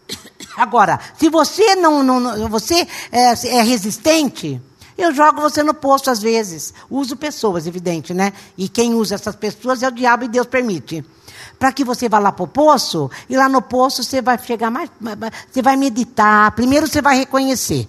Agora, 0.57 1.01
se 1.19 1.29
você 1.29 1.75
não, 1.75 2.03
não 2.05 2.49
você 2.49 2.87
é, 3.11 3.59
é 3.59 3.63
resistente, 3.63 4.63
eu 4.97 5.13
jogo 5.15 5.41
você 5.41 5.63
no 5.63 5.75
poço 5.75 6.11
às 6.11 6.21
vezes. 6.21 6.73
Uso 6.91 7.17
pessoas, 7.17 7.67
evidente, 7.67 8.15
né? 8.15 8.33
E 8.57 8.69
quem 8.69 8.95
usa 8.95 9.15
essas 9.15 9.35
pessoas 9.35 9.83
é 9.83 9.89
o 9.89 9.93
diabo 9.93 10.25
e 10.25 10.29
Deus 10.29 10.47
permite 10.47 11.05
para 11.59 11.73
que 11.73 11.85
você 11.85 12.09
vá 12.09 12.19
lá 12.19 12.33
para 12.33 12.45
o 12.45 12.49
poço, 12.49 13.11
e 13.29 13.37
lá 13.37 13.49
no 13.49 13.63
poço 13.63 14.03
você 14.03 14.21
vai 14.21 14.39
chegar 14.39 14.71
mais. 14.71 14.91
Você 15.51 15.63
vai 15.63 15.77
meditar. 15.77 16.51
Primeiro 16.53 16.87
você 16.87 17.01
vai 17.01 17.17
reconhecer. 17.17 17.89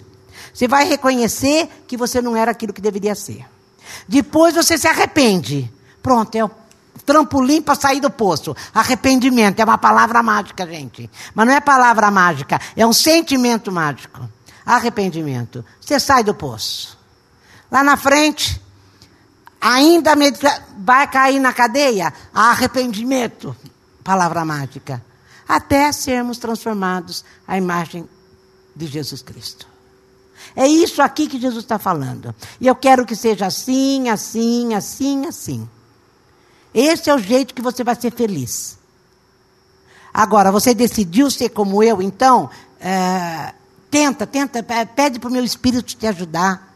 Você 0.52 0.66
vai 0.66 0.86
reconhecer 0.86 1.68
que 1.86 1.96
você 1.96 2.22
não 2.22 2.36
era 2.36 2.50
aquilo 2.50 2.72
que 2.72 2.80
deveria 2.80 3.14
ser. 3.14 3.44
Depois 4.08 4.54
você 4.54 4.78
se 4.78 4.88
arrepende. 4.88 5.70
Pronto, 6.02 6.34
é 6.34 6.44
o 6.44 6.50
trampolim 7.04 7.60
para 7.60 7.74
sair 7.74 8.00
do 8.00 8.10
poço. 8.10 8.56
Arrependimento 8.74 9.60
é 9.60 9.64
uma 9.64 9.78
palavra 9.78 10.22
mágica, 10.22 10.66
gente. 10.66 11.10
Mas 11.34 11.46
não 11.46 11.54
é 11.54 11.60
palavra 11.60 12.10
mágica, 12.10 12.60
é 12.74 12.86
um 12.86 12.92
sentimento 12.92 13.70
mágico. 13.70 14.28
Arrependimento. 14.64 15.64
Você 15.80 16.00
sai 16.00 16.24
do 16.24 16.34
poço. 16.34 16.95
Lá 17.70 17.82
na 17.82 17.96
frente, 17.96 18.60
ainda 19.60 20.12
vai 20.78 21.10
cair 21.10 21.40
na 21.40 21.52
cadeia? 21.52 22.12
Arrependimento, 22.32 23.56
palavra 24.04 24.44
mágica. 24.44 25.04
Até 25.48 25.90
sermos 25.92 26.38
transformados 26.38 27.24
à 27.46 27.56
imagem 27.56 28.08
de 28.74 28.86
Jesus 28.86 29.22
Cristo. 29.22 29.66
É 30.54 30.66
isso 30.66 31.02
aqui 31.02 31.26
que 31.26 31.40
Jesus 31.40 31.64
está 31.64 31.78
falando. 31.78 32.34
E 32.60 32.66
eu 32.66 32.74
quero 32.74 33.04
que 33.04 33.16
seja 33.16 33.46
assim, 33.46 34.08
assim, 34.08 34.74
assim, 34.74 35.26
assim. 35.26 35.68
Esse 36.72 37.10
é 37.10 37.14
o 37.14 37.18
jeito 37.18 37.54
que 37.54 37.62
você 37.62 37.82
vai 37.82 37.94
ser 37.94 38.12
feliz. 38.12 38.78
Agora, 40.12 40.52
você 40.52 40.74
decidiu 40.74 41.30
ser 41.30 41.50
como 41.50 41.82
eu, 41.82 42.00
então, 42.00 42.48
é, 42.80 43.52
tenta, 43.90 44.26
tenta, 44.26 44.62
pede 44.62 45.18
para 45.18 45.28
o 45.28 45.32
meu 45.32 45.44
espírito 45.44 45.94
te 45.94 46.06
ajudar. 46.06 46.75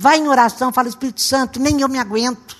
Vai 0.00 0.18
em 0.18 0.28
oração, 0.28 0.72
fala, 0.72 0.88
Espírito 0.88 1.20
Santo, 1.20 1.58
nem 1.58 1.80
eu 1.80 1.88
me 1.88 1.98
aguento. 1.98 2.56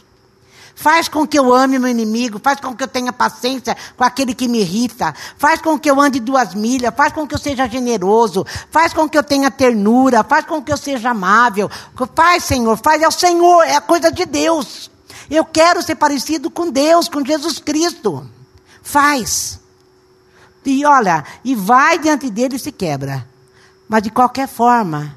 Faz 0.74 1.08
com 1.08 1.24
que 1.24 1.38
eu 1.38 1.54
ame 1.54 1.78
meu 1.78 1.88
inimigo, 1.88 2.40
faz 2.42 2.58
com 2.58 2.74
que 2.74 2.82
eu 2.82 2.88
tenha 2.88 3.12
paciência 3.12 3.76
com 3.96 4.02
aquele 4.02 4.34
que 4.34 4.48
me 4.48 4.58
irrita, 4.60 5.14
faz 5.36 5.60
com 5.60 5.78
que 5.78 5.88
eu 5.88 6.00
ande 6.00 6.18
duas 6.18 6.52
milhas, 6.52 6.92
faz 6.96 7.12
com 7.12 7.28
que 7.28 7.34
eu 7.34 7.38
seja 7.38 7.68
generoso, 7.68 8.44
faz 8.72 8.92
com 8.92 9.08
que 9.08 9.16
eu 9.16 9.22
tenha 9.22 9.52
ternura, 9.52 10.24
faz 10.24 10.44
com 10.46 10.60
que 10.60 10.72
eu 10.72 10.76
seja 10.76 11.10
amável. 11.10 11.70
Faz, 12.12 12.42
Senhor, 12.42 12.76
faz, 12.76 13.02
é 13.02 13.06
o 13.06 13.12
Senhor, 13.12 13.62
é 13.62 13.76
a 13.76 13.80
coisa 13.80 14.10
de 14.10 14.26
Deus. 14.26 14.90
Eu 15.30 15.44
quero 15.44 15.80
ser 15.80 15.94
parecido 15.94 16.50
com 16.50 16.70
Deus, 16.70 17.08
com 17.08 17.24
Jesus 17.24 17.60
Cristo. 17.60 18.28
Faz. 18.82 19.60
E 20.64 20.84
olha, 20.84 21.24
e 21.44 21.54
vai 21.54 22.00
diante 22.00 22.28
dele 22.30 22.56
e 22.56 22.58
se 22.58 22.72
quebra. 22.72 23.24
Mas 23.88 24.02
de 24.02 24.10
qualquer 24.10 24.48
forma, 24.48 25.14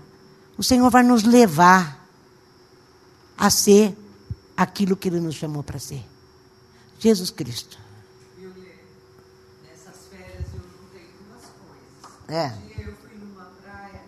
o 0.55 0.63
Senhor 0.63 0.89
vai 0.91 1.01
nos 1.01 1.24
levar 1.24 2.01
a 3.42 3.50
ser 3.50 3.98
aquilo 4.56 4.96
que 4.96 5.10
Ele 5.10 5.20
nos 5.20 5.34
chamou 5.34 5.64
para 5.64 5.80
ser. 5.80 6.06
Jesus 7.00 7.32
Cristo. 7.32 7.80
Nessas 9.64 10.10
férias 10.12 10.46
eu 10.54 10.62
juntei 10.62 11.10
duas 11.26 11.50
coisas. 11.58 12.30
É. 12.30 12.54
eu 12.88 12.96
fui 12.98 13.18
numa 13.18 13.46
praia, 13.64 14.04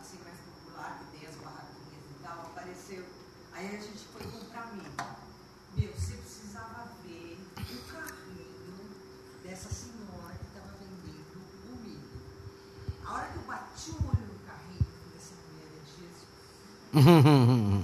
assim 0.00 0.18
mais 0.22 0.38
popular, 0.38 0.96
que 1.00 1.18
tem 1.18 1.28
as 1.28 1.34
barraquinhas 1.42 2.04
e 2.08 2.22
tal, 2.22 2.38
apareceu. 2.42 3.04
Aí 3.52 3.66
a 3.66 3.80
gente 3.80 4.06
foi 4.12 4.22
comprar 4.30 4.72
milho. 4.76 4.92
Meu, 5.76 5.92
você 5.92 6.14
precisava 6.14 6.86
ver 7.04 7.36
o 7.58 7.92
carrinho 7.92 8.86
dessa 9.42 9.70
senhora 9.70 10.38
que 10.38 10.46
estava 10.46 10.72
vendendo 10.78 11.42
o 11.66 11.82
milho. 11.82 12.00
A 13.06 13.12
hora 13.12 13.26
que 13.26 13.38
eu 13.38 13.42
bati 13.42 13.90
o 13.90 14.06
olho 14.06 14.24
no 14.24 14.38
carrinho, 14.46 14.86
essa 15.16 15.34
mulher 15.50 15.66
é 15.74 15.82
Jesus. 16.94 17.74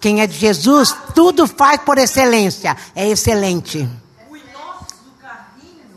Quem 0.00 0.20
é 0.20 0.26
de 0.26 0.36
Jesus, 0.38 0.94
tudo 1.14 1.46
faz 1.46 1.80
por 1.80 1.96
excelência. 1.98 2.76
É 2.94 3.08
excelente. 3.08 3.88
O 4.30 4.36
inox 4.36 4.92
do 5.04 5.10
carrinho, 5.20 5.96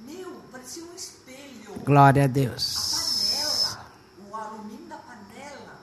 meu, 0.00 0.42
parecia 0.50 0.82
um 0.82 0.94
espelho. 0.96 1.74
Glória 1.84 2.24
a 2.24 2.26
Deus. 2.26 3.68
A 3.72 3.76
panela, 3.76 3.86
o 4.28 4.34
alumínio 4.36 4.86
da 4.88 4.96
panela, 4.96 5.78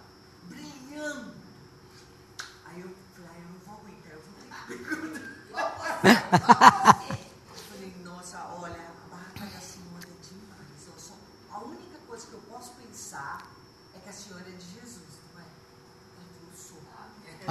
brilhando. 0.49 1.31
Aí 2.65 2.81
eu 2.81 2.89
falei, 3.15 3.29
ah, 3.29 3.39
eu 3.39 3.45
não 3.51 3.59
vou 3.65 3.75
aguentar, 3.79 4.11
eu 4.11 4.19
vou 4.25 4.33
ter 4.37 4.45
que 6.91 6.93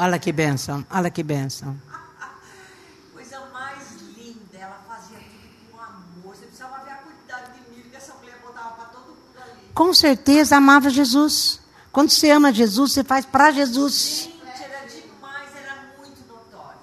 Olha 0.06 0.20
que 0.20 0.30
bênção, 0.30 0.86
olha 0.88 1.10
que 1.10 1.20
bênção. 1.20 1.76
Coisa 3.12 3.40
mais 3.52 4.00
linda, 4.16 4.56
ela 4.56 4.80
fazia 4.86 5.18
tudo 5.18 5.72
com 5.72 5.80
amor. 5.80 6.36
Você 6.36 6.46
precisava 6.46 6.84
ver 6.84 6.92
a 6.92 6.96
quantidade 6.98 7.54
de 7.54 7.70
milho 7.70 7.90
que 7.90 7.96
essa 7.96 8.14
mulher 8.14 8.38
botava 8.40 8.76
para 8.76 8.84
todo 8.84 9.08
mundo 9.08 9.36
ali. 9.42 9.62
Com 9.74 9.92
certeza 9.92 10.58
amava 10.58 10.90
Jesus. 10.90 11.60
Quando 11.90 12.10
você 12.10 12.30
ama 12.30 12.52
Jesus, 12.52 12.92
você 12.92 13.02
faz 13.02 13.26
para 13.26 13.50
Jesus. 13.50 14.30
Gente, 14.30 14.62
era 14.62 14.86
demais, 14.86 15.48
era 15.56 15.74
muito 15.98 16.24
notório. 16.28 16.78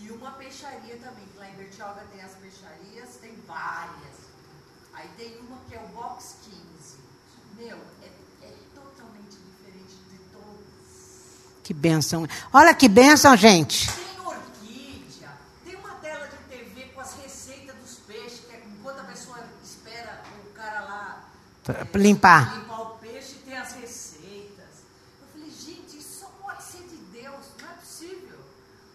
E 0.00 0.12
uma 0.12 0.30
peixaria 0.30 0.98
também, 0.98 1.26
que 1.32 1.36
lá 1.36 1.50
em 1.50 1.56
Bertioga 1.56 2.06
tem 2.12 2.22
as 2.22 2.34
peixarias, 2.34 3.16
tem 3.20 3.34
várias. 3.44 4.30
Aí 4.94 5.08
tem 5.16 5.36
uma 5.40 5.58
que 5.68 5.74
é 5.74 5.80
o 5.80 5.88
Box 5.88 6.36
15. 6.44 6.98
Meu, 7.58 7.76
é, 8.04 8.46
é 8.46 8.54
totalmente 8.72 9.34
diferente 9.34 9.96
de 10.12 10.18
todas. 10.32 10.68
Que 11.64 11.67
bênção. 11.78 12.26
Olha 12.52 12.74
que 12.74 12.88
bênção, 12.88 13.36
gente. 13.36 13.86
Tem 13.86 14.26
orquídea, 14.26 15.28
tem 15.64 15.76
uma 15.76 15.90
tela 16.02 16.26
de 16.26 16.36
TV 16.56 16.82
com 16.94 17.00
as 17.00 17.14
receitas 17.22 17.74
dos 17.76 17.94
peixes, 18.06 18.40
que 18.40 18.52
é 18.54 18.62
enquanto 18.78 19.00
a 19.00 19.04
pessoa 19.04 19.38
espera 19.64 20.20
o 20.50 20.52
cara 20.54 20.80
lá 20.80 21.24
Pra 21.64 22.00
limpar. 22.00 22.56
limpar 22.60 22.80
o 22.80 22.86
peixe, 22.98 23.34
tem 23.46 23.56
as 23.56 23.72
receitas. 23.74 24.82
Eu 25.20 25.26
falei, 25.32 25.50
gente, 25.50 25.98
isso 25.98 26.20
só 26.20 26.26
pode 26.42 26.62
ser 26.62 26.78
de 26.78 26.96
Deus, 27.20 27.44
não 27.60 27.68
é 27.68 27.72
possível. 27.74 28.38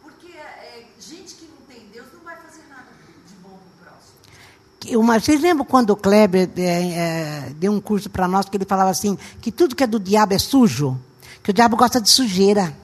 Porque 0.02 0.28
é, 0.36 0.86
gente 1.00 1.36
que 1.36 1.46
não 1.46 1.66
tem 1.68 1.88
Deus 1.94 2.08
não 2.14 2.22
vai 2.22 2.36
fazer 2.38 2.64
nada 2.70 2.88
de 3.28 3.36
bom 3.36 3.58
pro 3.80 3.86
próximo. 3.88 5.00
Uma, 5.02 5.20
vocês 5.20 5.40
lembram 5.40 5.64
quando 5.66 5.92
o 5.92 5.96
Kleber 5.96 6.50
é, 6.58 6.62
é, 6.62 7.50
deu 7.56 7.72
um 7.72 7.80
curso 7.80 8.10
para 8.10 8.28
nós 8.28 8.50
que 8.50 8.58
ele 8.58 8.66
falava 8.66 8.90
assim 8.90 9.18
que 9.40 9.52
tudo 9.52 9.76
que 9.76 9.84
é 9.84 9.88
do 9.88 10.00
diabo 10.00 10.34
é 10.34 10.40
sujo, 10.40 11.00
que 11.44 11.52
o 11.52 11.54
diabo 11.54 11.76
gosta 11.76 12.00
de 12.00 12.10
sujeira, 12.10 12.76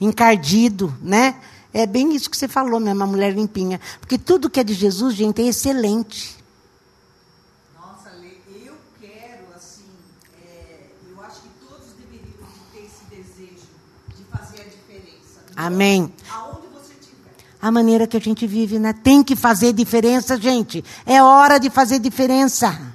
encardido, 0.00 0.92
né? 1.00 1.40
É 1.72 1.86
bem 1.86 2.14
isso 2.14 2.28
que 2.28 2.36
você 2.36 2.48
falou, 2.48 2.80
mesmo, 2.80 2.96
uma 2.96 3.06
mulher 3.06 3.32
limpinha, 3.32 3.80
porque 4.00 4.18
tudo 4.18 4.50
que 4.50 4.58
é 4.58 4.64
de 4.64 4.74
Jesus, 4.74 5.14
gente, 5.14 5.40
é 5.40 5.46
excelente. 5.46 6.36
Nossa, 7.78 8.10
Lê, 8.18 8.36
eu 8.66 8.74
quero, 9.00 9.44
assim, 9.54 9.84
é, 10.44 10.88
eu 11.10 11.22
acho 11.22 11.40
que 11.40 11.48
todos 11.60 11.88
deveriam 11.98 12.46
de 12.46 12.60
ter 12.72 12.84
esse 12.86 13.04
desejo 13.08 13.66
de 14.16 14.24
fazer 14.24 14.62
a 14.62 14.64
diferença. 14.64 15.40
Amém. 15.54 16.12
Aonde 16.30 16.66
você 16.68 16.92
estiver. 16.94 17.30
A 17.60 17.70
maneira 17.70 18.06
que 18.06 18.16
a 18.16 18.20
gente 18.20 18.46
vive, 18.46 18.78
né? 18.78 18.92
Tem 18.92 19.22
que 19.22 19.36
fazer 19.36 19.72
diferença, 19.72 20.38
gente. 20.40 20.84
É 21.06 21.22
hora 21.22 21.58
de 21.58 21.70
fazer 21.70 21.98
diferença. 21.98 22.92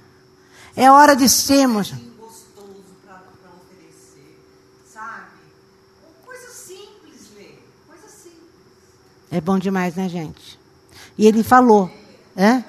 É 0.75 0.91
hora 0.91 1.15
de 1.15 1.27
sermos. 1.27 1.89
Vinho 1.89 2.13
gostoso 2.19 2.85
para 3.03 3.23
oferecer, 3.57 4.39
sabe? 4.93 5.31
Coisa 6.23 6.49
simples, 6.51 7.31
Lê, 7.35 7.55
coisa 7.87 8.07
simples. 8.07 8.53
É 9.37 9.41
bom 9.41 9.59
demais, 9.59 9.93
né, 9.93 10.09
gente? 10.09 10.59
E 11.15 11.27
ele 11.27 11.43
falou. 11.43 11.91
Hã? 12.35 12.63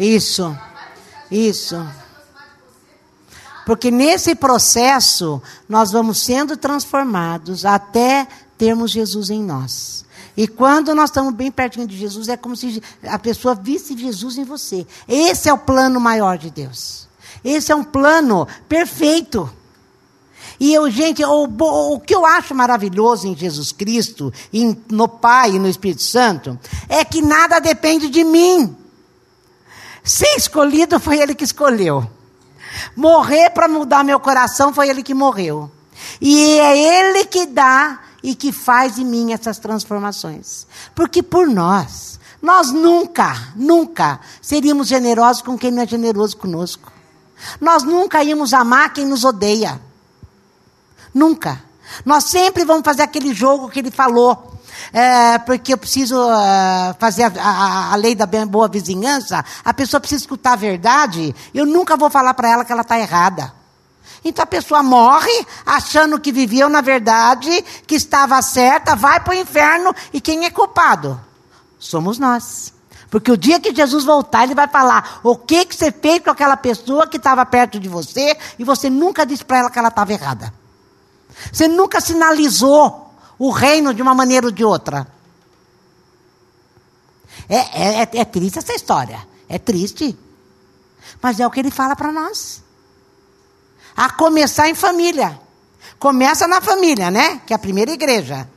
Isso. 0.00 0.58
Isso. 1.30 1.88
Porque 3.64 3.88
nesse 3.88 4.34
processo 4.34 5.40
nós 5.68 5.92
vamos 5.92 6.18
sendo 6.18 6.56
transformados 6.56 7.64
até 7.64 8.26
termos 8.58 8.90
Jesus 8.90 9.30
em 9.30 9.44
nós. 9.44 10.03
E 10.36 10.48
quando 10.48 10.94
nós 10.94 11.10
estamos 11.10 11.32
bem 11.34 11.50
pertinho 11.50 11.86
de 11.86 11.96
Jesus, 11.96 12.28
é 12.28 12.36
como 12.36 12.56
se 12.56 12.82
a 13.04 13.18
pessoa 13.18 13.54
visse 13.54 13.96
Jesus 13.96 14.36
em 14.36 14.44
você. 14.44 14.86
Esse 15.08 15.48
é 15.48 15.52
o 15.52 15.58
plano 15.58 16.00
maior 16.00 16.36
de 16.38 16.50
Deus. 16.50 17.06
Esse 17.44 17.70
é 17.70 17.74
um 17.76 17.84
plano 17.84 18.46
perfeito. 18.68 19.48
E 20.58 20.72
eu, 20.72 20.90
gente, 20.90 21.24
o, 21.24 21.44
o 21.94 22.00
que 22.00 22.14
eu 22.14 22.24
acho 22.24 22.54
maravilhoso 22.54 23.26
em 23.26 23.36
Jesus 23.36 23.70
Cristo, 23.72 24.32
em- 24.52 24.76
no 24.90 25.06
Pai 25.08 25.52
e 25.52 25.58
no 25.58 25.68
Espírito 25.68 26.02
Santo, 26.02 26.58
é 26.88 27.04
que 27.04 27.20
nada 27.22 27.60
depende 27.60 28.08
de 28.08 28.24
mim. 28.24 28.76
Ser 30.02 30.36
escolhido 30.36 30.98
foi 31.00 31.18
Ele 31.18 31.34
que 31.34 31.44
escolheu. 31.44 32.08
Morrer 32.96 33.50
para 33.50 33.68
mudar 33.68 34.04
meu 34.04 34.18
coração 34.18 34.72
foi 34.74 34.88
Ele 34.88 35.02
que 35.02 35.14
morreu. 35.14 35.70
E 36.20 36.58
é 36.58 36.76
Ele 36.76 37.24
que 37.24 37.46
dá 37.46 38.00
e 38.24 38.34
que 38.34 38.50
faz 38.50 38.98
em 38.98 39.04
mim 39.04 39.32
essas 39.34 39.58
transformações. 39.58 40.66
Porque 40.94 41.22
por 41.22 41.46
nós, 41.46 42.18
nós 42.40 42.70
nunca, 42.72 43.52
nunca 43.54 44.18
seríamos 44.40 44.88
generosos 44.88 45.42
com 45.42 45.58
quem 45.58 45.70
não 45.70 45.82
é 45.82 45.86
generoso 45.86 46.38
conosco. 46.38 46.90
Nós 47.60 47.82
nunca 47.82 48.24
íamos 48.24 48.54
amar 48.54 48.94
quem 48.94 49.04
nos 49.04 49.24
odeia. 49.24 49.78
Nunca. 51.12 51.62
Nós 52.04 52.24
sempre 52.24 52.64
vamos 52.64 52.82
fazer 52.84 53.02
aquele 53.02 53.34
jogo 53.34 53.68
que 53.68 53.78
ele 53.80 53.90
falou. 53.90 54.52
É, 54.92 55.38
porque 55.38 55.72
eu 55.74 55.78
preciso 55.78 56.16
ah, 56.18 56.96
fazer 56.98 57.24
a, 57.24 57.30
a- 57.42 57.92
a 57.92 57.96
lei 57.96 58.14
da 58.14 58.26
boa 58.26 58.68
vizinhança, 58.68 59.44
a 59.64 59.74
pessoa 59.74 60.00
precisa 60.00 60.22
escutar 60.22 60.54
a 60.54 60.56
verdade. 60.56 61.34
Eu 61.52 61.66
nunca 61.66 61.96
vou 61.96 62.08
falar 62.10 62.32
para 62.34 62.48
ela 62.50 62.64
que 62.64 62.72
ela 62.72 62.82
está 62.82 62.98
errada. 62.98 63.52
Então 64.24 64.42
a 64.42 64.46
pessoa 64.46 64.82
morre 64.82 65.46
achando 65.66 66.18
que 66.18 66.32
viveu 66.32 66.68
na 66.68 66.80
verdade, 66.80 67.62
que 67.86 67.94
estava 67.94 68.40
certa, 68.40 68.96
vai 68.96 69.20
para 69.20 69.32
o 69.34 69.36
inferno 69.36 69.94
e 70.12 70.20
quem 70.20 70.44
é 70.44 70.50
culpado? 70.50 71.20
Somos 71.78 72.18
nós. 72.18 72.72
Porque 73.10 73.30
o 73.30 73.36
dia 73.36 73.60
que 73.60 73.72
Jesus 73.72 74.04
voltar, 74.04 74.42
ele 74.42 74.56
vai 74.56 74.66
falar 74.66 75.20
o 75.22 75.36
que, 75.36 75.66
que 75.66 75.76
você 75.76 75.92
fez 75.92 76.20
com 76.20 76.30
aquela 76.30 76.56
pessoa 76.56 77.06
que 77.06 77.16
estava 77.16 77.46
perto 77.46 77.78
de 77.78 77.88
você 77.88 78.36
e 78.58 78.64
você 78.64 78.90
nunca 78.90 79.24
disse 79.24 79.44
para 79.44 79.58
ela 79.58 79.70
que 79.70 79.78
ela 79.78 79.88
estava 79.88 80.12
errada. 80.12 80.52
Você 81.52 81.68
nunca 81.68 82.00
sinalizou 82.00 83.14
o 83.38 83.50
reino 83.50 83.94
de 83.94 84.02
uma 84.02 84.14
maneira 84.14 84.46
ou 84.46 84.52
de 84.52 84.64
outra. 84.64 85.06
É, 87.48 87.56
é, 87.56 88.02
é- 88.02 88.18
é 88.20 88.24
triste 88.24 88.58
essa 88.58 88.74
história. 88.74 89.24
É 89.48 89.58
triste. 89.60 90.18
Mas 91.22 91.38
é 91.38 91.46
o 91.46 91.50
que 91.52 91.60
ele 91.60 91.70
fala 91.70 91.94
para 91.94 92.10
nós. 92.10 92.63
A 93.96 94.10
começar 94.10 94.68
em 94.68 94.74
família. 94.74 95.40
Começa 95.98 96.46
na 96.46 96.60
família, 96.60 97.10
né? 97.10 97.40
Que 97.46 97.52
é 97.52 97.56
a 97.56 97.58
primeira 97.58 97.92
igreja. 97.92 98.48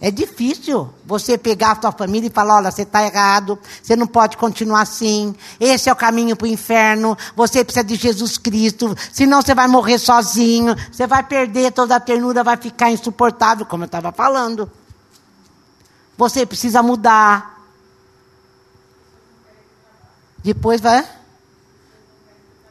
É 0.00 0.10
difícil 0.10 0.92
você 1.06 1.38
pegar 1.38 1.72
a 1.72 1.80
sua 1.80 1.92
família 1.92 2.26
e 2.26 2.30
falar: 2.30 2.56
olha, 2.56 2.70
você 2.70 2.82
está 2.82 3.02
errado, 3.04 3.58
você 3.82 3.96
não 3.96 4.06
pode 4.06 4.36
continuar 4.36 4.82
assim, 4.82 5.34
esse 5.58 5.88
é 5.88 5.92
o 5.92 5.96
caminho 5.96 6.36
para 6.36 6.44
o 6.44 6.48
inferno, 6.48 7.16
você 7.34 7.64
precisa 7.64 7.82
de 7.82 7.94
Jesus 7.94 8.36
Cristo, 8.36 8.94
senão 9.10 9.40
você 9.40 9.54
vai 9.54 9.66
morrer 9.66 9.98
sozinho, 9.98 10.76
você 10.92 11.06
vai 11.06 11.22
perder 11.22 11.72
toda 11.72 11.96
a 11.96 12.00
ternura, 12.00 12.44
vai 12.44 12.58
ficar 12.58 12.90
insuportável, 12.90 13.64
como 13.64 13.84
eu 13.84 13.86
estava 13.86 14.12
falando. 14.12 14.70
Você 16.18 16.44
precisa 16.44 16.82
mudar. 16.82 17.62
Depois 20.42 20.82
vai. 20.82 21.02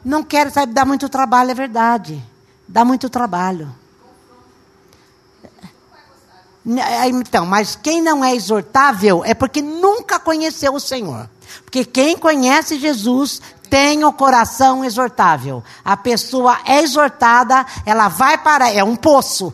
Não 0.04 0.22
quero, 0.22 0.50
sabe, 0.50 0.72
dá 0.72 0.84
muito 0.84 1.08
trabalho, 1.08 1.50
é 1.50 1.54
verdade. 1.54 2.22
Dá 2.68 2.84
muito 2.84 3.08
trabalho. 3.08 3.74
Né, 6.64 7.08
Então, 7.08 7.44
mas 7.46 7.76
quem 7.76 8.02
não 8.02 8.24
é 8.24 8.34
exortável 8.34 9.22
é 9.24 9.34
porque 9.34 9.62
nunca 9.62 10.18
conheceu 10.18 10.74
o 10.74 10.80
Senhor. 10.80 11.28
Porque 11.64 11.84
quem 11.84 12.16
conhece 12.16 12.78
Jesus 12.78 13.40
tem 13.68 14.04
o 14.04 14.12
coração 14.12 14.84
exortável. 14.84 15.62
A 15.84 15.96
pessoa 15.96 16.58
é 16.64 16.80
exortada, 16.82 17.66
ela 17.84 18.08
vai 18.08 18.38
para. 18.38 18.70
É 18.70 18.84
um 18.84 18.96
poço. 18.96 19.52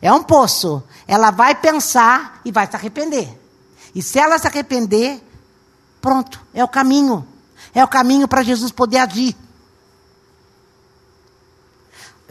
É 0.00 0.12
um 0.12 0.22
poço. 0.22 0.82
Ela 1.06 1.30
vai 1.30 1.54
pensar 1.54 2.40
e 2.44 2.50
vai 2.50 2.66
se 2.66 2.76
arrepender. 2.76 3.38
E 3.94 4.02
se 4.02 4.18
ela 4.18 4.38
se 4.38 4.46
arrepender, 4.46 5.22
pronto, 6.00 6.40
é 6.52 6.64
o 6.64 6.68
caminho. 6.68 7.26
É 7.74 7.84
o 7.84 7.88
caminho 7.88 8.26
para 8.26 8.42
Jesus 8.42 8.72
poder 8.72 8.98
agir. 8.98 9.36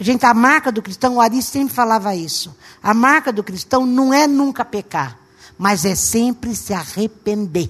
Gente, 0.01 0.25
a 0.25 0.33
marca 0.33 0.71
do 0.71 0.81
cristão, 0.81 1.15
o 1.15 1.21
Ari 1.21 1.41
sempre 1.41 1.73
falava 1.73 2.15
isso. 2.15 2.53
A 2.81 2.93
marca 2.93 3.31
do 3.31 3.43
cristão 3.43 3.85
não 3.85 4.13
é 4.13 4.27
nunca 4.27 4.65
pecar, 4.65 5.17
mas 5.57 5.85
é 5.85 5.95
sempre 5.95 6.55
se 6.55 6.73
arrepender. 6.73 7.69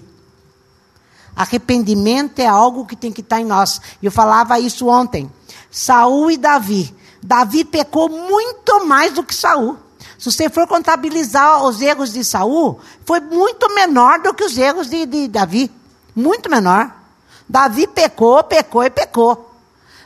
Arrependimento 1.36 2.39
é 2.39 2.47
algo 2.47 2.86
que 2.86 2.95
tem 2.95 3.11
que 3.11 3.21
estar 3.21 3.39
em 3.39 3.45
nós. 3.45 3.82
Eu 4.01 4.11
falava 4.11 4.59
isso 4.59 4.88
ontem. 4.88 5.29
Saul 5.69 6.32
e 6.32 6.38
Davi 6.38 6.95
Davi 7.23 7.63
pecou 7.63 8.09
muito 8.09 8.86
mais 8.86 9.13
do 9.13 9.23
que 9.23 9.36
Saul. 9.36 9.77
Se 10.17 10.32
você 10.32 10.49
for 10.49 10.67
contabilizar 10.67 11.63
os 11.63 11.82
erros 11.82 12.13
de 12.13 12.23
Saul, 12.23 12.79
foi 13.05 13.19
muito 13.19 13.73
menor 13.73 14.19
do 14.19 14.34
que 14.34 14.43
os 14.43 14.57
erros 14.57 14.89
de, 14.89 15.05
de 15.05 15.27
Davi. 15.27 15.71
Muito 16.15 16.49
menor. 16.49 16.91
Davi 17.47 17.88
pecou, 17.88 18.43
pecou 18.43 18.84
e 18.84 18.89
pecou. 18.89 19.51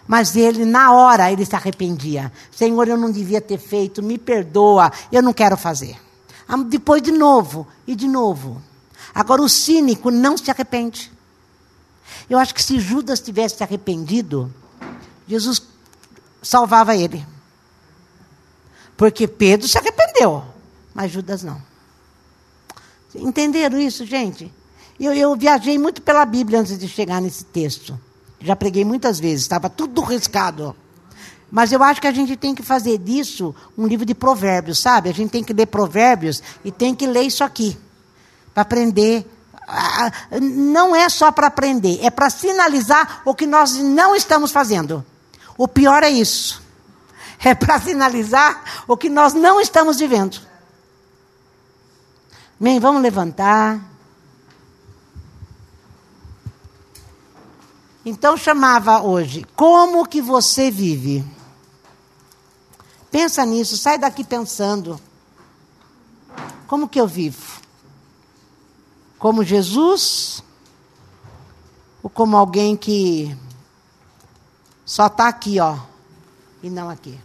Mas 0.07 0.35
ele, 0.35 0.65
na 0.65 0.93
hora, 0.93 1.31
ele 1.31 1.45
se 1.45 1.55
arrependia. 1.55 2.31
Senhor, 2.51 2.87
eu 2.87 2.97
não 2.97 3.11
devia 3.11 3.41
ter 3.41 3.57
feito, 3.57 4.03
me 4.03 4.17
perdoa, 4.17 4.91
eu 5.11 5.21
não 5.21 5.33
quero 5.33 5.57
fazer. 5.57 5.99
Depois 6.67 7.01
de 7.01 7.11
novo, 7.11 7.67
e 7.87 7.95
de 7.95 8.07
novo. 8.07 8.61
Agora 9.13 9.41
o 9.41 9.49
cínico 9.49 10.11
não 10.11 10.37
se 10.37 10.51
arrepende. 10.51 11.11
Eu 12.29 12.37
acho 12.37 12.53
que 12.53 12.61
se 12.61 12.79
Judas 12.79 13.19
tivesse 13.19 13.57
se 13.57 13.63
arrependido, 13.63 14.53
Jesus 15.27 15.61
salvava 16.41 16.95
ele. 16.95 17.25
Porque 18.97 19.27
Pedro 19.27 19.67
se 19.67 19.77
arrependeu, 19.77 20.43
mas 20.93 21.11
Judas 21.11 21.43
não. 21.43 21.61
Entenderam 23.15 23.79
isso, 23.79 24.05
gente? 24.05 24.53
Eu, 24.99 25.13
eu 25.13 25.35
viajei 25.35 25.77
muito 25.77 26.01
pela 26.01 26.25
Bíblia 26.25 26.59
antes 26.59 26.77
de 26.77 26.87
chegar 26.87 27.21
nesse 27.21 27.45
texto. 27.45 27.99
Já 28.39 28.55
preguei 28.55 28.85
muitas 28.85 29.19
vezes, 29.19 29.41
estava 29.43 29.69
tudo 29.69 30.01
riscado. 30.01 30.75
Mas 31.51 31.71
eu 31.71 31.81
acho 31.81 32.01
que 32.01 32.07
a 32.07 32.11
gente 32.11 32.35
tem 32.35 32.53
que 32.53 32.63
fazer 32.63 32.97
disso 32.97 33.55
um 33.77 33.87
livro 33.87 34.05
de 34.05 34.13
provérbios, 34.13 34.79
sabe? 34.79 35.09
A 35.09 35.13
gente 35.13 35.31
tem 35.31 35.43
que 35.43 35.53
ler 35.53 35.67
provérbios 35.67 36.41
e 36.63 36.71
tem 36.71 36.93
que 36.93 37.07
ler 37.07 37.21
isso 37.21 37.43
aqui. 37.43 37.77
Para 38.53 38.63
aprender. 38.63 39.25
Não 40.41 40.95
é 40.95 41.09
só 41.09 41.31
para 41.31 41.47
aprender, 41.47 41.99
é 42.03 42.11
para 42.11 42.29
sinalizar 42.29 43.21
o 43.25 43.33
que 43.33 43.47
nós 43.47 43.77
não 43.77 44.15
estamos 44.15 44.51
fazendo. 44.51 45.03
O 45.57 45.67
pior 45.67 46.03
é 46.03 46.09
isso. 46.09 46.61
É 47.43 47.55
para 47.55 47.79
sinalizar 47.79 48.83
o 48.87 48.95
que 48.95 49.09
nós 49.09 49.33
não 49.33 49.59
estamos 49.59 49.97
vivendo. 49.97 50.39
Bem, 52.59 52.79
vamos 52.79 53.01
levantar. 53.01 53.79
Então 58.05 58.37
chamava 58.37 59.01
hoje, 59.01 59.43
como 59.55 60.07
que 60.07 60.21
você 60.21 60.69
vive? 60.69 61.25
Pensa 63.09 63.43
nisso, 63.43 63.75
sai 63.75 63.97
daqui 63.97 64.23
pensando. 64.23 65.01
Como 66.67 66.87
que 66.87 67.01
eu 67.01 67.07
vivo? 67.07 67.59
Como 69.17 69.43
Jesus? 69.43 70.43
Ou 72.03 72.09
como 72.11 72.37
alguém 72.37 72.77
que 72.77 73.35
só 74.85 75.07
está 75.07 75.27
aqui, 75.27 75.59
ó, 75.59 75.75
e 76.61 76.69
não 76.69 76.91
aqui? 76.91 77.19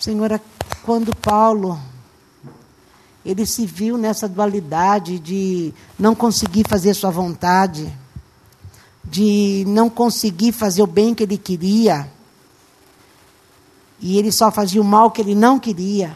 Senhora, 0.00 0.42
quando 0.84 1.14
Paulo 1.14 1.93
ele 3.24 3.46
se 3.46 3.64
viu 3.64 3.96
nessa 3.96 4.28
dualidade 4.28 5.18
de 5.18 5.72
não 5.98 6.14
conseguir 6.14 6.68
fazer 6.68 6.92
sua 6.92 7.10
vontade, 7.10 7.90
de 9.02 9.64
não 9.66 9.88
conseguir 9.88 10.52
fazer 10.52 10.82
o 10.82 10.86
bem 10.86 11.14
que 11.14 11.22
ele 11.22 11.38
queria, 11.38 12.10
e 14.00 14.18
ele 14.18 14.30
só 14.30 14.50
fazia 14.50 14.80
o 14.82 14.84
mal 14.84 15.10
que 15.10 15.22
ele 15.22 15.34
não 15.34 15.58
queria. 15.58 16.14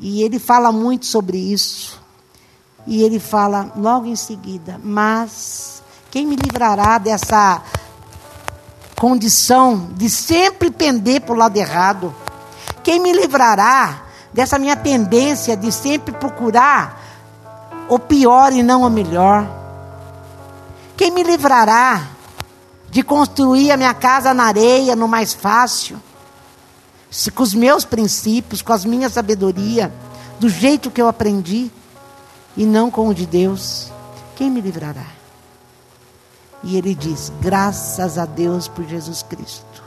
E 0.00 0.22
ele 0.22 0.40
fala 0.40 0.72
muito 0.72 1.06
sobre 1.06 1.38
isso. 1.38 2.00
E 2.84 3.02
ele 3.02 3.20
fala 3.20 3.72
logo 3.76 4.06
em 4.06 4.16
seguida: 4.16 4.80
Mas 4.82 5.80
quem 6.10 6.26
me 6.26 6.34
livrará 6.34 6.98
dessa 6.98 7.62
condição 8.96 9.90
de 9.94 10.10
sempre 10.10 10.72
pender 10.72 11.20
para 11.20 11.32
o 11.32 11.38
lado 11.38 11.56
errado? 11.56 12.12
Quem 12.82 12.98
me 12.98 13.12
livrará 13.12 14.06
dessa 14.32 14.58
minha 14.58 14.76
tendência 14.76 15.56
de 15.56 15.70
sempre 15.70 16.12
procurar 16.12 17.00
o 17.88 17.98
pior 17.98 18.52
e 18.52 18.62
não 18.62 18.82
o 18.82 18.90
melhor? 18.90 19.46
Quem 20.96 21.10
me 21.10 21.22
livrará 21.22 22.08
de 22.90 23.02
construir 23.02 23.70
a 23.70 23.76
minha 23.76 23.94
casa 23.94 24.32
na 24.32 24.44
areia, 24.44 24.96
no 24.96 25.08
mais 25.08 25.32
fácil? 25.32 26.00
Se, 27.10 27.30
com 27.30 27.42
os 27.42 27.54
meus 27.54 27.84
princípios, 27.84 28.62
com 28.62 28.72
as 28.72 28.84
minha 28.84 29.10
sabedoria, 29.10 29.92
do 30.40 30.48
jeito 30.48 30.90
que 30.90 31.00
eu 31.00 31.08
aprendi, 31.08 31.70
e 32.56 32.64
não 32.64 32.90
com 32.90 33.08
o 33.08 33.14
de 33.14 33.26
Deus, 33.26 33.90
quem 34.36 34.50
me 34.50 34.60
livrará? 34.60 35.06
E 36.62 36.76
ele 36.76 36.94
diz: 36.94 37.32
graças 37.40 38.18
a 38.18 38.24
Deus 38.24 38.68
por 38.68 38.84
Jesus 38.86 39.22
Cristo. 39.22 39.82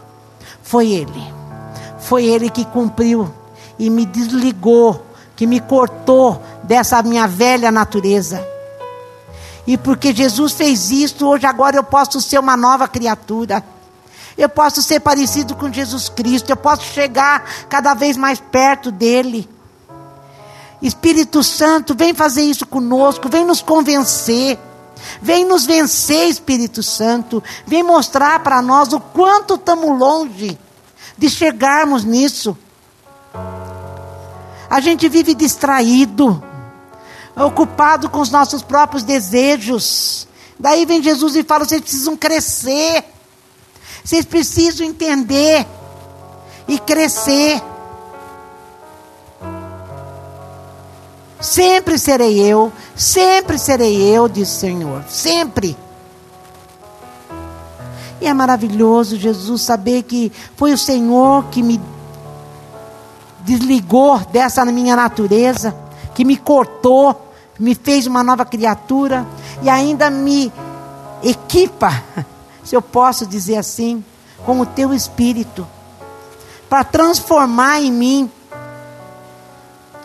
Foi 0.61 0.91
Ele, 0.91 1.23
foi 1.99 2.25
Ele 2.25 2.49
que 2.49 2.65
cumpriu 2.65 3.31
e 3.77 3.89
me 3.89 4.05
desligou, 4.05 5.05
que 5.35 5.45
me 5.45 5.59
cortou 5.59 6.41
dessa 6.63 7.01
minha 7.03 7.27
velha 7.27 7.71
natureza. 7.71 8.45
E 9.67 9.77
porque 9.77 10.13
Jesus 10.13 10.53
fez 10.53 10.91
isso, 10.91 11.25
hoje 11.25 11.45
agora 11.45 11.75
eu 11.75 11.83
posso 11.83 12.21
ser 12.21 12.39
uma 12.39 12.55
nova 12.55 12.87
criatura. 12.87 13.63
Eu 14.37 14.49
posso 14.49 14.81
ser 14.81 14.99
parecido 14.99 15.55
com 15.55 15.71
Jesus 15.71 16.09
Cristo, 16.09 16.49
eu 16.49 16.57
posso 16.57 16.83
chegar 16.83 17.43
cada 17.69 17.93
vez 17.93 18.17
mais 18.17 18.39
perto 18.39 18.91
dele. 18.91 19.49
Espírito 20.81 21.43
Santo, 21.43 21.95
vem 21.95 22.13
fazer 22.13 22.43
isso 22.43 22.65
conosco, 22.65 23.29
vem 23.29 23.45
nos 23.45 23.61
convencer. 23.61 24.59
Vem 25.21 25.45
nos 25.45 25.65
vencer, 25.65 26.27
Espírito 26.27 26.83
Santo. 26.83 27.43
Vem 27.65 27.83
mostrar 27.83 28.39
para 28.39 28.61
nós 28.61 28.91
o 28.93 28.99
quanto 28.99 29.55
estamos 29.55 29.97
longe 29.97 30.57
de 31.17 31.29
chegarmos 31.29 32.03
nisso. 32.03 32.57
A 34.69 34.79
gente 34.79 35.07
vive 35.07 35.33
distraído, 35.33 36.43
ocupado 37.35 38.09
com 38.09 38.19
os 38.19 38.31
nossos 38.31 38.61
próprios 38.61 39.03
desejos. 39.03 40.27
Daí 40.59 40.85
vem 40.85 41.03
Jesus 41.03 41.35
e 41.35 41.43
fala: 41.43 41.65
vocês 41.65 41.81
precisam 41.81 42.15
crescer, 42.15 43.03
vocês 44.03 44.25
precisam 44.25 44.85
entender 44.85 45.65
e 46.67 46.79
crescer. 46.79 47.61
Sempre 51.39 51.99
serei 51.99 52.39
eu, 52.39 52.73
sempre 52.95 53.59
serei 53.59 54.01
eu, 54.01 54.27
diz 54.27 54.49
o 54.49 54.59
Senhor, 54.59 55.03
sempre. 55.07 55.77
E 58.19 58.27
é 58.27 58.33
maravilhoso, 58.33 59.17
Jesus, 59.17 59.61
saber 59.61 60.03
que 60.03 60.31
foi 60.55 60.73
o 60.73 60.77
Senhor 60.77 61.45
que 61.51 61.61
me 61.61 61.79
desligou 63.45 64.17
dessa 64.31 64.65
minha 64.65 64.95
natureza, 64.95 65.75
que 66.13 66.25
me 66.25 66.35
cortou, 66.35 67.31
me 67.59 67.75
fez 67.75 68.07
uma 68.07 68.23
nova 68.23 68.43
criatura 68.43 69.25
e 69.61 69.69
ainda 69.69 70.09
me 70.09 70.51
equipa, 71.23 72.03
se 72.63 72.75
eu 72.75 72.81
posso 72.81 73.25
dizer 73.25 73.57
assim, 73.57 74.03
com 74.45 74.59
o 74.59 74.65
teu 74.65 74.93
espírito, 74.93 75.65
para 76.67 76.83
transformar 76.83 77.79
em 77.81 77.91
mim 77.91 78.31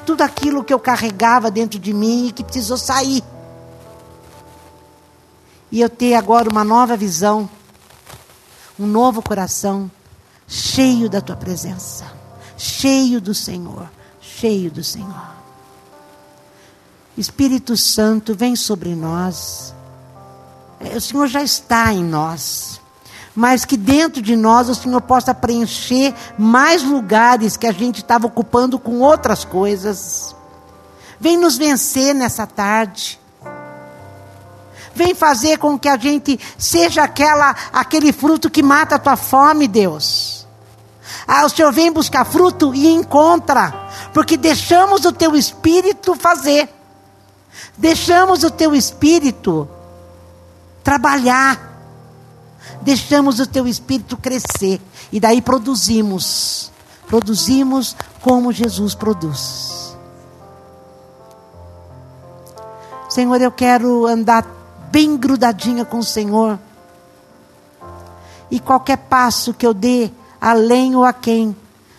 tudo 0.04 0.22
aquilo 0.22 0.62
que 0.62 0.72
eu 0.72 0.78
carregava 0.78 1.50
dentro 1.50 1.78
de 1.78 1.92
mim 1.92 2.28
e 2.28 2.32
que 2.32 2.44
precisou 2.44 2.76
sair. 2.76 3.24
E 5.72 5.80
eu 5.80 5.88
ter 5.88 6.14
agora 6.14 6.50
uma 6.50 6.64
nova 6.64 6.96
visão, 6.96 7.48
um 8.78 8.86
novo 8.86 9.22
coração, 9.22 9.90
cheio 10.46 11.08
da 11.08 11.20
tua 11.20 11.36
presença 11.36 12.19
cheio 12.60 13.22
do 13.22 13.32
Senhor, 13.32 13.90
cheio 14.20 14.70
do 14.70 14.84
Senhor. 14.84 15.30
Espírito 17.16 17.74
Santo, 17.74 18.34
vem 18.34 18.54
sobre 18.54 18.94
nós. 18.94 19.74
É, 20.78 20.94
o 20.94 21.00
Senhor 21.00 21.26
já 21.26 21.42
está 21.42 21.90
em 21.90 22.04
nós, 22.04 22.78
mas 23.34 23.64
que 23.64 23.78
dentro 23.78 24.20
de 24.20 24.36
nós 24.36 24.68
o 24.68 24.74
Senhor 24.74 25.00
possa 25.00 25.34
preencher 25.34 26.14
mais 26.38 26.82
lugares 26.82 27.56
que 27.56 27.66
a 27.66 27.72
gente 27.72 28.02
estava 28.02 28.26
ocupando 28.26 28.78
com 28.78 29.00
outras 29.00 29.42
coisas. 29.42 30.36
Vem 31.18 31.38
nos 31.38 31.56
vencer 31.56 32.14
nessa 32.14 32.46
tarde. 32.46 33.18
Vem 34.94 35.14
fazer 35.14 35.56
com 35.56 35.78
que 35.78 35.88
a 35.88 35.96
gente 35.96 36.38
seja 36.58 37.04
aquela 37.04 37.56
aquele 37.72 38.12
fruto 38.12 38.50
que 38.50 38.62
mata 38.62 38.96
a 38.96 38.98
tua 38.98 39.16
fome, 39.16 39.66
Deus. 39.66 40.39
Ah, 41.32 41.46
o 41.46 41.48
Senhor 41.48 41.72
vem 41.72 41.92
buscar 41.92 42.24
fruto 42.24 42.74
e 42.74 42.88
encontra, 42.88 43.72
porque 44.12 44.36
deixamos 44.36 45.04
o 45.04 45.12
teu 45.12 45.36
espírito 45.36 46.16
fazer, 46.16 46.68
deixamos 47.78 48.42
o 48.42 48.50
teu 48.50 48.74
espírito 48.74 49.68
trabalhar, 50.82 51.70
deixamos 52.82 53.38
o 53.38 53.46
teu 53.46 53.68
espírito 53.68 54.16
crescer, 54.16 54.80
e 55.12 55.20
daí 55.20 55.40
produzimos, 55.40 56.72
produzimos 57.06 57.94
como 58.20 58.52
Jesus 58.52 58.96
produz. 58.96 59.96
Senhor, 63.08 63.40
eu 63.40 63.52
quero 63.52 64.04
andar 64.04 64.44
bem 64.90 65.16
grudadinha 65.16 65.84
com 65.84 66.00
o 66.00 66.04
Senhor. 66.04 66.58
E 68.50 68.58
qualquer 68.58 68.96
passo 68.96 69.54
que 69.54 69.64
eu 69.64 69.72
dê, 69.72 70.10
além 70.40 70.96
ou 70.96 71.04
a 71.04 71.12
quem 71.12 71.54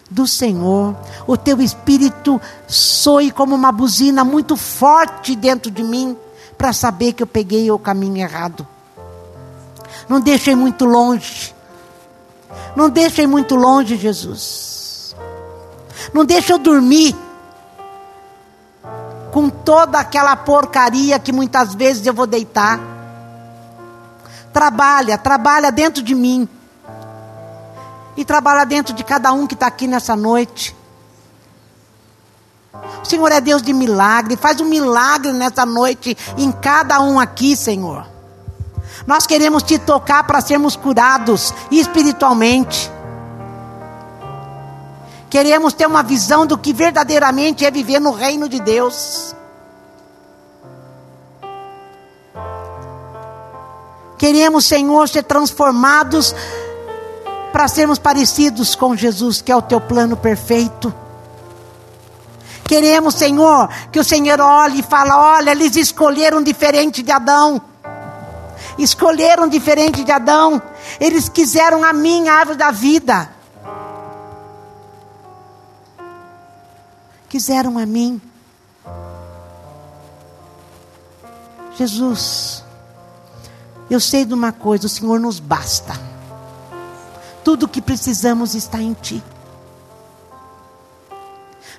do 0.10 0.28
Senhor, 0.28 0.96
o 1.26 1.38
teu 1.38 1.62
espírito 1.62 2.42
soe 2.68 3.32
como 3.32 3.56
uma 3.56 3.72
buzina 3.72 4.26
muito 4.26 4.58
forte 4.58 5.36
dentro 5.36 5.72
de 5.72 5.84
mim, 5.84 6.18
para 6.58 6.74
saber 6.74 7.14
que 7.14 7.24
eu 7.24 7.28
peguei 7.28 7.72
o 7.72 7.80
caminho 7.80 8.18
errado. 8.18 8.68
Não 10.08 10.20
deixem 10.20 10.56
muito 10.56 10.86
longe. 10.86 11.56
Não 12.76 12.90
deixem 12.90 13.26
muito 13.26 13.56
longe, 13.56 13.98
Jesus. 13.98 15.16
Não 16.14 16.26
deixe 16.26 16.52
eu 16.52 16.58
dormir 16.58 17.16
com 19.32 19.50
toda 19.50 19.98
aquela 20.00 20.36
porcaria 20.36 21.18
que 21.18 21.32
muitas 21.32 21.74
vezes 21.74 22.06
eu 22.06 22.14
vou 22.14 22.28
deitar. 22.28 22.80
Trabalha, 24.52 25.18
trabalha 25.18 25.72
dentro 25.72 26.04
de 26.04 26.14
mim. 26.14 26.48
E 28.16 28.26
trabalha 28.26 28.66
dentro 28.66 28.94
de 28.94 29.04
cada 29.04 29.32
um 29.32 29.48
que 29.48 29.54
está 29.54 29.68
aqui 29.68 29.88
nessa 29.88 30.16
noite. 30.16 30.76
O 33.02 33.06
Senhor 33.06 33.32
é 33.32 33.42
Deus 33.42 33.62
de 33.62 33.74
milagre. 33.74 34.36
Faz 34.36 34.60
um 34.62 34.66
milagre 34.66 35.32
nessa 35.32 35.66
noite 35.66 36.18
em 36.38 36.52
cada 36.52 37.02
um 37.02 37.20
aqui, 37.20 37.56
Senhor. 37.56 38.06
Nós 39.08 39.26
queremos 39.26 39.64
te 39.64 39.80
tocar 39.80 40.24
para 40.24 40.42
sermos 40.42 40.76
curados 40.76 41.54
espiritualmente. 41.72 42.92
Queremos 45.30 45.74
ter 45.74 45.88
uma 45.88 46.04
visão 46.04 46.46
do 46.46 46.58
que 46.58 46.74
verdadeiramente 46.74 47.66
é 47.66 47.72
viver 47.72 48.00
no 48.00 48.12
reino 48.12 48.50
de 48.50 48.60
Deus. 48.60 49.36
Queremos, 54.18 54.66
Senhor, 54.66 55.10
ser 55.10 55.24
transformados 55.24 56.36
para 57.62 57.68
sermos 57.68 58.00
parecidos 58.00 58.74
com 58.74 58.96
Jesus, 58.96 59.40
que 59.40 59.52
é 59.52 59.56
o 59.56 59.62
teu 59.62 59.80
plano 59.80 60.18
perfeito. 60.18 60.92
Queremos, 62.64 63.14
Senhor, 63.14 63.70
que 63.92 64.00
o 64.00 64.04
Senhor 64.04 64.42
olhe 64.42 64.80
e 64.80 64.84
fale: 64.84 65.12
olha, 65.12 65.52
eles 65.52 65.76
escolheram 65.76 66.42
diferente 66.42 67.04
de 67.04 67.12
Adão. 67.12 67.62
Escolheram 68.80 69.48
diferente 69.48 70.04
de 70.04 70.12
Adão. 70.12 70.60
Eles 71.00 71.30
quiseram 71.30 71.84
a 71.84 71.94
minha 71.94 72.34
árvore 72.34 72.58
da 72.58 72.72
vida. 72.72 73.30
Quiseram 77.30 77.78
a 77.78 77.86
mim. 77.86 78.20
Jesus, 81.78 82.64
eu 83.88 84.00
sei 84.00 84.26
de 84.26 84.34
uma 84.34 84.52
coisa: 84.52 84.88
o 84.88 84.90
Senhor 84.90 85.20
nos 85.20 85.40
basta. 85.40 86.11
Tudo 87.44 87.66
o 87.66 87.70
que 87.70 87.82
precisamos 87.82 88.56
está 88.56 88.82
em 88.82 88.94
Ti. 88.94 89.24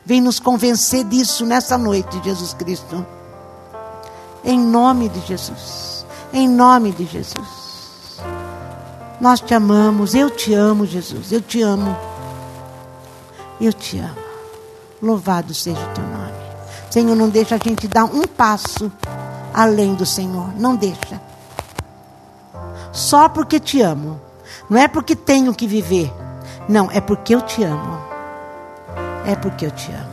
Vem 0.04 0.20
nos 0.20 0.40
convencer 0.40 1.04
disso 1.04 1.46
nessa 1.46 1.78
noite, 1.78 2.20
Jesus 2.24 2.52
Cristo. 2.54 3.06
Em 4.44 4.58
nome 4.58 5.08
de 5.08 5.20
Jesus. 5.20 6.04
Em 6.32 6.48
nome 6.48 6.90
de 6.90 7.04
Jesus. 7.04 8.18
Nós 9.20 9.40
te 9.40 9.54
amamos, 9.54 10.14
eu 10.14 10.28
te 10.28 10.52
amo, 10.52 10.84
Jesus. 10.84 11.30
Eu 11.30 11.40
te 11.40 11.62
amo. 11.62 11.96
Eu 13.60 13.72
te 13.72 13.98
amo. 13.98 14.16
Louvado 15.00 15.54
seja 15.54 15.80
o 15.80 15.94
teu 15.94 16.04
nome. 16.04 16.32
Senhor, 16.90 17.14
não 17.14 17.28
deixa 17.28 17.54
a 17.54 17.58
gente 17.58 17.86
dar 17.86 18.04
um 18.04 18.22
passo 18.26 18.90
além 19.54 19.94
do 19.94 20.04
Senhor. 20.04 20.52
Não 20.58 20.74
deixa. 20.74 21.20
Só 22.92 23.28
porque 23.28 23.60
te 23.60 23.80
amo. 23.80 24.20
Não 24.72 24.80
é 24.80 24.88
porque 24.88 25.14
tenho 25.14 25.54
que 25.54 25.66
viver. 25.66 26.12
Não, 26.68 26.90
é 26.90 27.00
porque 27.00 27.34
eu 27.34 27.42
te 27.42 27.62
amo 27.62 28.12
é 29.26 29.36
porque 29.36 29.66
eu 29.66 29.70
te 29.70 29.90
amo. 29.92 30.12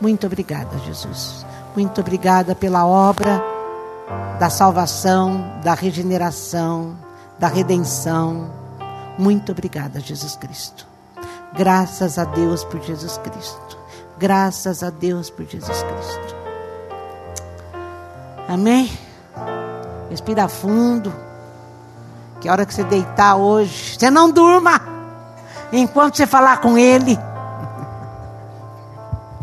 Muito 0.00 0.26
obrigada, 0.26 0.76
Jesus. 0.78 1.44
Muito 1.74 2.00
obrigada 2.00 2.54
pela 2.54 2.86
obra 2.86 3.42
da 4.38 4.50
salvação, 4.50 5.60
da 5.62 5.74
regeneração, 5.74 6.96
da 7.38 7.48
redenção. 7.48 8.50
Muito 9.18 9.52
obrigada, 9.52 10.00
Jesus 10.00 10.36
Cristo. 10.36 10.86
Graças 11.56 12.18
a 12.18 12.24
Deus 12.24 12.64
por 12.64 12.82
Jesus 12.82 13.18
Cristo. 13.18 13.78
Graças 14.18 14.82
a 14.82 14.90
Deus 14.90 15.30
por 15.30 15.46
Jesus 15.46 15.82
Cristo. 15.82 16.36
Amém? 18.48 18.90
Respira 20.10 20.48
fundo. 20.48 21.12
Que 22.44 22.48
a 22.50 22.52
hora 22.52 22.66
que 22.66 22.74
você 22.74 22.84
deitar 22.84 23.36
hoje, 23.36 23.96
você 23.98 24.10
não 24.10 24.30
durma 24.30 24.78
enquanto 25.72 26.18
você 26.18 26.26
falar 26.26 26.58
com 26.58 26.76
Ele. 26.76 27.18